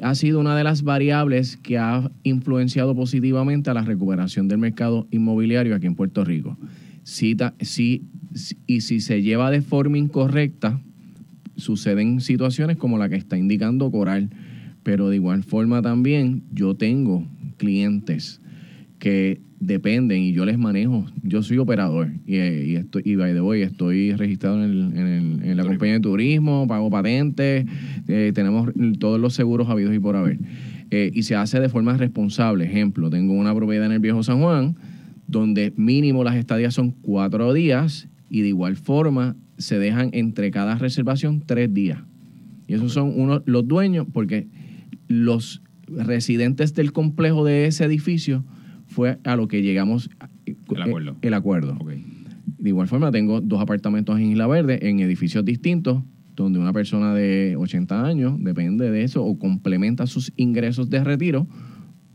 ha 0.00 0.14
sido 0.14 0.38
una 0.38 0.56
de 0.56 0.62
las 0.62 0.82
variables 0.82 1.56
que 1.56 1.76
ha 1.78 2.08
influenciado 2.22 2.94
positivamente 2.94 3.70
a 3.70 3.74
la 3.74 3.82
recuperación 3.82 4.46
del 4.46 4.58
mercado 4.58 5.08
inmobiliario 5.10 5.74
aquí 5.74 5.86
en 5.86 5.96
Puerto 5.96 6.24
Rico. 6.24 6.56
Si- 7.02 7.36
si- 7.62 8.02
y 8.66 8.80
si 8.82 9.00
se 9.00 9.22
lleva 9.22 9.50
de 9.50 9.60
forma 9.60 9.98
incorrecta, 9.98 10.80
suceden 11.58 12.20
situaciones 12.20 12.76
como 12.78 12.96
la 12.96 13.08
que 13.10 13.16
está 13.16 13.36
indicando 13.36 13.90
Coral, 13.90 14.30
pero 14.82 15.10
de 15.10 15.16
igual 15.16 15.42
forma 15.44 15.82
también 15.82 16.44
yo 16.54 16.74
tengo 16.74 17.26
clientes 17.58 18.40
que 18.98 19.40
dependen 19.60 20.22
y 20.22 20.32
yo 20.32 20.44
les 20.44 20.56
manejo. 20.58 21.04
Yo 21.22 21.42
soy 21.42 21.58
operador 21.58 22.10
y, 22.26 22.36
y, 22.36 22.76
estoy, 22.76 23.02
y 23.04 23.16
by 23.16 23.32
the 23.34 23.40
way, 23.40 23.62
estoy 23.62 24.12
registrado 24.14 24.62
en, 24.64 24.70
el- 24.70 24.96
en 24.96 25.06
el- 25.06 25.42
en 25.50 25.56
la 25.56 25.64
compañía 25.64 25.94
de 25.94 26.00
turismo, 26.00 26.66
pago 26.68 26.88
patentes, 26.90 27.66
eh, 28.06 28.32
tenemos 28.34 28.70
todos 28.98 29.20
los 29.20 29.34
seguros 29.34 29.68
habidos 29.68 29.94
y 29.94 29.98
por 29.98 30.16
haber. 30.16 30.38
Eh, 30.90 31.10
y 31.12 31.24
se 31.24 31.34
hace 31.34 31.60
de 31.60 31.68
forma 31.68 31.96
responsable. 31.96 32.64
Ejemplo, 32.64 33.10
tengo 33.10 33.34
una 33.34 33.54
propiedad 33.54 33.86
en 33.86 33.92
el 33.92 33.98
Viejo 33.98 34.22
San 34.22 34.40
Juan 34.40 34.76
donde 35.26 35.74
mínimo 35.76 36.24
las 36.24 36.36
estadías 36.36 36.72
son 36.72 36.92
cuatro 36.92 37.52
días 37.52 38.08
y 38.30 38.40
de 38.40 38.48
igual 38.48 38.76
forma 38.76 39.36
se 39.58 39.78
dejan 39.78 40.10
entre 40.12 40.50
cada 40.50 40.76
reservación 40.76 41.42
tres 41.44 41.72
días. 41.74 41.98
Y 42.66 42.74
esos 42.74 42.92
son 42.92 43.12
unos, 43.18 43.42
los 43.46 43.66
dueños, 43.66 44.06
porque 44.12 44.48
los 45.08 45.62
residentes 45.86 46.74
del 46.74 46.92
complejo 46.92 47.44
de 47.44 47.66
ese 47.66 47.84
edificio 47.84 48.44
fue 48.86 49.18
a 49.24 49.36
lo 49.36 49.48
que 49.48 49.62
llegamos 49.62 50.10
eh, 50.46 50.54
El 50.74 50.82
acuerdo. 50.82 51.16
el 51.22 51.34
acuerdo. 51.34 51.78
De 52.58 52.68
igual 52.70 52.88
forma, 52.88 53.10
tengo 53.10 53.40
dos 53.40 53.60
apartamentos 53.60 54.18
en 54.18 54.30
Isla 54.32 54.46
Verde 54.46 54.78
en 54.88 55.00
edificios 55.00 55.44
distintos, 55.44 56.02
donde 56.36 56.58
una 56.58 56.72
persona 56.72 57.14
de 57.14 57.56
80 57.58 58.04
años 58.04 58.34
depende 58.42 58.90
de 58.90 59.02
eso 59.02 59.24
o 59.24 59.38
complementa 59.38 60.06
sus 60.06 60.32
ingresos 60.36 60.88
de 60.90 61.02
retiro 61.04 61.46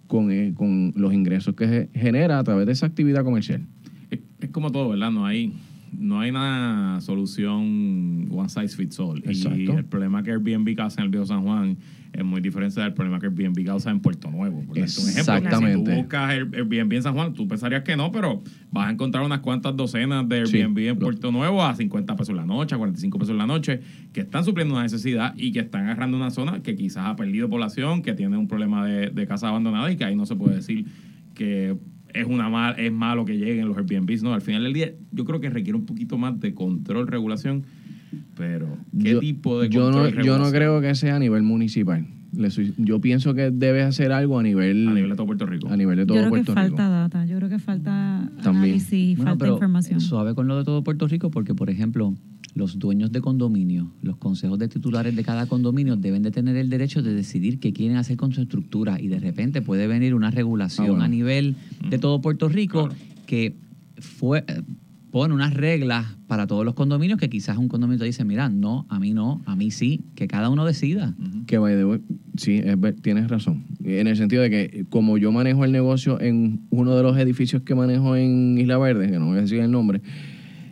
con, 0.07 0.31
eh, 0.31 0.53
con 0.55 0.93
los 0.95 1.13
ingresos 1.13 1.55
que 1.55 1.67
ge- 1.67 1.89
genera 1.93 2.39
a 2.39 2.43
través 2.43 2.65
de 2.65 2.71
esa 2.73 2.85
actividad 2.85 3.23
comercial. 3.23 3.65
Es, 4.11 4.19
es 4.39 4.49
como 4.49 4.71
todo, 4.71 4.89
¿verdad? 4.89 5.11
No 5.11 5.25
hay, 5.25 5.53
no 5.97 6.19
hay 6.19 6.29
una 6.31 6.99
solución 7.01 8.27
one 8.31 8.49
size 8.49 8.75
fits 8.75 8.99
all. 8.99 9.19
Y 9.25 9.29
Exacto. 9.29 9.77
el 9.77 9.85
problema 9.85 10.23
que 10.23 10.31
Airbnb 10.31 10.75
causa 10.75 11.01
en 11.01 11.05
el 11.05 11.11
Viejo 11.11 11.25
San 11.25 11.43
Juan 11.43 11.77
es 12.11 12.23
muy 12.23 12.41
diferente 12.41 12.79
del 12.79 12.93
problema 12.93 13.19
que 13.19 13.25
Airbnb 13.27 13.65
causa 13.65 13.89
en 13.89 13.99
Puerto 13.99 14.29
Nuevo. 14.29 14.61
Por 14.63 14.77
darte 14.77 15.01
un 15.01 15.09
ejemplo, 15.09 15.33
Exactamente. 15.35 15.77
Si 15.79 15.83
tú 15.83 15.91
buscas 16.01 16.31
Air- 16.33 16.49
Airbnb 16.53 16.93
en 16.93 17.01
San 17.03 17.13
Juan, 17.15 17.33
tú 17.33 17.47
pensarías 17.47 17.81
que 17.83 17.95
no, 17.97 18.11
pero 18.11 18.43
vas 18.71 18.87
a 18.87 18.91
encontrar 18.91 19.23
unas 19.25 19.39
cuantas 19.39 19.75
docenas 19.75 20.27
de 20.29 20.45
Sí, 20.45 20.57
Airbnb 20.57 20.77
en 20.89 20.99
Puerto 20.99 21.31
Nuevo 21.31 21.63
a 21.63 21.73
50 21.75 22.15
pesos 22.15 22.35
la 22.35 22.45
noche, 22.45 22.75
a 22.75 22.77
45 22.77 23.17
pesos 23.19 23.35
la 23.35 23.47
noche, 23.47 23.79
que 24.13 24.21
están 24.21 24.43
supliendo 24.45 24.73
una 24.75 24.83
necesidad 24.83 25.33
y 25.37 25.51
que 25.51 25.59
están 25.61 25.85
agarrando 25.85 26.17
una 26.17 26.29
zona 26.29 26.61
que 26.61 26.75
quizás 26.75 27.07
ha 27.07 27.15
perdido 27.15 27.49
población, 27.49 28.01
que 28.03 28.13
tiene 28.13 28.37
un 28.37 28.47
problema 28.47 28.85
de, 28.85 29.09
de 29.09 29.25
casa 29.27 29.47
abandonada 29.49 29.91
y 29.91 29.95
que 29.97 30.05
ahí 30.05 30.15
no 30.15 30.25
se 30.27 30.35
puede 30.35 30.57
decir 30.57 30.85
que 31.33 31.75
es 32.13 32.25
una 32.25 32.49
mal, 32.49 32.75
es 32.79 32.91
malo 32.91 33.25
que 33.25 33.37
lleguen 33.37 33.67
los 33.67 33.77
Airbnbs, 33.77 34.23
no, 34.23 34.33
al 34.33 34.41
final 34.41 34.63
del 34.63 34.73
día 34.73 34.93
yo 35.11 35.25
creo 35.25 35.39
que 35.39 35.49
requiere 35.49 35.77
un 35.77 35.85
poquito 35.85 36.17
más 36.17 36.39
de 36.39 36.53
control, 36.53 37.07
regulación, 37.07 37.63
pero 38.35 38.77
¿qué 38.99 39.11
Yo- 39.13 39.19
tipo 39.19 39.59
de 39.59 39.69
yo 39.69 39.83
control 39.85 40.15
no, 40.15 40.21
y 40.21 40.25
yo 40.25 40.37
no 40.37 40.51
creo 40.51 40.81
que 40.81 40.93
sea 40.95 41.15
a 41.15 41.19
nivel 41.19 41.43
municipal. 41.43 42.05
Yo 42.77 42.99
pienso 42.99 43.33
que 43.33 43.51
debe 43.51 43.83
hacer 43.83 44.11
algo 44.11 44.39
a 44.39 44.43
nivel, 44.43 44.87
a 44.87 44.93
nivel 44.93 45.09
de 45.11 45.15
todo 45.15 45.27
Puerto 45.27 45.45
Rico. 45.45 45.69
a 45.69 45.77
nivel 45.77 45.97
de 45.97 46.01
Yo 46.03 46.07
todo 46.07 46.17
creo 46.17 46.25
que 46.25 46.29
Puerto 46.31 46.53
falta 46.53 46.67
Rico. 46.83 46.89
data, 46.89 47.25
yo 47.25 47.37
creo 47.37 47.49
que 47.49 47.59
falta 47.59 48.29
También. 48.41 48.63
análisis 48.65 48.93
y 48.93 49.15
Bueno, 49.15 49.31
falta 49.31 49.45
pero 49.45 49.53
información. 49.55 50.01
Suave 50.01 50.33
con 50.35 50.47
lo 50.47 50.57
de 50.57 50.63
todo 50.63 50.83
Puerto 50.83 51.07
Rico, 51.07 51.29
porque, 51.31 51.53
por 51.53 51.69
ejemplo, 51.69 52.15
los 52.55 52.77
dueños 52.79 53.11
de 53.11 53.21
condominio, 53.21 53.91
los 54.01 54.17
consejos 54.17 54.59
de 54.59 54.67
titulares 54.67 55.15
de 55.15 55.23
cada 55.23 55.45
condominio 55.47 55.95
deben 55.95 56.21
de 56.23 56.31
tener 56.31 56.55
el 56.55 56.69
derecho 56.69 57.01
de 57.01 57.13
decidir 57.13 57.59
qué 57.59 57.73
quieren 57.73 57.97
hacer 57.97 58.17
con 58.17 58.31
su 58.31 58.41
estructura 58.41 58.99
y 58.99 59.07
de 59.07 59.19
repente 59.19 59.61
puede 59.61 59.87
venir 59.87 60.13
una 60.15 60.29
regulación 60.31 60.85
Ah, 60.87 60.89
bueno. 60.91 61.03
a 61.03 61.07
nivel 61.07 61.55
de 61.89 61.97
todo 61.99 62.21
Puerto 62.21 62.49
Rico 62.49 62.87
Claro. 62.89 62.99
que 63.27 63.55
fue 63.99 64.43
eh, 64.47 64.61
pone 65.13 65.31
unas 65.31 65.53
reglas 65.53 66.07
para 66.25 66.47
todos 66.47 66.65
los 66.65 66.73
condominios 66.73 67.19
que 67.19 67.29
quizás 67.29 67.59
un 67.59 67.67
condominio 67.67 67.99
te 67.99 68.05
dice, 68.05 68.25
mira, 68.25 68.49
no, 68.49 68.87
a 68.89 68.99
mí 68.99 69.13
no, 69.13 69.43
a 69.45 69.55
mí 69.55 69.69
sí, 69.69 70.01
que 70.15 70.27
cada 70.27 70.49
uno 70.49 70.65
decida. 70.65 71.13
Ujú. 71.19 71.45
Que 71.45 71.59
by 71.59 71.75
the 71.75 71.85
way, 71.85 71.99
sí, 72.35 72.61
es 72.63 72.75
tienes 73.03 73.27
razón. 73.27 73.63
En 73.83 74.07
el 74.07 74.17
sentido 74.17 74.41
de 74.41 74.49
que 74.49 74.61
eh, 74.63 74.85
como 74.89 75.19
yo 75.19 75.31
manejo 75.31 75.65
el 75.65 75.71
negocio 75.71 76.19
en 76.19 76.61
uno 76.71 76.95
de 76.95 77.03
los 77.03 77.15
edificios 77.15 77.61
que 77.61 77.75
manejo 77.75 78.15
en 78.15 78.57
Isla 78.57 78.79
Verde, 78.79 79.11
que 79.11 79.19
no 79.19 79.27
voy 79.27 79.37
a 79.37 79.41
decir 79.41 79.59
el 79.59 79.69
nombre, 79.69 80.01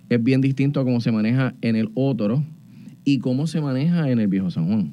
es 0.09 0.23
bien 0.23 0.41
distinto 0.41 0.79
a 0.79 0.85
cómo 0.85 1.01
se 1.01 1.11
maneja 1.11 1.53
en 1.61 1.75
el 1.75 1.91
otro 1.93 2.43
y 3.05 3.19
cómo 3.19 3.45
se 3.45 3.61
maneja 3.61 4.09
en 4.09 4.17
el 4.19 4.27
Viejo 4.27 4.49
San 4.49 4.65
Juan. 4.65 4.91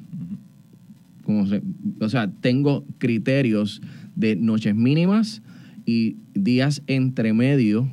Como 1.23 1.47
se- 1.47 1.63
o 1.99 2.07
sea, 2.07 2.31
tengo 2.31 2.85
criterios 2.99 3.81
de 4.15 4.35
noches 4.35 4.75
mínimas 4.75 5.41
y 5.87 6.17
días 6.35 6.83
entre 6.85 7.33
medio 7.33 7.89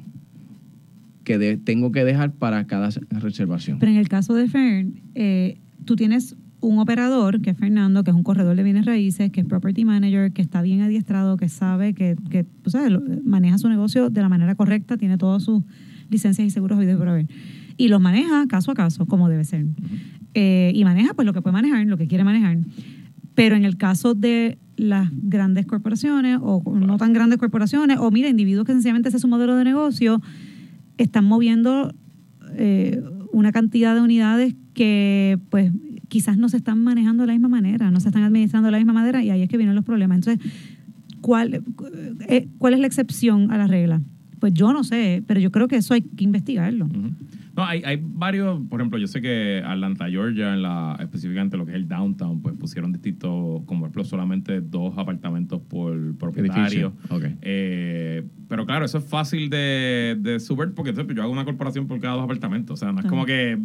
que 1.26 1.38
de- 1.38 1.56
tengo 1.56 1.90
que 1.92 2.04
dejar 2.04 2.32
para 2.32 2.66
cada 2.68 2.88
reservación. 3.10 3.78
Pero 3.80 3.90
en 3.90 3.98
el 3.98 4.08
caso 4.08 4.32
de 4.34 4.48
Fern, 4.48 4.94
eh, 5.16 5.58
tú 5.84 5.96
tienes 5.96 6.36
un 6.60 6.78
operador, 6.78 7.40
que 7.42 7.50
es 7.50 7.56
Fernando, 7.58 8.04
que 8.04 8.10
es 8.12 8.16
un 8.16 8.22
corredor 8.22 8.56
de 8.56 8.62
bienes 8.62 8.86
raíces, 8.86 9.30
que 9.32 9.40
es 9.40 9.46
property 9.46 9.84
manager, 9.84 10.32
que 10.32 10.40
está 10.40 10.62
bien 10.62 10.80
adiestrado, 10.82 11.36
que 11.36 11.48
sabe 11.48 11.94
que, 11.94 12.16
que 12.30 12.46
sabes, 12.66 12.92
lo- 12.92 13.02
maneja 13.24 13.58
su 13.58 13.68
negocio 13.68 14.08
de 14.08 14.20
la 14.22 14.28
manera 14.28 14.54
correcta, 14.54 14.96
tiene 14.96 15.18
todas 15.18 15.42
sus 15.42 15.62
licencias 16.08 16.46
y 16.46 16.50
seguros 16.50 16.82
y 16.82 16.86
por 16.96 17.08
haber. 17.08 17.26
Y 17.76 17.88
los 17.88 18.00
maneja 18.00 18.46
caso 18.48 18.70
a 18.70 18.74
caso, 18.74 19.04
como 19.06 19.28
debe 19.28 19.44
ser. 19.44 19.66
Eh, 20.34 20.70
y 20.74 20.84
maneja 20.84 21.12
pues 21.14 21.26
lo 21.26 21.32
que 21.32 21.42
puede 21.42 21.52
manejar, 21.54 21.84
lo 21.86 21.96
que 21.98 22.06
quiere 22.06 22.22
manejar. 22.24 22.58
Pero 23.34 23.56
en 23.56 23.64
el 23.64 23.76
caso 23.76 24.14
de 24.14 24.58
las 24.76 25.10
grandes 25.12 25.66
corporaciones 25.66 26.38
o 26.40 26.62
no 26.74 26.96
tan 26.98 27.12
grandes 27.12 27.38
corporaciones, 27.38 27.98
o 27.98 28.10
mira, 28.12 28.28
individuos 28.28 28.64
que 28.64 28.72
sencillamente 28.72 29.08
ese 29.08 29.16
es 29.16 29.22
su 29.22 29.28
modelo 29.28 29.56
de 29.56 29.64
negocio, 29.64 30.22
están 30.98 31.24
moviendo 31.24 31.92
eh, 32.56 33.02
una 33.32 33.52
cantidad 33.52 33.94
de 33.94 34.00
unidades 34.00 34.54
que 34.74 35.38
pues 35.50 35.72
quizás 36.08 36.38
no 36.38 36.48
se 36.48 36.56
están 36.56 36.82
manejando 36.82 37.22
de 37.22 37.28
la 37.28 37.32
misma 37.32 37.48
manera, 37.48 37.90
no 37.90 38.00
se 38.00 38.08
están 38.08 38.22
administrando 38.22 38.66
de 38.66 38.72
la 38.72 38.78
misma 38.78 38.92
manera 38.92 39.22
y 39.22 39.30
ahí 39.30 39.42
es 39.42 39.48
que 39.48 39.56
vienen 39.56 39.74
los 39.74 39.84
problemas. 39.84 40.18
Entonces, 40.18 40.52
¿cuál, 41.20 41.62
eh, 42.28 42.48
cuál 42.58 42.74
es 42.74 42.80
la 42.80 42.86
excepción 42.86 43.50
a 43.50 43.58
la 43.58 43.66
regla? 43.66 44.00
Pues 44.40 44.54
yo 44.54 44.72
no 44.72 44.84
sé, 44.84 45.22
pero 45.26 45.40
yo 45.40 45.50
creo 45.50 45.68
que 45.68 45.76
eso 45.76 45.94
hay 45.94 46.02
que 46.02 46.24
investigarlo. 46.24 46.88
No, 47.56 47.64
hay, 47.64 47.82
hay 47.84 47.98
varios, 48.02 48.60
por 48.68 48.80
ejemplo, 48.80 48.98
yo 48.98 49.06
sé 49.06 49.22
que 49.22 49.62
Atlanta, 49.64 50.10
Georgia, 50.10 50.52
en 50.52 50.60
la, 50.60 50.98
específicamente 51.00 51.56
lo 51.56 51.64
que 51.64 51.72
es 51.72 51.76
el 51.76 51.88
downtown, 51.88 52.42
pues 52.42 52.54
pusieron 52.54 52.92
distintos, 52.92 53.62
como 53.64 53.80
por 53.80 53.88
ejemplo, 53.88 54.04
solamente 54.04 54.60
dos 54.60 54.98
apartamentos 54.98 55.62
por 55.62 56.16
propietario. 56.18 56.92
Eh, 57.40 58.24
pero 58.46 58.66
claro, 58.66 58.84
eso 58.84 58.98
es 58.98 59.04
fácil 59.04 59.48
de, 59.48 60.18
de 60.20 60.38
subir 60.38 60.74
porque 60.74 60.90
entonces, 60.90 61.16
yo 61.16 61.22
hago 61.22 61.32
una 61.32 61.46
corporación 61.46 61.86
por 61.86 61.98
cada 61.98 62.16
dos 62.16 62.24
apartamentos. 62.24 62.74
O 62.74 62.76
sea, 62.76 62.92
no 62.92 63.00
es 63.00 63.06
como 63.06 63.24
que 63.24 63.58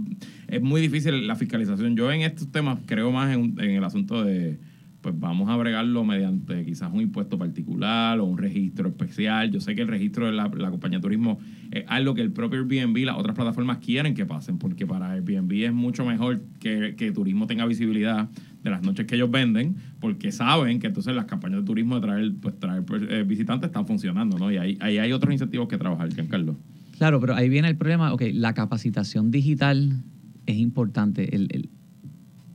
es 0.48 0.62
muy 0.62 0.80
difícil 0.80 1.28
la 1.28 1.36
fiscalización. 1.36 1.98
Yo 1.98 2.10
en 2.14 2.22
estos 2.22 2.50
temas 2.50 2.80
creo 2.86 3.12
más 3.12 3.36
en, 3.36 3.60
en 3.60 3.72
el 3.72 3.84
asunto 3.84 4.24
de, 4.24 4.58
pues 5.02 5.20
vamos 5.20 5.50
a 5.50 5.56
bregarlo 5.58 6.04
mediante 6.06 6.64
quizás 6.64 6.92
un 6.94 7.02
impuesto 7.02 7.38
particular 7.38 8.20
o 8.20 8.26
un 8.26 8.38
registro 8.38 8.90
especial. 8.90 9.50
Yo 9.52 9.60
sé 9.60 9.74
que 9.76 9.82
el 9.82 9.88
registro 9.88 10.28
de 10.28 10.32
la, 10.32 10.48
la 10.48 10.70
compañía 10.70 11.00
de 11.00 11.02
turismo 11.02 11.40
es 11.72 11.84
algo 11.88 12.14
que 12.14 12.22
el 12.22 12.32
propio 12.32 12.60
Airbnb, 12.60 12.98
las 13.06 13.18
otras 13.18 13.36
plataformas 13.36 13.80
quieren 13.80 14.14
que 14.14 14.26
pasen, 14.28 14.58
porque 14.60 14.86
para 14.86 15.12
Airbnb 15.12 15.52
es 15.66 15.74
mucho 15.74 16.06
mejor 16.06 16.42
que, 16.60 16.96
que 16.96 17.12
turismo 17.12 17.48
tenga 17.48 17.66
visibilidad 17.66 18.30
de 18.64 18.70
las 18.70 18.84
noches 18.84 19.08
que 19.08 19.16
ellos 19.16 19.32
venden, 19.32 19.76
porque 20.00 20.32
saben 20.32 20.80
que 20.80 20.88
entonces 20.88 21.16
las 21.16 21.26
campañas 21.26 21.62
de 21.62 21.66
turismo 21.66 21.96
de 21.96 22.02
traer, 22.02 22.34
pues, 22.40 22.60
traer 22.60 22.84
eh, 23.10 23.24
visitantes 23.24 23.70
están 23.70 23.88
funcionando, 23.88 24.38
¿no? 24.38 24.52
Y 24.52 24.58
ahí, 24.58 24.78
ahí 24.82 25.00
hay 25.00 25.12
otros 25.14 25.34
incentivos 25.34 25.68
que 25.68 25.80
trabajar, 25.80 26.14
Giancarlo. 26.14 26.58
Claro, 27.00 27.20
pero 27.20 27.34
ahí 27.34 27.50
viene 27.50 27.68
el 27.70 27.76
problema. 27.76 28.14
Ok, 28.14 28.22
la 28.34 28.54
capacitación 28.54 29.32
digital 29.32 30.04
es 30.46 30.58
importante. 30.58 31.36
El- 31.36 31.48
el- 31.52 31.70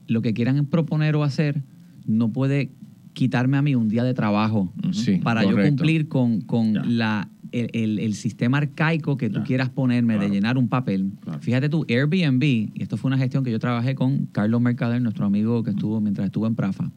lo 0.06 0.22
que 0.22 0.32
quieran 0.32 0.64
proponer 0.66 1.16
o 1.16 1.24
hacer 1.24 1.62
no 2.06 2.30
puede 2.32 2.70
quitarme 3.12 3.56
a 3.56 3.62
mí 3.62 3.74
un 3.74 3.88
día 3.88 4.04
de 4.04 4.12
trabajo 4.14 4.72
Sí, 4.92 5.16
para 5.22 5.42
yo 5.44 5.56
cumplir 5.56 6.06
con, 6.08 6.40
con 6.42 6.98
la, 6.98 7.28
el, 7.52 7.70
el- 7.72 7.98
el 7.98 8.14
sistema 8.14 8.58
arcaico 8.58 9.16
que 9.16 9.30
tú 9.30 9.42
quieras 9.44 9.70
ponerme 9.70 10.14
Claro. 10.14 10.28
de 10.28 10.34
llenar 10.34 10.58
un 10.58 10.68
papel. 10.68 11.12
Claro. 11.22 11.40
Fíjate 11.40 11.68
tú, 11.70 11.86
Airbnb, 11.88 12.42
y 12.44 12.72
esto 12.78 12.96
fue 12.98 13.08
una 13.08 13.16
gestión 13.18 13.42
que 13.44 13.50
yo 13.50 13.58
trabajé 13.58 13.94
con 13.94 14.26
Carlos 14.32 14.60
Mercader, 14.60 15.00
nuestro 15.00 15.24
amigo 15.24 15.62
que 15.62 15.70
estuvo 15.70 16.00
mientras 16.00 16.26
estuvo 16.26 16.46
en 16.46 16.54
Prafa. 16.54 16.90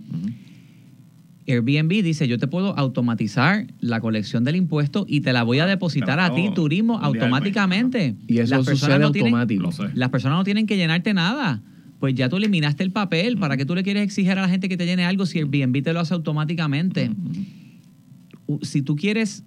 Airbnb 1.48 2.04
dice, 2.04 2.28
yo 2.28 2.38
te 2.38 2.48
puedo 2.48 2.78
automatizar 2.78 3.66
la 3.80 4.02
colección 4.02 4.44
del 4.44 4.56
impuesto 4.56 5.06
y 5.08 5.22
te 5.22 5.34
la 5.34 5.42
voy 5.42 5.58
a 5.60 5.66
depositar 5.66 6.20
a 6.20 6.36
ti, 6.36 6.50
turismo, 6.54 7.00
automáticamente. 7.00 8.16
Y 8.28 8.38
eso 8.38 8.58
Las 8.58 8.66
personas 8.68 8.80
sucede 8.80 9.00
no 9.00 9.12
tienen- 9.12 9.34
automático. 9.34 9.72
Las 9.96 10.10
personas 10.10 10.38
no 10.38 10.44
tienen 10.44 10.68
que 10.68 10.78
llenarte 10.78 11.12
nada. 11.16 11.64
Pues 12.00 12.16
ya 12.16 12.30
tú 12.30 12.38
eliminaste 12.38 12.84
el 12.84 12.92
papel. 12.92 13.38
¿Para 13.38 13.58
qué 13.58 13.66
tú 13.66 13.76
le 13.76 13.84
quieres 13.84 14.04
exigir 14.04 14.32
a 14.32 14.42
la 14.42 14.50
gente 14.50 14.70
que 14.70 14.78
te 14.78 14.86
llene 14.86 15.06
algo 15.06 15.26
si 15.26 15.40
Airbnb 15.40 15.84
te 15.84 15.94
lo 15.94 16.00
hace 16.00 16.14
automáticamente? 16.14 17.12
Si 18.62 18.82
tú 18.82 18.96
quieres 18.96 19.44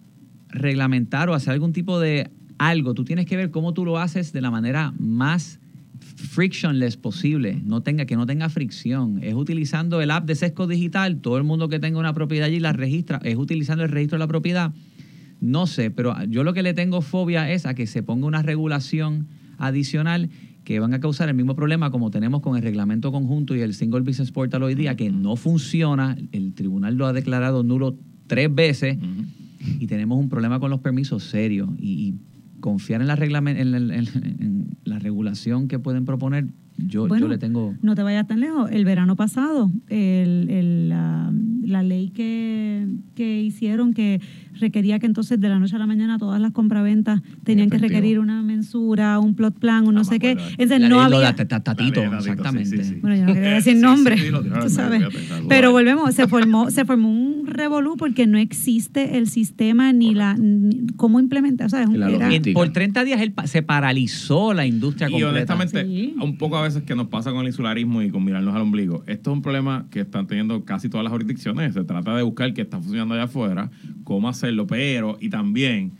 reglamentar 0.49 1.31
o 1.31 1.35
hacer 1.35 1.55
algún 1.55 1.73
tipo 1.73 1.99
de 1.99 2.31
algo, 2.59 2.95
tú 2.95 3.05
tienes 3.05 3.27
que 3.27 3.37
ver 3.37 3.51
cómo 3.51 3.73
tú 3.73 3.85
lo 3.85 3.99
haces 3.99 4.33
de 4.33 4.41
la 4.41 4.51
manera 4.51 4.93
más 4.99 5.59
frictionless 6.03 6.97
posible, 6.97 7.61
no 7.65 7.83
tenga, 7.83 8.07
que 8.07 8.17
no 8.17 8.27
tenga 8.27 8.49
fricción. 8.49 9.21
Es 9.23 9.35
utilizando 9.35 10.01
el 10.01 10.11
app 10.11 10.27
de 10.27 10.35
Sesco 10.35 10.67
Digital, 10.67 11.21
todo 11.21 11.39
el 11.39 11.45
mundo 11.45 11.69
que 11.69 11.79
tenga 11.79 11.99
una 11.99 12.13
propiedad 12.13 12.47
allí 12.47 12.61
la 12.61 12.73
registra, 12.73 13.21
es 13.25 13.37
utilizando 13.37 13.85
el 13.85 13.91
registro 13.91 14.17
de 14.17 14.21
la 14.21 14.29
propiedad. 14.29 14.73
No 15.41 15.67
sé, 15.67 15.91
pero 15.91 16.15
yo 16.29 16.45
lo 16.45 16.53
que 16.53 16.63
le 16.63 16.75
tengo 16.75 17.03
fobia 17.03 17.51
es 17.51 17.67
a 17.67 17.75
que 17.75 17.87
se 17.87 18.03
ponga 18.03 18.27
una 18.27 18.43
regulación 18.43 19.27
adicional 19.59 20.31
que 20.65 20.79
van 20.81 20.95
a 20.95 21.01
causar 21.01 21.29
el 21.29 21.35
mismo 21.35 21.55
problema 21.57 21.91
como 21.91 22.11
tenemos 22.11 22.41
con 22.41 22.57
el 22.57 22.63
reglamento 22.63 23.11
conjunto 23.13 23.55
y 23.57 23.61
el 23.61 23.75
Single 23.75 24.01
Business 24.03 24.31
Portal 24.33 24.63
hoy 24.63 24.75
día, 24.75 24.95
que 24.97 25.11
no 25.11 25.37
funciona. 25.37 26.17
El 26.33 26.55
tribunal 26.55 26.97
lo 26.97 27.07
ha 27.07 27.13
declarado 27.13 27.63
nulo 27.65 27.97
tres 28.29 28.55
veces 28.55 28.99
y 29.81 29.87
tenemos 29.87 30.19
un 30.19 30.29
problema 30.29 30.61
con 30.61 30.71
los 30.71 30.81
permisos 30.81 31.25
serios. 31.25 31.69
Y, 31.79 31.91
y 32.09 32.15
confiar 32.61 33.01
en 33.01 33.09
la, 33.09 33.17
reglamen- 33.17 33.57
en, 33.59 33.75
en- 33.75 33.91
en- 33.91 34.07
en 34.41 34.67
la 34.85 34.99
regulación 35.01 35.67
que 35.69 35.79
pueden 35.81 36.05
proponer, 36.05 36.47
yo, 36.79 37.07
Bueno, 37.09 37.27
yo 37.27 37.29
le 37.29 37.39
tengo... 37.39 37.75
No 37.83 37.95
te 37.97 38.03
vayas 38.03 38.27
tan 38.29 38.39
lejos. 38.41 38.71
El 38.71 38.85
verano 38.85 39.15
pasado, 39.17 39.71
el- 39.89 40.49
el, 40.49 40.89
la, 40.89 41.33
la 41.65 41.83
ley 41.83 42.09
que, 42.11 42.87
que 43.17 43.43
hicieron 43.43 43.93
que 43.95 44.21
requería 44.61 44.99
que 44.99 45.07
entonces 45.07 45.41
de 45.41 45.49
la 45.49 45.59
noche 45.59 45.77
a 45.77 45.79
la 45.79 45.87
mañana 45.87 46.19
todas 46.19 46.41
las 46.41 46.53
compraventas 46.53 47.21
tenían 47.45 47.71
que 47.71 47.79
requerir 47.79 48.19
una 48.19 48.43
mensura, 48.43 49.19
un 49.19 49.35
plot 49.35 49.59
plan, 49.59 49.87
un 49.87 49.95
no 49.95 50.01
Ah, 50.01 50.05
sé 50.05 50.19
qué. 50.19 50.33
Entonces 50.33 50.81
La 50.81 50.89
no 50.89 51.09
ley 51.09 51.25
había... 51.25 51.35
tatito, 51.37 52.03
La 52.05 52.11
ley 52.11 52.19
exactamente. 52.19 52.71
sí, 52.71 52.79
sí, 52.79 52.85
sí. 52.95 52.99
Bueno, 53.01 53.17
yo 53.17 53.27
no 53.27 53.35
quería 53.35 53.51
decir 53.55 53.77
nombre, 53.81 54.17
tú 54.63 54.69
sabes. 54.69 55.03
Pero 55.49 55.71
volvemos, 55.73 56.15
se 56.15 56.27
formó, 56.29 56.71
se 56.71 56.85
formó 56.85 57.11
un 57.11 57.47
revolú 57.47 57.97
porque 57.97 58.27
no 58.27 58.39
existe 58.39 59.19
el 59.19 59.29
sistema 59.29 59.93
ni 59.93 60.15
la 60.15 60.35
ni 60.35 60.87
cómo 60.97 61.21
implementar. 61.21 61.67
O 61.67 61.71
sea, 61.71 61.83
es 61.83 61.89
un. 61.89 62.03
En- 62.03 62.53
por 62.55 62.71
30 62.73 63.05
días 63.05 63.21
él 63.21 63.33
se 63.45 63.63
paralizó 63.63 64.55
la 64.55 64.67
industria 64.67 65.09
Y 65.09 65.13
completa. 65.21 65.55
honestamente, 65.55 66.15
un 66.21 66.37
poco 66.39 66.57
a 66.57 66.63
veces 66.63 66.83
que 66.83 66.95
nos 66.95 67.09
pasa 67.09 67.31
con 67.31 67.41
el 67.43 67.49
insularismo 67.49 68.03
y 68.03 68.11
con 68.11 68.25
mirarnos 68.25 68.55
al 68.55 68.63
ombligo, 68.63 69.05
esto 69.07 69.31
es 69.31 69.37
un 69.37 69.43
problema 69.43 69.87
que 69.91 70.01
están 70.01 70.27
teniendo 70.27 70.65
casi 70.65 70.89
todas 70.89 71.05
las 71.05 71.13
jurisdicciones. 71.13 71.75
Se 71.75 71.85
trata 71.85 72.17
de 72.17 72.23
buscar 72.23 72.53
qué 72.55 72.63
está 72.63 72.81
funcionando 72.81 73.15
allá 73.15 73.25
afuera, 73.25 73.71
cómo 74.05 74.29
hacerlo, 74.47 74.67
pero, 74.67 75.17
y 75.21 75.29
también, 75.31 75.93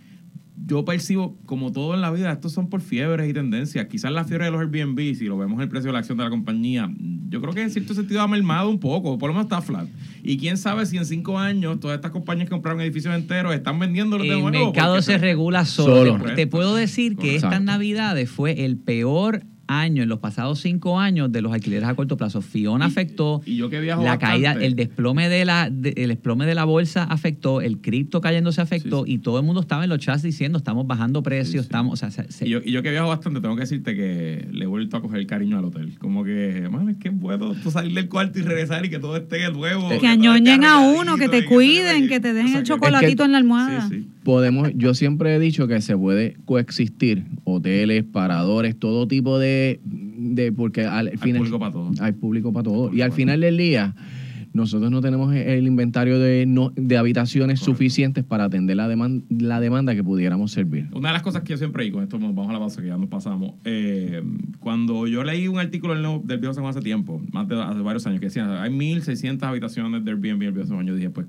yo 0.65 0.85
percibo, 0.85 1.37
como 1.45 1.73
todo 1.73 1.95
en 1.95 2.01
la 2.03 2.11
vida, 2.13 2.31
estos 2.31 2.53
son 2.53 2.69
por 2.69 2.81
fiebres 2.83 3.29
y 3.29 3.33
tendencias. 3.33 3.87
Quizás 3.87 4.13
la 4.13 4.25
fiebre 4.25 4.45
de 4.45 4.51
los 4.53 4.61
Airbnb, 4.61 5.15
si 5.17 5.25
lo 5.25 5.37
vemos 5.37 5.57
en 5.57 5.63
el 5.63 5.69
precio 5.69 5.89
de 5.89 5.93
la 5.95 5.99
acción 6.01 6.19
de 6.19 6.25
la 6.25 6.31
compañía, 6.31 6.89
yo 7.31 7.41
creo 7.41 7.53
que 7.53 7.63
en 7.63 7.71
cierto 7.71 7.95
sentido 7.95 8.21
ha 8.21 8.29
mermado 8.29 8.69
un 8.69 8.79
poco, 8.79 9.19
por 9.19 9.29
lo 9.31 9.35
menos 9.35 9.47
está 9.47 9.61
flat. 9.61 9.89
Y 10.23 10.37
quién 10.37 10.57
sabe 10.57 10.87
si 10.87 10.99
en 10.99 11.05
cinco 11.07 11.39
años 11.39 11.81
todas 11.81 11.97
estas 11.97 12.13
compañías 12.13 12.47
que 12.49 12.53
compraron 12.53 12.81
edificios 12.81 13.13
enteros 13.15 13.55
están 13.55 13.79
vendiéndolos 13.79 14.27
de 14.27 14.35
El 14.35 14.41
nuevo. 14.41 14.67
mercado 14.67 14.93
porque 14.95 15.03
se 15.07 15.19
regula 15.19 15.65
solo. 15.65 16.13
Solo. 16.13 16.25
Te- 16.27 16.35
Te 16.35 16.47
puedo 16.47 16.77
decir 16.77 17.17
que 17.17 17.35
Exacto. 17.35 17.55
estas 17.57 17.65
navidades 17.65 18.31
fue 18.31 18.65
el 18.65 18.77
peor 18.77 19.43
año 19.81 20.03
en 20.03 20.09
los 20.09 20.19
pasados 20.19 20.61
cinco 20.61 20.99
años 21.01 21.31
de 21.33 21.43
los 21.43 21.53
alquileres 21.53 21.89
a 21.89 21.95
corto 21.95 22.17
plazo. 22.17 22.41
Fiona 22.43 22.87
Y- 22.87 22.89
afectó. 22.89 23.41
y 23.47 23.57
yo 23.57 23.71
que 23.71 23.81
viajo 23.81 24.03
la 24.05 24.19
caída, 24.19 24.53
el 24.53 24.77
desplome 24.77 25.29
de 25.29 25.45
la, 25.45 25.69
de- 25.71 25.95
el 25.97 26.09
desplome 26.09 26.47
de 26.47 26.55
la 26.55 26.65
bolsa 26.65 27.05
afectó, 27.05 27.61
el 27.61 27.79
cripto 27.79 28.21
cayéndose 28.21 28.61
afectó 28.61 29.05
Sí, 29.05 29.11
sí. 29.11 29.15
y 29.15 29.19
todo 29.19 29.39
el 29.39 29.45
mundo 29.47 29.61
estaba 29.61 29.85
en 29.85 29.91
los 29.91 29.99
chats 29.99 30.23
diciendo 30.23 30.59
estamos 30.59 30.87
bajando 30.87 31.23
precios, 31.23 31.47
Sí, 31.49 31.59
sí. 31.59 31.59
estamos, 31.59 31.93
o 31.95 31.97
sea, 31.97 32.11
se- 32.11 32.31
se- 32.33 32.47
Y 32.47 32.51
yo, 32.51 32.61
y 32.65 32.73
yo 32.73 32.83
que 32.83 32.91
viajo 32.91 33.09
bastante, 33.09 33.41
tengo 33.41 33.55
que 33.57 33.63
decirte 33.63 33.95
que 33.97 34.49
le 34.53 34.65
he 34.65 34.67
vuelto 34.67 34.97
a 34.97 35.01
coger 35.01 35.19
el 35.21 35.27
cariño 35.27 35.59
al 35.59 35.65
hotel. 35.65 35.95
Como 35.99 36.25
que, 36.25 36.69
man, 36.71 36.89
es 36.89 36.97
que 36.99 37.11
bueno 37.11 37.55
tú 37.63 37.71
salir 37.71 37.95
del 37.95 38.09
cuarto 38.09 38.39
y 38.39 38.43
regresar 38.43 38.85
y 38.85 38.91
que 38.91 38.99
todo 38.99 39.17
esté 39.17 39.51
nuevo. 39.51 39.89
que 39.89 39.97
esté 39.97 40.07
añoñen 40.09 40.65
a 40.65 40.79
uno, 40.81 41.17
que 41.17 41.29
te 41.29 41.45
cuiden, 41.45 42.09
que 42.09 42.21
te 42.21 42.33
dejen 42.33 42.47
o 42.47 42.51
sea, 42.51 42.59
el 42.59 42.65
que- 42.65 42.69
chocolatito 42.69 43.25
en 43.25 43.33
la 43.33 43.39
almohada. 43.39 43.89
Sí, 43.89 43.97
sí. 44.03 44.09
Podemos, 44.25 44.71
yo 44.77 44.95
siempre 44.95 45.35
he 45.35 45.39
dicho 45.41 45.67
que 45.67 45.81
se 45.81 45.97
puede 45.97 46.37
coexistir 46.45 47.25
hoteles, 47.45 48.05
paradores, 48.05 48.77
todo 48.79 49.09
tipo 49.09 49.39
de, 49.39 49.81
de 49.85 50.53
porque 50.53 50.85
al 50.85 51.09
Hay 51.09 51.17
final 51.17 51.39
público 51.39 51.59
para 51.59 51.73
todo. 51.73 51.91
hay 52.01 52.13
público 52.13 52.53
para 52.53 52.65
todo. 52.65 52.95
Y 52.95 53.01
al 53.03 53.11
final 53.13 53.41
del 53.41 53.57
día, 53.57 53.95
nosotros 54.53 54.91
no 54.91 55.01
tenemos 55.01 55.35
el 55.35 55.67
inventario 55.67 56.19
de, 56.21 56.45
no, 56.47 56.73
de 56.77 56.97
habitaciones 56.99 57.59
Correcto. 57.61 57.73
suficientes 57.73 58.23
para 58.23 58.45
atender 58.45 58.77
la, 58.77 58.87
deman- 58.89 59.25
la 59.31 59.59
demanda 59.61 59.95
que 59.97 60.05
pudiéramos 60.05 60.53
servir. 60.53 60.87
Una 60.93 61.09
de 61.09 61.15
las 61.15 61.23
cosas 61.23 61.43
que 61.43 61.55
yo 61.55 61.57
siempre 61.57 61.83
digo, 61.85 61.97
con 61.97 62.05
esto 62.05 62.19
vamos 62.19 62.49
a 62.49 62.53
la 62.53 62.59
pausa 62.61 62.81
que 62.83 62.89
ya 62.89 62.99
nos 62.99 63.09
pasamos. 63.09 63.55
eh, 63.65 64.23
cuando 64.61 65.09
yo 65.09 65.25
leí 65.25 65.49
un 65.49 65.59
artículo 65.59 65.95
del, 65.95 66.21
del 66.27 66.39
Viejo 66.39 66.55
San 66.55 66.63
Juan 66.63 66.71
hace 66.71 66.83
tiempo, 66.83 67.21
más 67.33 67.49
de 67.49 67.61
hace 67.61 67.81
varios 67.81 68.07
años, 68.07 68.21
que 68.21 68.27
decía, 68.27 68.63
hay 68.63 68.71
1.600 68.71 69.43
habitaciones 69.43 70.05
del 70.05 70.15
Airbnb 70.15 70.43
en 70.43 70.49
el 70.49 70.53
Viejo 70.53 70.69
San 70.69 70.77
Juan, 70.77 70.87
yo 70.87 70.95
dije, 70.95 71.11
pues, 71.11 71.27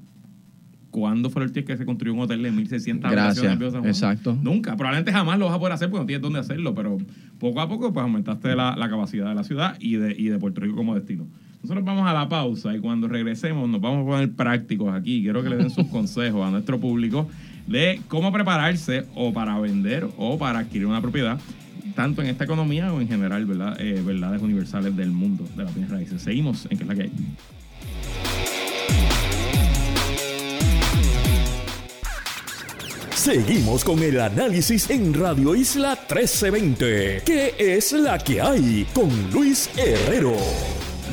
¿cuándo 0.94 1.32
fue 1.32 1.42
el 1.42 1.48
último 1.48 1.66
que 1.66 1.76
se 1.76 1.86
construyó 1.86 2.14
un 2.14 2.20
hotel 2.22 2.44
de 2.44 2.54
1.600 2.54 3.10
Gracias, 3.10 3.60
exacto. 3.84 4.38
Nunca. 4.42 4.78
Probablemente 4.78 5.12
jamás 5.12 5.40
lo 5.40 5.48
vas 5.48 5.56
a 5.56 5.60
poder 5.60 5.74
hacer 5.74 5.90
porque 5.90 6.02
no 6.02 6.06
tienes 6.06 6.22
dónde 6.22 6.40
hacerlo, 6.40 6.76
pero 6.76 7.00
poco 7.40 7.60
a 7.60 7.68
poco 7.68 7.92
pues 7.92 8.04
aumentaste 8.04 8.56
la, 8.56 8.76
la 8.78 8.90
capacidad 8.90 9.28
de 9.28 9.36
la 9.36 9.44
ciudad 9.44 9.76
y 9.80 9.96
de, 9.96 10.16
y 10.18 10.26
de 10.30 10.38
Puerto 10.38 10.62
Rico 10.62 10.76
como 10.76 10.94
destino. 10.94 11.26
Nosotros 11.64 11.84
vamos 11.84 12.08
a 12.08 12.14
la 12.14 12.30
pausa 12.30 12.76
y 12.76 12.80
cuando 12.80 13.08
regresemos 13.08 13.68
nos 13.68 13.82
vamos 13.82 14.06
a 14.06 14.12
poner 14.12 14.32
prácticos 14.34 14.94
aquí. 14.94 15.24
Quiero 15.24 15.42
que 15.42 15.50
le 15.50 15.58
den 15.58 15.72
sus 15.72 15.88
consejos 15.92 16.48
a 16.48 16.52
nuestro 16.52 16.80
público 16.80 17.28
de 17.66 18.00
cómo 18.08 18.32
prepararse 18.32 19.06
o 19.16 19.34
para 19.34 19.60
vender 19.60 20.08
o 20.18 20.38
para 20.38 20.60
adquirir 20.60 20.86
una 20.86 21.02
propiedad, 21.02 21.40
tanto 21.96 22.22
en 22.22 22.28
esta 22.28 22.44
economía 22.44 22.94
o 22.94 23.02
en 23.02 23.08
general, 23.08 23.46
¿verdad? 23.48 23.82
Eh, 23.82 24.04
verdades 24.06 24.44
universales 24.44 24.96
del 24.96 25.12
mundo 25.12 25.44
de 25.58 25.64
las 25.64 25.74
bienes 25.74 25.92
raíces. 25.92 26.22
Seguimos 26.22 26.68
en 26.70 26.78
que 26.78 26.84
es 26.84 26.88
la 26.88 26.96
que 26.96 27.02
hay. 27.04 27.12
Seguimos 33.24 33.86
con 33.86 34.04
el 34.04 34.20
análisis 34.20 34.90
en 34.90 35.14
Radio 35.14 35.56
Isla 35.56 35.92
1320. 35.92 37.22
¿Qué 37.24 37.56
es 37.58 37.94
la 37.94 38.18
que 38.18 38.42
hay? 38.42 38.86
Con 38.94 39.32
Luis 39.32 39.70
Herrero. 39.78 40.36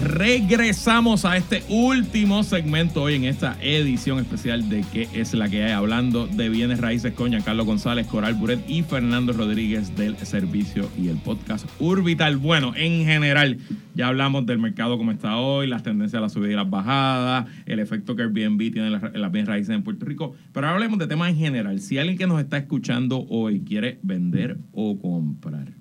Regresamos 0.03 1.25
a 1.25 1.37
este 1.37 1.63
último 1.69 2.43
segmento 2.43 3.03
hoy 3.03 3.15
en 3.17 3.25
esta 3.25 3.57
edición 3.61 4.19
especial 4.19 4.69
de 4.69 4.83
¿Qué 4.93 5.09
es 5.13 5.35
la 5.35 5.49
que 5.49 5.65
hay? 5.65 5.73
Hablando 5.73 6.27
de 6.27 6.49
bienes 6.49 6.81
raíces 6.81 7.13
con 7.13 7.33
Carlos 7.43 7.67
González, 7.67 8.07
Coral 8.07 8.35
Buret 8.35 8.61
y 8.69 8.83
Fernando 8.83 9.33
Rodríguez 9.33 9.95
del 9.97 10.17
servicio 10.17 10.89
y 10.99 11.09
el 11.09 11.17
podcast 11.19 11.67
Urbital. 11.79 12.39
Bueno, 12.39 12.73
en 12.77 13.05
general, 13.05 13.59
ya 13.95 14.09
hablamos 14.09 14.47
del 14.47 14.59
mercado 14.59 14.97
como 14.97 15.13
está 15.13 15.37
hoy, 15.37 15.67
las 15.67 15.83
tendencias 15.83 16.19
a 16.19 16.23
la 16.23 16.29
subida 16.31 16.53
y 16.53 16.57
las 16.57 16.71
bajadas, 16.71 17.47
el 17.67 17.79
efecto 17.79 18.17
que 18.17 18.23
Airbnb 18.23 18.73
tiene 18.73 18.87
en 18.87 18.93
las, 18.93 19.03
en 19.03 19.21
las 19.21 19.31
bienes 19.31 19.49
raíces 19.49 19.75
en 19.75 19.83
Puerto 19.83 20.07
Rico. 20.07 20.35
Pero 20.53 20.67
ahora 20.67 20.77
hablemos 20.77 20.99
de 20.99 21.09
temas 21.09 21.31
en 21.31 21.37
general. 21.37 21.81
Si 21.81 21.99
alguien 21.99 22.17
que 22.17 22.27
nos 22.27 22.41
está 22.41 22.57
escuchando 22.57 23.27
hoy 23.29 23.61
quiere 23.61 23.99
vender 24.03 24.57
o 24.73 24.99
comprar, 24.99 25.80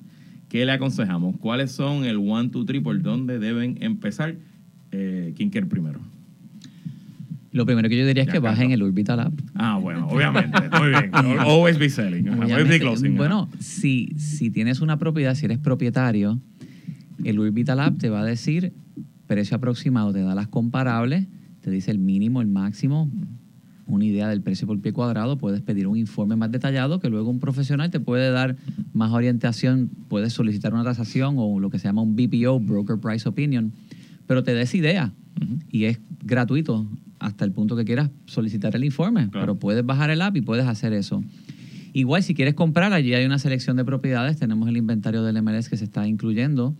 ¿Qué 0.50 0.66
le 0.66 0.72
aconsejamos? 0.72 1.36
¿Cuáles 1.38 1.72
son 1.72 2.06
el 2.06 2.18
one, 2.18 2.50
two, 2.50 2.66
three, 2.66 2.80
por 2.80 3.00
dónde 3.02 3.38
deben 3.39 3.78
empezar? 3.82 4.36
Eh, 4.91 5.34
¿Quién 5.38 5.52
quiere 5.52 5.68
primero? 5.68 6.00
Lo 7.52 7.66
primero 7.66 7.88
que 7.88 7.97
yo 7.97 8.06
diría 8.06 8.24
es 8.24 8.28
Ya, 8.28 8.34
que 8.34 8.39
bajen 8.39 8.72
el 8.72 8.82
Orbital 8.82 9.20
App. 9.20 9.34
Ah, 9.56 9.78
bueno, 9.82 10.08
obviamente. 10.08 10.58
Muy 10.80 10.89
bien. 10.89 11.12
Always 11.39 11.78
be 11.78 11.89
selling. 11.89 12.28
Always 12.30 12.68
be 12.68 12.80
closing. 12.80 13.16
bueno, 13.16 13.50
si, 13.60 14.14
si 14.18 14.50
tienes 14.50 14.82
una 14.82 14.97
propiedad, 14.97 15.36
si 15.36 15.45
eres 15.45 15.60
propietario, 15.60 16.39
el 17.24 17.39
Orbital 17.39 17.80
App 17.80 17.97
te 17.97 18.10
va 18.10 18.22
a 18.22 18.26
decir 18.26 18.74
precio 19.28 19.58
aproximado, 19.58 20.12
te 20.12 20.22
da 20.22 20.34
las 20.34 20.47
comparables, 20.47 21.28
te 21.62 21.70
dice 21.70 21.91
el 21.91 22.00
mínimo, 22.00 22.41
el 22.41 22.47
máximo, 22.47 23.10
una 23.89 24.05
idea 24.05 24.27
del 24.29 24.41
precio 24.41 24.67
por 24.67 24.79
pie 24.79 24.93
cuadrado, 24.93 25.37
puedes 25.37 25.61
pedir 25.61 25.87
un 25.87 25.97
informe 25.97 26.35
más 26.35 26.51
detallado 26.51 26.99
que 26.99 27.09
luego 27.09 27.29
un 27.29 27.39
profesional 27.39 27.89
te 27.91 27.99
puede 27.99 28.31
dar 28.31 28.55
más 28.93 29.11
orientación, 29.11 29.89
puedes 30.07 30.33
solicitar 30.33 30.73
una 30.73 30.83
tasación 30.83 31.35
o 31.37 31.59
lo 31.59 31.69
que 31.69 31.79
se 31.79 31.87
llama 31.87 32.01
un 32.01 32.15
BPO, 32.15 32.59
Broker 32.59 32.97
Price 32.99 33.27
Opinion, 33.27 33.73
pero 34.27 34.43
te 34.43 34.53
des 34.53 34.73
idea 34.75 35.11
y 35.71 35.85
es 35.85 35.99
gratuito 36.23 36.85
hasta 37.19 37.45
el 37.45 37.51
punto 37.51 37.75
que 37.75 37.83
quieras 37.85 38.09
solicitar 38.25 38.75
el 38.75 38.83
informe, 38.85 39.29
Claro. 39.29 39.45
pero 39.45 39.55
puedes 39.59 39.85
bajar 39.85 40.09
el 40.09 40.21
app 40.21 40.35
y 40.37 40.41
puedes 40.41 40.65
hacer 40.67 40.93
eso. 40.93 41.23
Igual, 41.91 42.21
si 42.23 42.35
quieres 42.35 42.53
comprar, 42.53 42.93
allí 42.93 43.13
hay 43.15 43.25
una 43.25 43.39
selección 43.39 43.75
de 43.75 43.83
propiedades. 43.83 44.37
Tenemos 44.37 44.69
el 44.69 44.77
inventario 44.77 45.23
del 45.23 45.41
MLS 45.41 45.69
que 45.69 45.75
se 45.77 45.85
está 45.85 46.07
incluyendo. 46.07 46.75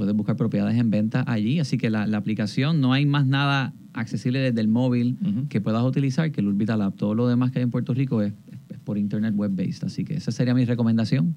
Puedes 0.00 0.16
buscar 0.16 0.34
propiedades 0.34 0.78
en 0.78 0.88
venta 0.88 1.24
allí. 1.26 1.60
Así 1.60 1.76
que 1.76 1.90
la, 1.90 2.06
la 2.06 2.16
aplicación, 2.16 2.80
no 2.80 2.94
hay 2.94 3.04
más 3.04 3.26
nada 3.26 3.74
accesible 3.92 4.38
desde 4.38 4.58
el 4.62 4.66
móvil 4.66 5.18
que 5.50 5.60
puedas 5.60 5.84
utilizar 5.84 6.32
que 6.32 6.40
el 6.40 6.48
Urbital 6.48 6.80
App. 6.80 6.96
Todo 6.96 7.14
lo 7.14 7.28
demás 7.28 7.50
que 7.50 7.58
hay 7.58 7.64
en 7.64 7.70
Puerto 7.70 7.92
Rico 7.92 8.22
es, 8.22 8.32
es 8.70 8.78
por 8.78 8.96
internet 8.96 9.34
web-based. 9.36 9.84
Así 9.84 10.06
que 10.06 10.14
esa 10.14 10.32
sería 10.32 10.54
mi 10.54 10.64
recomendación. 10.64 11.34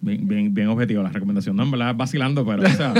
Bien, 0.00 0.28
bien, 0.28 0.54
bien 0.54 0.68
objetivo 0.68 1.02
la 1.02 1.08
recomendación. 1.10 1.56
No, 1.56 1.64
en 1.64 1.70
verdad, 1.70 1.94
vacilando, 1.96 2.44
pero, 2.46 2.62
o 2.62 2.66
sea, 2.68 2.94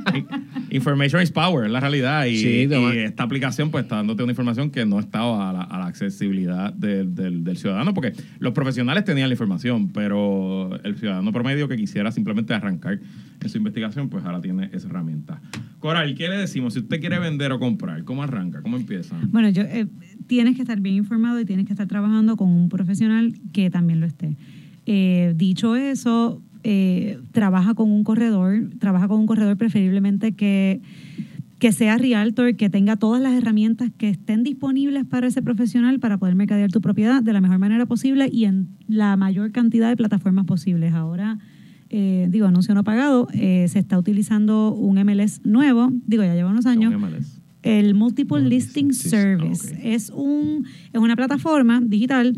information 0.70 1.22
is 1.22 1.30
power, 1.30 1.66
es 1.66 1.72
la 1.72 1.80
realidad. 1.80 2.26
Y, 2.26 2.36
Sí, 2.36 2.68
esta 2.96 3.22
aplicación, 3.22 3.70
pues, 3.70 3.84
está 3.84 3.96
dándote 3.96 4.22
una 4.22 4.32
información 4.32 4.70
que 4.70 4.84
no 4.84 4.98
estaba 4.98 5.50
a 5.50 5.52
la, 5.52 5.62
a 5.62 5.78
la 5.78 5.86
accesibilidad 5.86 6.72
del- 6.72 7.14
del, 7.14 7.44
del 7.44 7.56
ciudadano, 7.56 7.94
porque 7.94 8.12
los 8.38 8.52
profesionales 8.52 9.04
tenían 9.04 9.28
la 9.28 9.34
información, 9.34 9.88
pero 9.90 10.78
el 10.84 10.96
ciudadano 10.96 11.32
promedio 11.32 11.68
que 11.68 11.76
quisiera 11.76 12.10
simplemente 12.12 12.54
arrancar 12.54 12.98
en 13.40 13.48
su 13.48 13.58
investigación, 13.58 14.08
pues 14.08 14.24
ahora 14.24 14.40
tiene 14.40 14.70
esa 14.72 14.88
herramienta. 14.88 15.40
Coral, 15.78 16.14
¿qué 16.14 16.28
le 16.28 16.36
decimos? 16.36 16.74
Si 16.74 16.80
usted 16.80 17.00
quiere 17.00 17.18
vender 17.18 17.52
o 17.52 17.58
comprar, 17.58 18.04
¿cómo 18.04 18.22
arranca? 18.22 18.62
¿Cómo 18.62 18.76
empieza? 18.76 19.16
Bueno, 19.30 19.48
yo, 19.50 19.62
eh, 19.62 19.86
tienes 20.26 20.54
que 20.56 20.62
estar 20.62 20.80
bien 20.80 20.96
informado 20.96 21.40
y 21.40 21.44
tienes 21.44 21.66
que 21.66 21.72
estar 21.72 21.86
trabajando 21.88 22.36
con 22.36 22.48
un 22.48 22.68
profesional 22.68 23.34
que 23.52 23.70
también 23.70 24.00
lo 24.00 24.06
esté. 24.06 24.36
Eh, 24.86 25.34
dicho 25.36 25.76
eso, 25.76 26.42
eh, 26.64 27.18
trabaja 27.32 27.74
con 27.74 27.90
un 27.90 28.04
corredor, 28.04 28.70
trabaja 28.78 29.08
con 29.08 29.20
un 29.20 29.26
corredor 29.26 29.56
preferiblemente 29.56 30.32
que, 30.32 30.80
que 31.58 31.72
sea 31.72 31.98
realtor, 31.98 32.56
que 32.56 32.70
tenga 32.70 32.96
todas 32.96 33.22
las 33.22 33.34
herramientas 33.34 33.90
que 33.96 34.08
estén 34.08 34.42
disponibles 34.42 35.04
para 35.04 35.26
ese 35.26 35.42
profesional 35.42 36.00
para 36.00 36.18
poder 36.18 36.34
mercadear 36.34 36.70
tu 36.70 36.80
propiedad 36.80 37.22
de 37.22 37.32
la 37.32 37.40
mejor 37.40 37.58
manera 37.58 37.86
posible 37.86 38.28
y 38.32 38.44
en 38.44 38.68
la 38.88 39.16
mayor 39.16 39.52
cantidad 39.52 39.88
de 39.88 39.96
plataformas 39.96 40.44
posibles. 40.44 40.92
Ahora, 40.92 41.38
eh, 41.94 42.26
digo, 42.30 42.46
anuncio 42.46 42.74
no 42.74 42.84
pagado, 42.84 43.28
eh, 43.34 43.66
se 43.68 43.78
está 43.78 43.98
utilizando 43.98 44.72
un 44.72 44.96
MLS 45.04 45.40
nuevo, 45.44 45.92
digo, 46.06 46.24
ya 46.24 46.34
lleva 46.34 46.50
unos 46.50 46.64
años, 46.64 46.94
MLS. 46.94 47.40
el 47.62 47.94
Multiple 47.94 48.40
Listing 48.40 48.94
Service. 48.94 49.78
Es, 49.82 50.10
un, 50.10 50.64
es 50.92 51.00
una 51.00 51.16
plataforma 51.16 51.80
digital. 51.80 52.36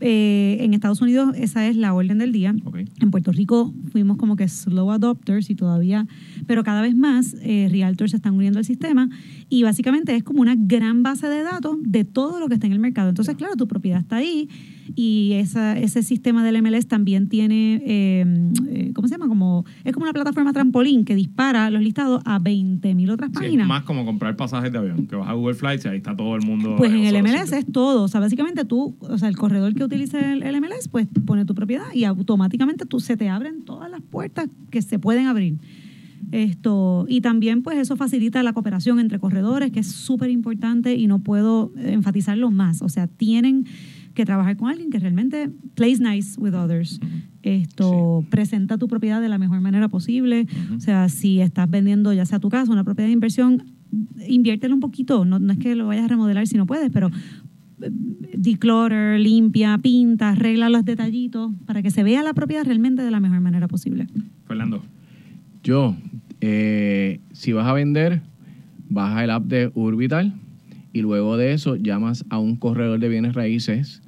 Eh, 0.00 0.58
en 0.60 0.74
Estados 0.74 1.02
Unidos 1.02 1.34
esa 1.36 1.66
es 1.66 1.76
la 1.76 1.92
orden 1.94 2.18
del 2.18 2.32
día. 2.32 2.54
En 3.00 3.10
Puerto 3.10 3.32
Rico 3.32 3.72
fuimos 3.92 4.16
como 4.16 4.36
que 4.36 4.48
slow 4.48 4.90
adopters 4.90 5.50
y 5.50 5.54
todavía, 5.54 6.06
pero 6.46 6.64
cada 6.64 6.80
vez 6.80 6.96
más 6.96 7.36
eh, 7.42 7.68
realtors 7.70 8.12
se 8.12 8.16
están 8.16 8.34
uniendo 8.34 8.58
al 8.58 8.64
sistema 8.64 9.08
y 9.48 9.62
básicamente 9.62 10.16
es 10.16 10.24
como 10.24 10.40
una 10.40 10.54
gran 10.56 11.02
base 11.02 11.28
de 11.28 11.42
datos 11.42 11.76
de 11.82 12.04
todo 12.04 12.40
lo 12.40 12.48
que 12.48 12.54
está 12.54 12.66
en 12.66 12.72
el 12.72 12.78
mercado. 12.78 13.10
Entonces, 13.10 13.36
claro, 13.36 13.56
tu 13.56 13.68
propiedad 13.68 14.00
está 14.00 14.16
ahí 14.16 14.48
y 14.94 15.32
esa, 15.34 15.78
ese 15.78 16.02
sistema 16.02 16.44
del 16.44 16.60
MLS 16.62 16.86
también 16.86 17.28
tiene, 17.28 17.82
eh, 17.84 18.24
eh, 18.68 18.92
¿cómo 18.94 19.08
se 19.08 19.14
llama? 19.14 19.28
Como, 19.28 19.64
es 19.84 19.92
como 19.92 20.04
una 20.04 20.12
plataforma 20.12 20.52
trampolín 20.52 21.04
que 21.04 21.14
dispara 21.14 21.70
los 21.70 21.82
listados 21.82 22.22
a 22.24 22.38
20 22.38 22.94
mil 22.94 23.10
otras 23.10 23.30
Sí, 23.30 23.36
es 23.36 23.42
páginas. 23.42 23.68
más 23.68 23.82
como 23.84 24.04
comprar 24.04 24.36
pasajes 24.36 24.72
de 24.72 24.78
avión, 24.78 25.06
que 25.06 25.16
vas 25.16 25.28
a 25.28 25.32
Google 25.32 25.54
Flights 25.54 25.84
y 25.84 25.88
ahí 25.88 25.96
está 25.98 26.16
todo 26.16 26.36
el 26.36 26.42
mundo. 26.42 26.76
Pues 26.76 26.90
en 26.92 27.04
el 27.04 27.22
MLS 27.22 27.40
sitio. 27.42 27.58
es 27.58 27.66
todo. 27.72 28.02
O 28.04 28.08
sea, 28.08 28.20
básicamente 28.20 28.64
tú, 28.64 28.96
o 29.00 29.18
sea, 29.18 29.28
el 29.28 29.36
corredor 29.36 29.74
que 29.74 29.84
utilice 29.84 30.32
el, 30.32 30.42
el 30.42 30.60
MLS, 30.60 30.88
pues 30.88 31.06
pone 31.26 31.44
tu 31.44 31.54
propiedad 31.54 31.84
y 31.94 32.04
automáticamente 32.04 32.86
tú 32.86 33.00
se 33.00 33.16
te 33.16 33.28
abren 33.28 33.62
todas 33.64 33.90
las 33.90 34.00
puertas 34.02 34.48
que 34.70 34.82
se 34.82 34.98
pueden 34.98 35.26
abrir. 35.26 35.58
Esto, 36.32 37.06
y 37.08 37.22
también 37.22 37.62
pues 37.62 37.78
eso 37.78 37.96
facilita 37.96 38.42
la 38.42 38.52
cooperación 38.52 39.00
entre 39.00 39.18
corredores, 39.18 39.72
que 39.72 39.80
es 39.80 39.88
súper 39.88 40.30
importante 40.30 40.94
y 40.94 41.06
no 41.08 41.18
puedo 41.20 41.72
enfatizarlo 41.76 42.50
más. 42.50 42.82
O 42.82 42.88
sea, 42.88 43.08
tienen 43.08 43.66
que 44.20 44.26
trabajar 44.26 44.54
con 44.58 44.68
alguien 44.68 44.90
que 44.90 44.98
realmente 44.98 45.50
plays 45.74 45.98
nice 45.98 46.38
with 46.38 46.52
others. 46.52 47.00
Esto 47.42 48.22
presenta 48.28 48.76
tu 48.76 48.86
propiedad 48.86 49.18
de 49.18 49.30
la 49.30 49.38
mejor 49.38 49.62
manera 49.62 49.88
posible. 49.88 50.46
O 50.76 50.80
sea, 50.80 51.08
si 51.08 51.40
estás 51.40 51.70
vendiendo 51.70 52.12
ya 52.12 52.26
sea 52.26 52.38
tu 52.38 52.50
casa, 52.50 52.70
una 52.70 52.84
propiedad 52.84 53.08
de 53.08 53.14
inversión, 53.14 53.62
inviértelo 54.28 54.74
un 54.74 54.80
poquito. 54.80 55.24
No, 55.24 55.38
no 55.38 55.54
es 55.54 55.58
que 55.58 55.74
lo 55.74 55.86
vayas 55.86 56.04
a 56.04 56.08
remodelar 56.08 56.46
si 56.46 56.58
no 56.58 56.66
puedes, 56.66 56.90
pero 56.90 57.08
eh, 57.08 57.90
declutter, 58.36 59.18
limpia, 59.18 59.78
pinta, 59.78 60.30
arregla 60.30 60.68
los 60.68 60.84
detallitos 60.84 61.50
para 61.64 61.80
que 61.80 61.90
se 61.90 62.02
vea 62.02 62.22
la 62.22 62.34
propiedad 62.34 62.64
realmente 62.66 63.00
de 63.00 63.10
la 63.10 63.20
mejor 63.20 63.40
manera 63.40 63.68
posible. 63.68 64.06
Fernando. 64.46 64.82
Yo, 65.64 65.96
eh, 66.42 67.20
si 67.32 67.54
vas 67.54 67.66
a 67.66 67.72
vender, 67.72 68.20
baja 68.90 69.24
el 69.24 69.30
app 69.30 69.44
de 69.44 69.70
Urbital 69.74 70.34
y 70.92 71.00
luego 71.00 71.38
de 71.38 71.54
eso 71.54 71.76
llamas 71.76 72.26
a 72.28 72.38
un 72.38 72.56
corredor 72.56 73.00
de 73.00 73.08
bienes 73.08 73.32
raíces 73.32 74.02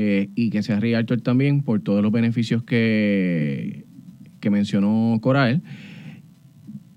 eh, 0.00 0.28
y 0.36 0.50
que 0.50 0.62
sea 0.62 0.78
Realtor 0.78 1.20
también 1.22 1.62
por 1.62 1.80
todos 1.80 2.04
los 2.04 2.12
beneficios 2.12 2.62
que, 2.62 3.84
que 4.38 4.48
mencionó 4.48 5.18
Coral 5.20 5.60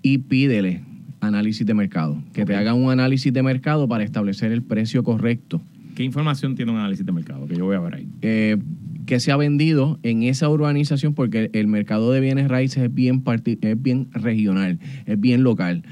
y 0.02 0.18
pídele 0.18 0.82
análisis 1.20 1.66
de 1.66 1.74
mercado, 1.74 2.22
que 2.32 2.44
te 2.44 2.54
hagan 2.54 2.76
un 2.76 2.92
análisis 2.92 3.32
de 3.32 3.42
mercado 3.42 3.88
para 3.88 4.04
establecer 4.04 4.52
el 4.52 4.62
precio 4.62 5.02
correcto 5.02 5.60
¿Qué 5.96 6.04
información 6.04 6.54
tiene 6.54 6.72
un 6.72 6.78
análisis 6.78 7.04
de 7.04 7.12
mercado? 7.12 7.46
Que 7.46 7.56
yo 7.56 7.64
voy 7.64 7.76
a 7.76 7.80
ver 7.80 7.94
ahí. 7.96 8.08
eh, 8.22 8.56
que 9.04 9.18
se 9.18 9.32
ha 9.32 9.36
vendido 9.36 9.98
en 10.04 10.22
esa 10.22 10.48
urbanización 10.48 11.12
porque 11.12 11.50
el 11.54 11.66
mercado 11.66 12.12
de 12.12 12.20
bienes 12.20 12.46
raíces 12.46 12.84
es 12.84 12.94
bien, 12.94 13.24
es 13.60 13.82
bien 13.82 14.08
regional, 14.12 14.78
es 15.06 15.20
bien 15.20 15.42
local. 15.42 15.82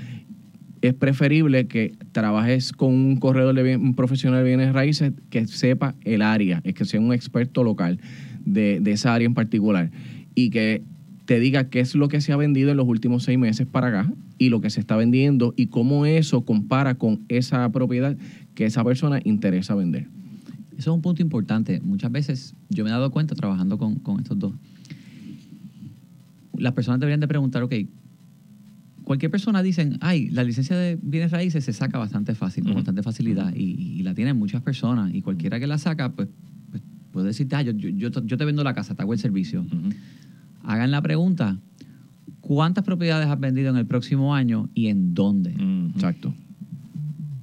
Es 0.82 0.94
preferible 0.94 1.66
que 1.66 1.94
trabajes 2.12 2.72
con 2.72 2.94
un 2.94 3.16
corredor 3.16 3.54
de 3.54 3.76
un 3.76 3.94
profesional 3.94 4.42
de 4.42 4.48
bienes 4.48 4.72
raíces 4.72 5.12
que 5.28 5.46
sepa 5.46 5.94
el 6.04 6.22
área, 6.22 6.60
es 6.64 6.74
que 6.74 6.84
sea 6.84 7.00
un 7.00 7.12
experto 7.12 7.62
local 7.64 7.98
de, 8.44 8.80
de 8.80 8.92
esa 8.92 9.14
área 9.14 9.26
en 9.26 9.34
particular 9.34 9.90
y 10.34 10.50
que 10.50 10.82
te 11.26 11.38
diga 11.38 11.68
qué 11.68 11.80
es 11.80 11.94
lo 11.94 12.08
que 12.08 12.20
se 12.20 12.32
ha 12.32 12.36
vendido 12.36 12.70
en 12.70 12.76
los 12.76 12.88
últimos 12.88 13.22
seis 13.22 13.38
meses 13.38 13.66
para 13.66 13.88
acá 13.88 14.12
y 14.36 14.48
lo 14.48 14.60
que 14.60 14.70
se 14.70 14.80
está 14.80 14.96
vendiendo 14.96 15.54
y 15.56 15.66
cómo 15.66 16.06
eso 16.06 16.44
compara 16.44 16.96
con 16.96 17.20
esa 17.28 17.70
propiedad 17.70 18.16
que 18.54 18.64
esa 18.64 18.82
persona 18.82 19.20
interesa 19.22 19.74
vender. 19.74 20.08
Eso 20.72 20.90
es 20.90 20.94
un 20.96 21.02
punto 21.02 21.20
importante. 21.20 21.80
Muchas 21.82 22.10
veces 22.10 22.54
yo 22.70 22.84
me 22.84 22.90
he 22.90 22.92
dado 22.92 23.10
cuenta 23.10 23.34
trabajando 23.34 23.76
con, 23.76 23.96
con 23.96 24.18
estos 24.18 24.38
dos. 24.38 24.54
Las 26.56 26.72
personas 26.72 27.00
deberían 27.00 27.20
de 27.20 27.28
preguntar, 27.28 27.62
ok, 27.62 27.74
cualquier 29.10 29.32
persona 29.32 29.60
dicen, 29.60 29.98
ay, 30.02 30.28
la 30.30 30.44
licencia 30.44 30.76
de 30.76 30.96
bienes 31.02 31.32
raíces 31.32 31.64
se 31.64 31.72
saca 31.72 31.98
bastante 31.98 32.36
fácil, 32.36 32.62
con 32.62 32.74
bastante 32.76 33.02
facilidad, 33.02 33.52
y, 33.56 33.64
y 33.98 34.02
la 34.04 34.14
tienen 34.14 34.36
muchas 34.38 34.62
personas, 34.62 35.12
y 35.12 35.20
cualquiera 35.20 35.58
que 35.58 35.66
la 35.66 35.78
saca, 35.78 36.12
pues, 36.12 36.28
pues 36.70 36.80
puede 37.10 37.26
decirte, 37.26 37.56
ah, 37.56 37.62
yo, 37.62 37.72
yo, 37.72 38.08
yo 38.08 38.36
te- 38.38 38.44
vendo 38.44 38.62
la 38.62 38.72
casa, 38.72 38.94
te 38.94 39.02
hago 39.02 39.12
el 39.12 39.18
servicio. 39.18 39.66
Hagan 40.62 40.92
la 40.92 41.02
pregunta, 41.02 41.58
¿cuántas 42.40 42.84
propiedades 42.84 43.26
has 43.26 43.40
vendido 43.40 43.70
en 43.70 43.78
el 43.78 43.86
próximo 43.86 44.32
año 44.32 44.70
y 44.74 44.86
en 44.86 45.12
dónde? 45.12 45.56
Exacto. 45.96 46.32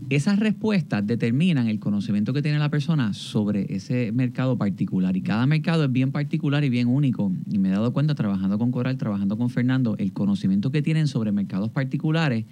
Esas 0.09 0.39
respuestas 0.39 1.05
determinan 1.05 1.67
el 1.67 1.79
conocimiento 1.79 2.31
que 2.31 2.41
tiene 2.41 2.59
la 2.59 2.69
persona 2.69 3.13
sobre 3.13 3.75
ese 3.75 4.11
mercado 4.13 4.57
particular. 4.57 5.17
Y 5.17 5.21
cada 5.21 5.45
mercado 5.45 5.83
es 5.83 5.91
bien 5.91 6.11
particular 6.11 6.63
y 6.63 6.69
bien 6.69 6.87
único. 6.87 7.31
Y 7.49 7.57
me 7.57 7.69
he 7.69 7.71
dado 7.71 7.91
cuenta 7.91 8.15
trabajando 8.15 8.57
con 8.57 8.71
Coral, 8.71 8.97
trabajando 8.97 9.37
con 9.37 9.49
Fernando, 9.49 9.95
el 9.97 10.13
conocimiento 10.13 10.71
que 10.71 10.81
tienen 10.81 11.07
sobre 11.07 11.31
mercados 11.31 11.69
particulares 11.71 12.45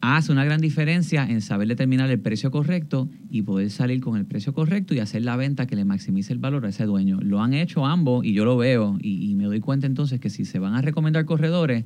hace 0.00 0.32
una 0.32 0.44
gran 0.44 0.60
diferencia 0.60 1.26
en 1.28 1.42
saber 1.42 1.68
determinar 1.68 2.10
el 2.10 2.18
precio 2.18 2.50
correcto 2.50 3.08
y 3.30 3.42
poder 3.42 3.70
salir 3.70 4.00
con 4.00 4.16
el 4.16 4.24
precio 4.24 4.54
correcto 4.54 4.94
y 4.94 4.98
hacer 4.98 5.22
la 5.22 5.36
venta 5.36 5.66
que 5.66 5.76
le 5.76 5.84
maximice 5.84 6.32
el 6.32 6.38
valor 6.38 6.64
a 6.64 6.70
ese 6.70 6.86
dueño. 6.86 7.18
Lo 7.20 7.42
han 7.42 7.52
hecho 7.52 7.84
ambos 7.84 8.24
y 8.24 8.32
yo 8.32 8.44
lo 8.44 8.56
veo 8.56 8.96
y, 9.00 9.34
me 9.34 9.44
doy 9.44 9.60
cuenta 9.60 9.86
entonces 9.86 10.20
que 10.20 10.30
si 10.30 10.44
se 10.44 10.58
van 10.58 10.74
a 10.74 10.80
recomendar 10.80 11.24
corredores, 11.24 11.84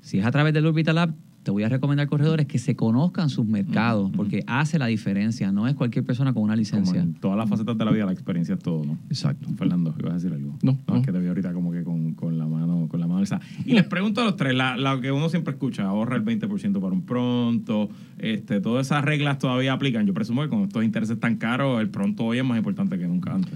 si 0.00 0.18
es 0.18 0.26
a 0.26 0.30
través 0.30 0.54
del 0.54 0.66
Orbital 0.66 0.94
Lab, 0.96 1.14
te 1.42 1.50
voy 1.50 1.64
a 1.64 1.68
recomendar 1.68 2.06
corredores 2.06 2.46
que 2.46 2.58
se 2.58 2.76
conozcan 2.76 3.28
sus 3.28 3.46
mercados, 3.46 4.10
porque 4.14 4.44
hace 4.46 4.78
la 4.78 4.86
diferencia. 4.86 5.50
No 5.52 5.66
es 5.66 5.74
cualquier 5.74 6.04
persona 6.04 6.32
con 6.32 6.42
una 6.42 6.52
Como 6.52 6.58
licencia. 6.58 7.00
en 7.00 7.14
todas 7.14 7.36
las 7.36 7.48
facetas 7.48 7.76
de 7.76 7.84
la 7.84 7.90
vida, 7.90 8.06
la 8.06 8.12
experiencia 8.12 8.54
es 8.54 8.60
todo, 8.60 8.84
¿no? 8.84 8.98
Exacto. 9.08 9.48
Fernando, 9.56 9.94
¿ibas 9.98 10.12
a 10.12 10.14
decir 10.14 10.32
algo? 10.32 10.56
No, 10.62 10.72
no. 10.72 10.78
no. 10.86 10.96
es 10.96 11.06
que 11.06 11.12
te 11.12 11.18
vi 11.18 11.26
ahorita 11.26 11.52
como 11.52 11.72
que 11.72 11.82
con, 11.82 12.14
con 12.14 12.38
la 12.38 12.46
mano 12.46 12.86
con 12.88 13.00
la 13.00 13.06
mano 13.06 13.20
alzada. 13.20 13.42
Y 13.64 13.72
les 13.72 13.84
pregunto 13.84 14.20
a 14.20 14.24
los 14.24 14.36
tres, 14.36 14.54
la, 14.54 14.76
la 14.76 15.00
que 15.00 15.10
uno 15.10 15.28
siempre 15.28 15.52
escucha, 15.52 15.84
ahorra 15.84 16.16
el 16.16 16.24
20% 16.24 16.80
para 16.80 16.92
un 16.92 17.02
pronto, 17.02 17.88
este, 18.18 18.60
todas 18.60 18.86
esas 18.86 19.04
reglas 19.04 19.38
todavía 19.38 19.72
aplican. 19.72 20.06
Yo 20.06 20.14
presumo 20.14 20.42
que 20.42 20.48
con 20.48 20.62
estos 20.62 20.84
intereses 20.84 21.18
tan 21.18 21.36
caros, 21.36 21.80
el 21.80 21.88
pronto 21.88 22.24
hoy 22.24 22.38
es 22.38 22.44
más 22.44 22.58
importante 22.58 22.98
que 22.98 23.06
nunca 23.06 23.34
antes. 23.34 23.54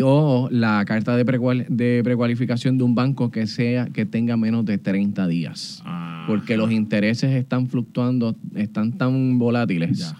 O 0.00 0.48
la 0.50 0.84
carta 0.86 1.16
de, 1.16 1.24
precual- 1.24 1.66
de 1.68 2.00
precualificación 2.02 2.78
de 2.78 2.84
un 2.84 2.94
banco 2.94 3.30
que 3.30 3.46
sea 3.46 3.86
que 3.86 4.06
tenga 4.06 4.36
menos 4.36 4.64
de 4.64 4.78
30 4.78 5.26
días. 5.26 5.82
Ah. 5.84 6.24
Porque 6.26 6.56
los 6.56 6.70
intereses 6.72 7.30
están 7.32 7.68
fluctuando, 7.68 8.36
están 8.54 8.92
tan 8.92 9.38
volátiles 9.38 9.98
Ya. 9.98 10.16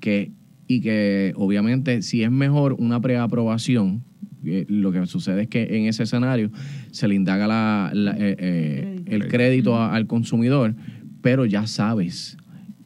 que 0.00 0.30
y 0.68 0.80
que 0.80 1.32
obviamente 1.36 2.02
si 2.02 2.22
es 2.22 2.30
mejor 2.30 2.74
una 2.78 3.00
preaprobación, 3.00 4.04
eh, 4.44 4.64
lo 4.68 4.92
que 4.92 5.04
sucede 5.06 5.42
es 5.42 5.48
que 5.48 5.76
en 5.76 5.86
ese 5.86 6.04
escenario 6.04 6.50
se 6.92 7.08
le 7.08 7.14
indaga 7.16 7.46
la- 7.48 7.90
la- 7.92 8.12
eh, 8.12 8.36
eh, 8.38 9.02
el 9.06 9.26
crédito 9.28 9.74
a- 9.76 9.92
al 9.94 10.06
consumidor, 10.06 10.74
pero 11.22 11.44
ya 11.44 11.66
sabes 11.66 12.36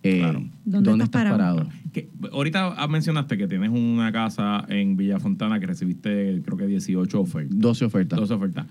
eh, 0.02 0.18
Claro. 0.20 0.44
dónde, 0.64 0.90
¿Dónde 0.90 1.04
estás 1.04 1.20
estás 1.22 1.32
parado. 1.32 1.56
parado? 1.56 1.70
Que, 1.94 2.10
ahorita 2.32 2.74
ah, 2.76 2.88
mencionaste 2.88 3.38
que 3.38 3.46
tienes 3.48 3.70
una 3.70 4.12
casa 4.12 4.66
en 4.68 4.96
Villa 4.98 5.18
Fontana 5.20 5.58
que 5.60 5.66
recibiste 5.66 6.42
creo 6.44 6.58
que 6.58 6.66
18 6.66 7.20
ofertas. 7.20 7.58
12 7.58 7.84
ofertas. 7.86 8.18
12 8.20 8.34
ofertas. 8.34 8.66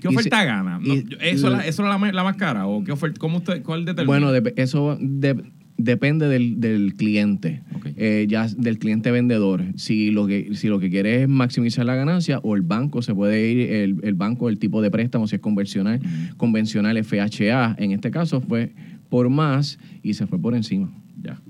¿Qué 0.00 0.08
oferta 0.08 0.42
gana? 0.44 0.80
No, 0.80 0.94
y- 0.94 1.06
¿Eso, 1.20 1.46
es 1.46 1.52
la, 1.52 1.66
¿Eso 1.66 1.82
es 1.84 1.88
la, 1.88 1.98
ma- 1.98 2.10
la 2.10 2.24
más 2.24 2.36
cara? 2.36 2.66
¿O 2.66 2.82
qué 2.82 2.90
oferta? 2.90 3.20
¿Cómo 3.20 3.36
usted, 3.38 3.62
¿Cuál 3.62 3.84
determina? 3.84 4.06
Bueno, 4.06 4.32
eso 4.56 4.98
de- 5.00 5.44
depende 5.76 6.28
del, 6.28 6.60
del 6.60 6.94
cliente, 6.94 7.62
eh, 7.96 8.26
ya 8.28 8.48
del 8.48 8.78
cliente 8.78 9.10
vendedor. 9.10 9.62
Si 9.76 10.10
lo 10.10 10.26
que 10.26 10.54
si 10.54 10.68
lo 10.68 10.78
que 10.80 10.90
quiere 10.90 11.22
es 11.22 11.28
maximizar 11.28 11.84
la 11.84 11.94
ganancia 11.94 12.38
o 12.42 12.56
el 12.56 12.62
banco 12.62 13.02
se 13.02 13.14
puede 13.14 13.50
ir 13.52 13.70
el, 13.70 14.00
el 14.02 14.14
banco 14.14 14.48
el 14.48 14.58
tipo 14.58 14.80
de 14.82 14.90
préstamo 14.90 15.26
si 15.28 15.36
es 15.36 15.40
convencional 15.42 16.00
convencional 16.36 16.96
FHA 17.04 17.76
en 17.78 17.92
este 17.92 18.10
caso 18.10 18.40
fue 18.40 18.72
por 19.08 19.28
más 19.28 19.78
y 20.02 20.14
se 20.14 20.26
fue 20.26 20.38
por 20.40 20.54
encima. 20.54 20.90
Ya. 21.22 21.40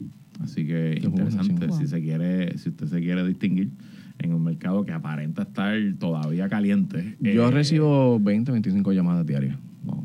Así 0.41 0.67
que 0.67 0.99
Qué 1.01 1.07
interesante. 1.07 1.71
Si 1.73 1.87
se 1.87 2.01
quiere, 2.01 2.57
si 2.59 2.71
usted 2.71 2.87
se 2.87 3.01
quiere 3.01 3.27
distinguir 3.27 3.71
en 4.19 4.35
un 4.35 4.43
mercado 4.43 4.85
que 4.85 4.93
aparenta 4.93 5.43
estar 5.43 5.77
todavía 5.99 6.49
caliente. 6.49 7.17
Yo 7.21 7.49
eh, 7.49 7.51
recibo 7.51 8.19
20, 8.21 8.53
25 8.53 8.93
llamadas 8.93 9.27
diarias 9.27 9.57
wow. 9.85 10.05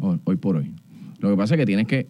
hoy, 0.00 0.20
hoy 0.24 0.36
por 0.36 0.56
hoy. 0.56 0.72
Lo 1.20 1.30
que 1.30 1.36
pasa 1.36 1.54
es 1.54 1.60
que 1.60 1.66
tienes 1.66 1.86
que 1.86 2.08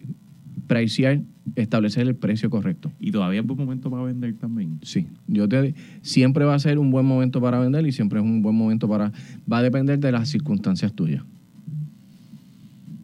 pricear, 0.67 1.21
establecer 1.55 2.07
el 2.07 2.15
precio 2.15 2.49
correcto. 2.49 2.91
Y 2.99 3.11
todavía 3.11 3.39
es 3.39 3.45
buen 3.45 3.59
momento 3.59 3.89
para 3.89 4.03
vender 4.03 4.33
también. 4.35 4.79
Sí, 4.81 5.07
yo 5.27 5.47
te 5.47 5.75
siempre 6.01 6.45
va 6.45 6.55
a 6.55 6.59
ser 6.59 6.79
un 6.79 6.91
buen 6.91 7.05
momento 7.05 7.39
para 7.41 7.59
vender 7.59 7.85
y 7.85 7.91
siempre 7.91 8.19
es 8.19 8.25
un 8.25 8.41
buen 8.41 8.55
momento 8.55 8.87
para 8.87 9.11
va 9.51 9.59
a 9.59 9.61
depender 9.61 9.99
de 9.99 10.11
las 10.11 10.29
circunstancias 10.29 10.93
tuyas. 10.93 11.23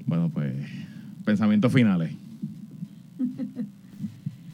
Bueno, 0.06 0.30
pues 0.30 0.54
pensamientos 1.24 1.72
finales. 1.72 2.12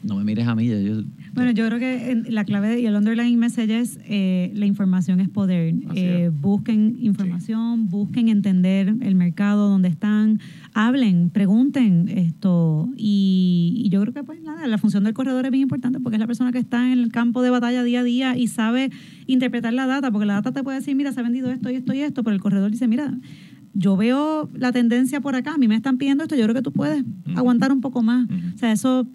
No 0.08 0.16
me 0.16 0.24
mires 0.24 0.46
a 0.46 0.54
mí, 0.54 0.66
yo, 0.66 1.02
Bueno, 1.34 1.50
yo 1.50 1.66
creo 1.66 1.78
que 1.78 2.22
la 2.30 2.44
clave 2.44 2.80
y 2.80 2.86
el 2.86 2.96
underlying 2.96 3.38
message 3.38 3.78
es 3.78 3.98
eh, 4.04 4.50
la 4.54 4.64
información 4.64 5.20
es 5.20 5.28
poder. 5.28 5.74
Eh, 5.94 6.30
busquen 6.32 6.96
información, 6.98 7.90
busquen 7.90 8.28
entender 8.28 8.94
el 9.02 9.14
mercado 9.14 9.68
donde 9.68 9.88
están, 9.88 10.40
hablen, 10.72 11.28
pregunten 11.28 12.08
esto. 12.08 12.88
Y, 12.96 13.82
y 13.84 13.90
yo 13.90 14.00
creo 14.00 14.14
que 14.14 14.24
pues 14.24 14.40
nada, 14.40 14.66
la 14.66 14.78
función 14.78 15.04
del 15.04 15.12
corredor 15.12 15.44
es 15.44 15.50
bien 15.50 15.64
importante 15.64 16.00
porque 16.00 16.16
es 16.16 16.20
la 16.20 16.26
persona 16.26 16.52
que 16.52 16.58
está 16.58 16.90
en 16.90 16.98
el 16.98 17.12
campo 17.12 17.42
de 17.42 17.50
batalla 17.50 17.82
día 17.82 18.00
a 18.00 18.04
día 18.04 18.36
y 18.36 18.46
sabe 18.46 18.90
interpretar 19.26 19.74
la 19.74 19.86
data, 19.86 20.10
porque 20.10 20.24
la 20.24 20.34
data 20.34 20.52
te 20.52 20.62
puede 20.62 20.78
decir, 20.78 20.96
mira, 20.96 21.12
se 21.12 21.20
ha 21.20 21.22
vendido 21.22 21.50
esto 21.50 21.70
y 21.70 21.74
esto 21.74 21.92
y 21.92 22.00
esto, 22.00 22.24
pero 22.24 22.34
el 22.34 22.40
corredor 22.40 22.70
dice, 22.70 22.88
mira, 22.88 23.14
yo 23.74 23.96
veo 23.96 24.50
la 24.54 24.72
tendencia 24.72 25.20
por 25.20 25.36
acá, 25.36 25.54
a 25.54 25.58
mí 25.58 25.68
me 25.68 25.76
están 25.76 25.98
pidiendo 25.98 26.24
esto, 26.24 26.34
yo 26.34 26.44
creo 26.44 26.54
que 26.54 26.62
tú 26.62 26.72
puedes 26.72 27.04
aguantar 27.36 27.72
un 27.72 27.80
poco 27.80 28.02
más. 28.02 28.26
O 28.54 28.58
sea, 28.58 28.72
eso, 28.72 29.06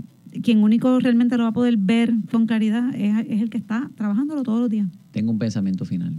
quien 0.41 0.59
único 0.63 0.99
realmente 0.99 1.37
lo 1.37 1.43
va 1.43 1.49
a 1.49 1.53
poder 1.53 1.77
ver 1.77 2.13
con 2.31 2.45
claridad 2.45 2.93
es, 2.95 3.25
es 3.29 3.41
el 3.41 3.49
que 3.49 3.57
está 3.57 3.89
trabajándolo 3.95 4.43
todos 4.43 4.59
los 4.61 4.69
días. 4.69 4.87
tengo 5.11 5.31
un 5.31 5.39
pensamiento 5.39 5.85
final. 5.85 6.15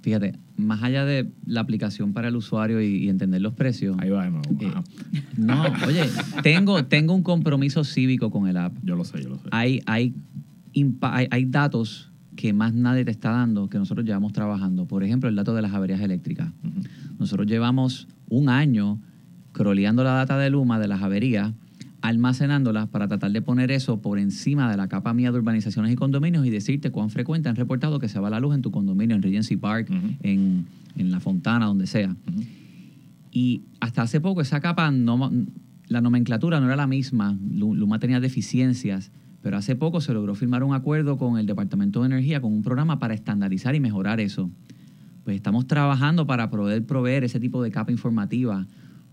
Fíjate, 0.00 0.34
más 0.56 0.82
allá 0.82 1.04
de 1.04 1.28
la 1.44 1.60
aplicación 1.60 2.12
para 2.12 2.28
el 2.28 2.36
usuario 2.36 2.80
y, 2.80 3.04
y 3.04 3.08
entender 3.08 3.42
los 3.42 3.52
precios, 3.54 3.96
Ahí 3.98 4.10
va 4.10 4.24
de 4.24 4.30
nuevo. 4.30 4.48
Eh, 4.60 4.72
no, 5.36 5.64
oye, 5.86 6.02
tengo, 6.42 6.84
tengo 6.84 7.14
un 7.14 7.22
compromiso 7.22 7.82
cívico 7.84 8.30
con 8.30 8.46
el 8.48 8.56
app. 8.56 8.72
Yo 8.84 8.94
lo 8.94 9.04
sé, 9.04 9.22
yo 9.22 9.30
lo 9.30 9.36
sé. 9.36 9.48
Hay, 9.50 9.80
hay, 9.86 10.14
hay, 11.02 11.28
hay 11.30 11.44
datos 11.46 12.10
que 12.36 12.52
más 12.52 12.72
nadie 12.72 13.04
te 13.04 13.10
está 13.10 13.32
dando 13.32 13.68
que 13.68 13.78
nosotros 13.78 14.06
llevamos 14.06 14.32
trabajando. 14.32 14.86
Por 14.86 15.02
ejemplo, 15.02 15.28
el 15.28 15.34
dato 15.34 15.54
de 15.54 15.62
las 15.62 15.74
averías 15.74 16.00
eléctricas. 16.00 16.52
Nosotros 17.18 17.48
llevamos 17.48 18.06
un 18.28 18.48
año 18.48 19.00
croleando 19.52 20.04
la 20.04 20.12
data 20.12 20.38
de 20.38 20.48
Luma 20.48 20.78
de 20.78 20.86
las 20.86 21.02
averías, 21.02 21.52
almacenándolas 22.00 22.88
para 22.88 23.08
tratar 23.08 23.32
de 23.32 23.42
poner 23.42 23.70
eso 23.70 24.00
por 24.00 24.18
encima 24.18 24.70
de 24.70 24.76
la 24.76 24.88
capa 24.88 25.12
mía 25.14 25.32
de 25.32 25.38
urbanizaciones 25.38 25.92
y 25.92 25.96
condominios 25.96 26.46
y 26.46 26.50
decirte 26.50 26.90
cuán 26.90 27.10
frecuente 27.10 27.48
han 27.48 27.56
reportado 27.56 27.98
que 27.98 28.08
se 28.08 28.20
va 28.20 28.30
la 28.30 28.40
luz 28.40 28.54
en 28.54 28.62
tu 28.62 28.70
condominio, 28.70 29.16
en 29.16 29.22
Regency 29.22 29.56
Park, 29.56 29.88
en, 30.22 30.66
en 30.96 31.10
La 31.10 31.20
Fontana, 31.20 31.66
donde 31.66 31.86
sea. 31.86 32.14
Y 33.30 33.62
hasta 33.80 34.02
hace 34.02 34.20
poco 34.20 34.40
esa 34.40 34.60
capa, 34.60 34.90
no, 34.90 35.30
la 35.88 36.00
nomenclatura 36.00 36.60
no 36.60 36.66
era 36.66 36.76
la 36.76 36.86
misma, 36.86 37.36
Lu- 37.50 37.74
Luma 37.74 37.98
tenía 37.98 38.20
deficiencias, 38.20 39.10
pero 39.42 39.56
hace 39.56 39.76
poco 39.76 40.00
se 40.00 40.12
logró 40.12 40.34
firmar 40.34 40.62
un 40.64 40.74
acuerdo 40.74 41.16
con 41.18 41.38
el 41.38 41.46
Departamento 41.46 42.00
de 42.00 42.06
Energía, 42.06 42.40
con 42.40 42.52
un 42.52 42.62
programa 42.62 42.98
para 42.98 43.14
estandarizar 43.14 43.74
y 43.74 43.80
mejorar 43.80 44.20
eso. 44.20 44.50
Pues 45.24 45.36
estamos 45.36 45.66
trabajando 45.66 46.26
para 46.26 46.48
poder 46.50 46.84
proveer 46.86 47.24
ese 47.24 47.38
tipo 47.38 47.62
de 47.62 47.70
capa 47.70 47.92
informativa. 47.92 48.66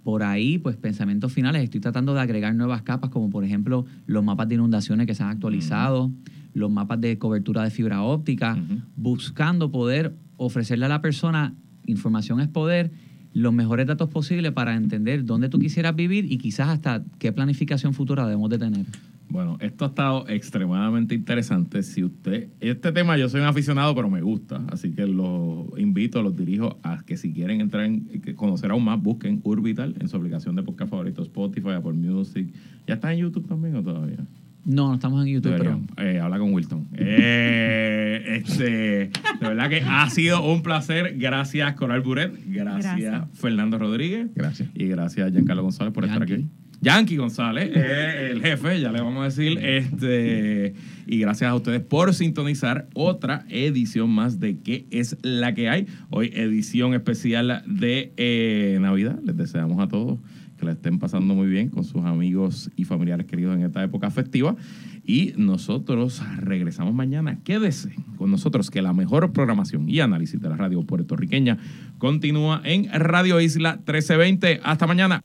Por 0.06 0.22
ahí, 0.22 0.60
pues 0.60 0.78
pensamientos 0.78 1.34
finales, 1.34 1.64
estoy 1.64 1.82
tratando 1.82 2.14
de 2.14 2.22
agregar 2.22 2.54
nuevas 2.54 2.84
capas, 2.84 3.10
como 3.10 3.32
por 3.32 3.44
ejemplo 3.44 3.88
los 4.06 4.24
mapas 4.24 4.48
de 4.48 4.54
inundaciones 4.54 5.08
que 5.08 5.16
se 5.16 5.24
han 5.24 5.30
actualizado, 5.30 6.12
los 6.54 6.70
mapas 6.70 7.02
de 7.02 7.18
cobertura 7.18 7.64
de 7.64 7.72
fibra 7.72 8.04
óptica, 8.04 8.56
buscando 8.96 9.72
poder 9.72 10.16
ofrecerle 10.38 10.86
a 10.86 10.90
la 10.90 11.02
persona 11.02 11.56
información 11.88 12.40
es 12.40 12.48
poder, 12.48 12.92
los 13.34 13.52
mejores 13.52 13.88
datos 13.88 14.08
posibles 14.12 14.52
para 14.52 14.76
entender 14.76 15.26
dónde 15.26 15.50
tú 15.50 15.58
quisieras 15.58 15.96
vivir 15.96 16.32
y 16.32 16.38
quizás 16.38 16.70
hasta 16.70 17.04
qué 17.18 17.32
planificación 17.32 17.96
futura 17.96 18.28
debemos 18.28 18.52
de 18.52 18.60
tener. 18.60 18.86
Bueno, 19.30 19.58
esto 19.60 19.86
ha 19.86 19.88
estado 19.90 20.28
extremadamente 20.30 21.16
interesante. 21.16 21.84
Si 21.84 22.04
usted, 22.04 22.50
este 22.60 22.92
tema 22.92 23.18
yo 23.18 23.28
soy 23.28 23.42
un 23.42 23.48
aficionado, 23.48 23.94
pero 23.96 24.10
me 24.10 24.22
gusta, 24.22 24.62
así 24.72 24.92
que 24.92 25.06
los 25.08 25.68
invito, 25.78 26.22
los 26.22 26.36
dirijo 26.36 26.80
a 26.84 27.04
que 27.04 27.18
si 27.18 27.34
quieren 27.34 27.62
entrar 27.62 27.86
en 27.86 28.22
conocer 28.36 28.72
aún 28.72 28.84
más, 28.84 29.02
busquen 29.02 29.42
Urbital 29.44 29.96
en 30.00 30.08
su 30.08 30.18
aplicación 30.18 30.56
de 30.56 30.64
podcast 30.64 30.92
favorito, 30.92 31.22
Spotify, 31.24 31.72
Apple 31.72 31.94
Music. 31.94 32.54
¿Ya 32.88 32.96
está 32.96 33.14
en 33.14 33.20
YouTube 33.20 33.48
también 33.48 33.76
o 33.76 33.84
todavía? 33.84 34.26
No, 34.66 34.88
no 34.88 34.96
estamos 34.96 35.26
en 35.26 35.34
YouTube, 35.34 35.56
pero. 35.58 35.80
Eh, 35.98 36.20
habla 36.20 36.40
con 36.40 36.52
Wilton. 36.52 36.88
Eh, 36.94 38.42
este, 38.44 38.64
de 38.64 39.12
verdad 39.40 39.70
que 39.70 39.82
ha 39.82 40.10
sido 40.10 40.44
un 40.44 40.64
placer. 40.64 41.18
Gracias, 41.18 41.76
Coral 41.76 42.02
Buret. 42.02 42.34
Gracias, 42.48 42.98
Gracias. 43.00 43.40
Fernando 43.40 43.78
Rodríguez. 43.78 44.30
Gracias. 44.34 44.70
Y 44.74 44.88
gracias, 44.88 45.32
Giancarlo 45.32 45.62
González, 45.62 45.94
por 45.94 46.06
estar 46.06 46.24
aquí. 46.24 46.48
Yankee 46.86 47.18
González, 47.18 47.72
eh, 47.74 48.30
el 48.30 48.44
jefe, 48.44 48.80
ya 48.80 48.92
le 48.92 49.02
vamos 49.02 49.20
a 49.20 49.26
decir. 49.26 49.58
Este, 49.58 50.76
y 51.08 51.18
gracias 51.18 51.50
a 51.50 51.56
ustedes 51.56 51.82
por 51.82 52.14
sintonizar 52.14 52.88
otra 52.94 53.44
edición 53.50 54.12
más 54.12 54.40
de 54.40 54.60
¿Qué 54.60 54.86
es 54.92 55.18
la 55.24 55.56
que 55.56 55.68
hay? 55.68 55.88
Hoy 56.12 56.32
edición 56.36 56.94
especial 56.94 57.64
de 57.66 58.14
eh, 58.18 58.78
Navidad. 58.80 59.20
Les 59.24 59.36
deseamos 59.36 59.84
a 59.84 59.88
todos 59.88 60.20
que 60.60 60.66
la 60.68 60.74
estén 60.74 61.00
pasando 61.00 61.34
muy 61.34 61.48
bien 61.48 61.70
con 61.70 61.86
sus 61.86 62.06
amigos 62.06 62.70
y 62.76 62.84
familiares 62.84 63.26
queridos 63.26 63.56
en 63.56 63.64
esta 63.64 63.84
época 63.84 64.12
festiva. 64.12 64.56
Y 65.04 65.34
nosotros 65.38 66.22
regresamos 66.38 66.94
mañana. 66.94 67.40
Quédese 67.44 67.96
con 68.16 68.30
nosotros 68.30 68.70
que 68.70 68.84
la 68.84 68.94
mejor 68.94 69.34
programación 69.34 69.90
y 69.90 70.02
análisis 70.02 70.40
de 70.40 70.50
la 70.50 70.56
radio 70.56 70.84
puertorriqueña 70.84 71.58
continúa 71.98 72.62
en 72.64 72.88
Radio 72.92 73.42
Isla 73.42 73.78
1320. 73.78 74.60
Hasta 74.64 74.86
mañana. 74.86 75.24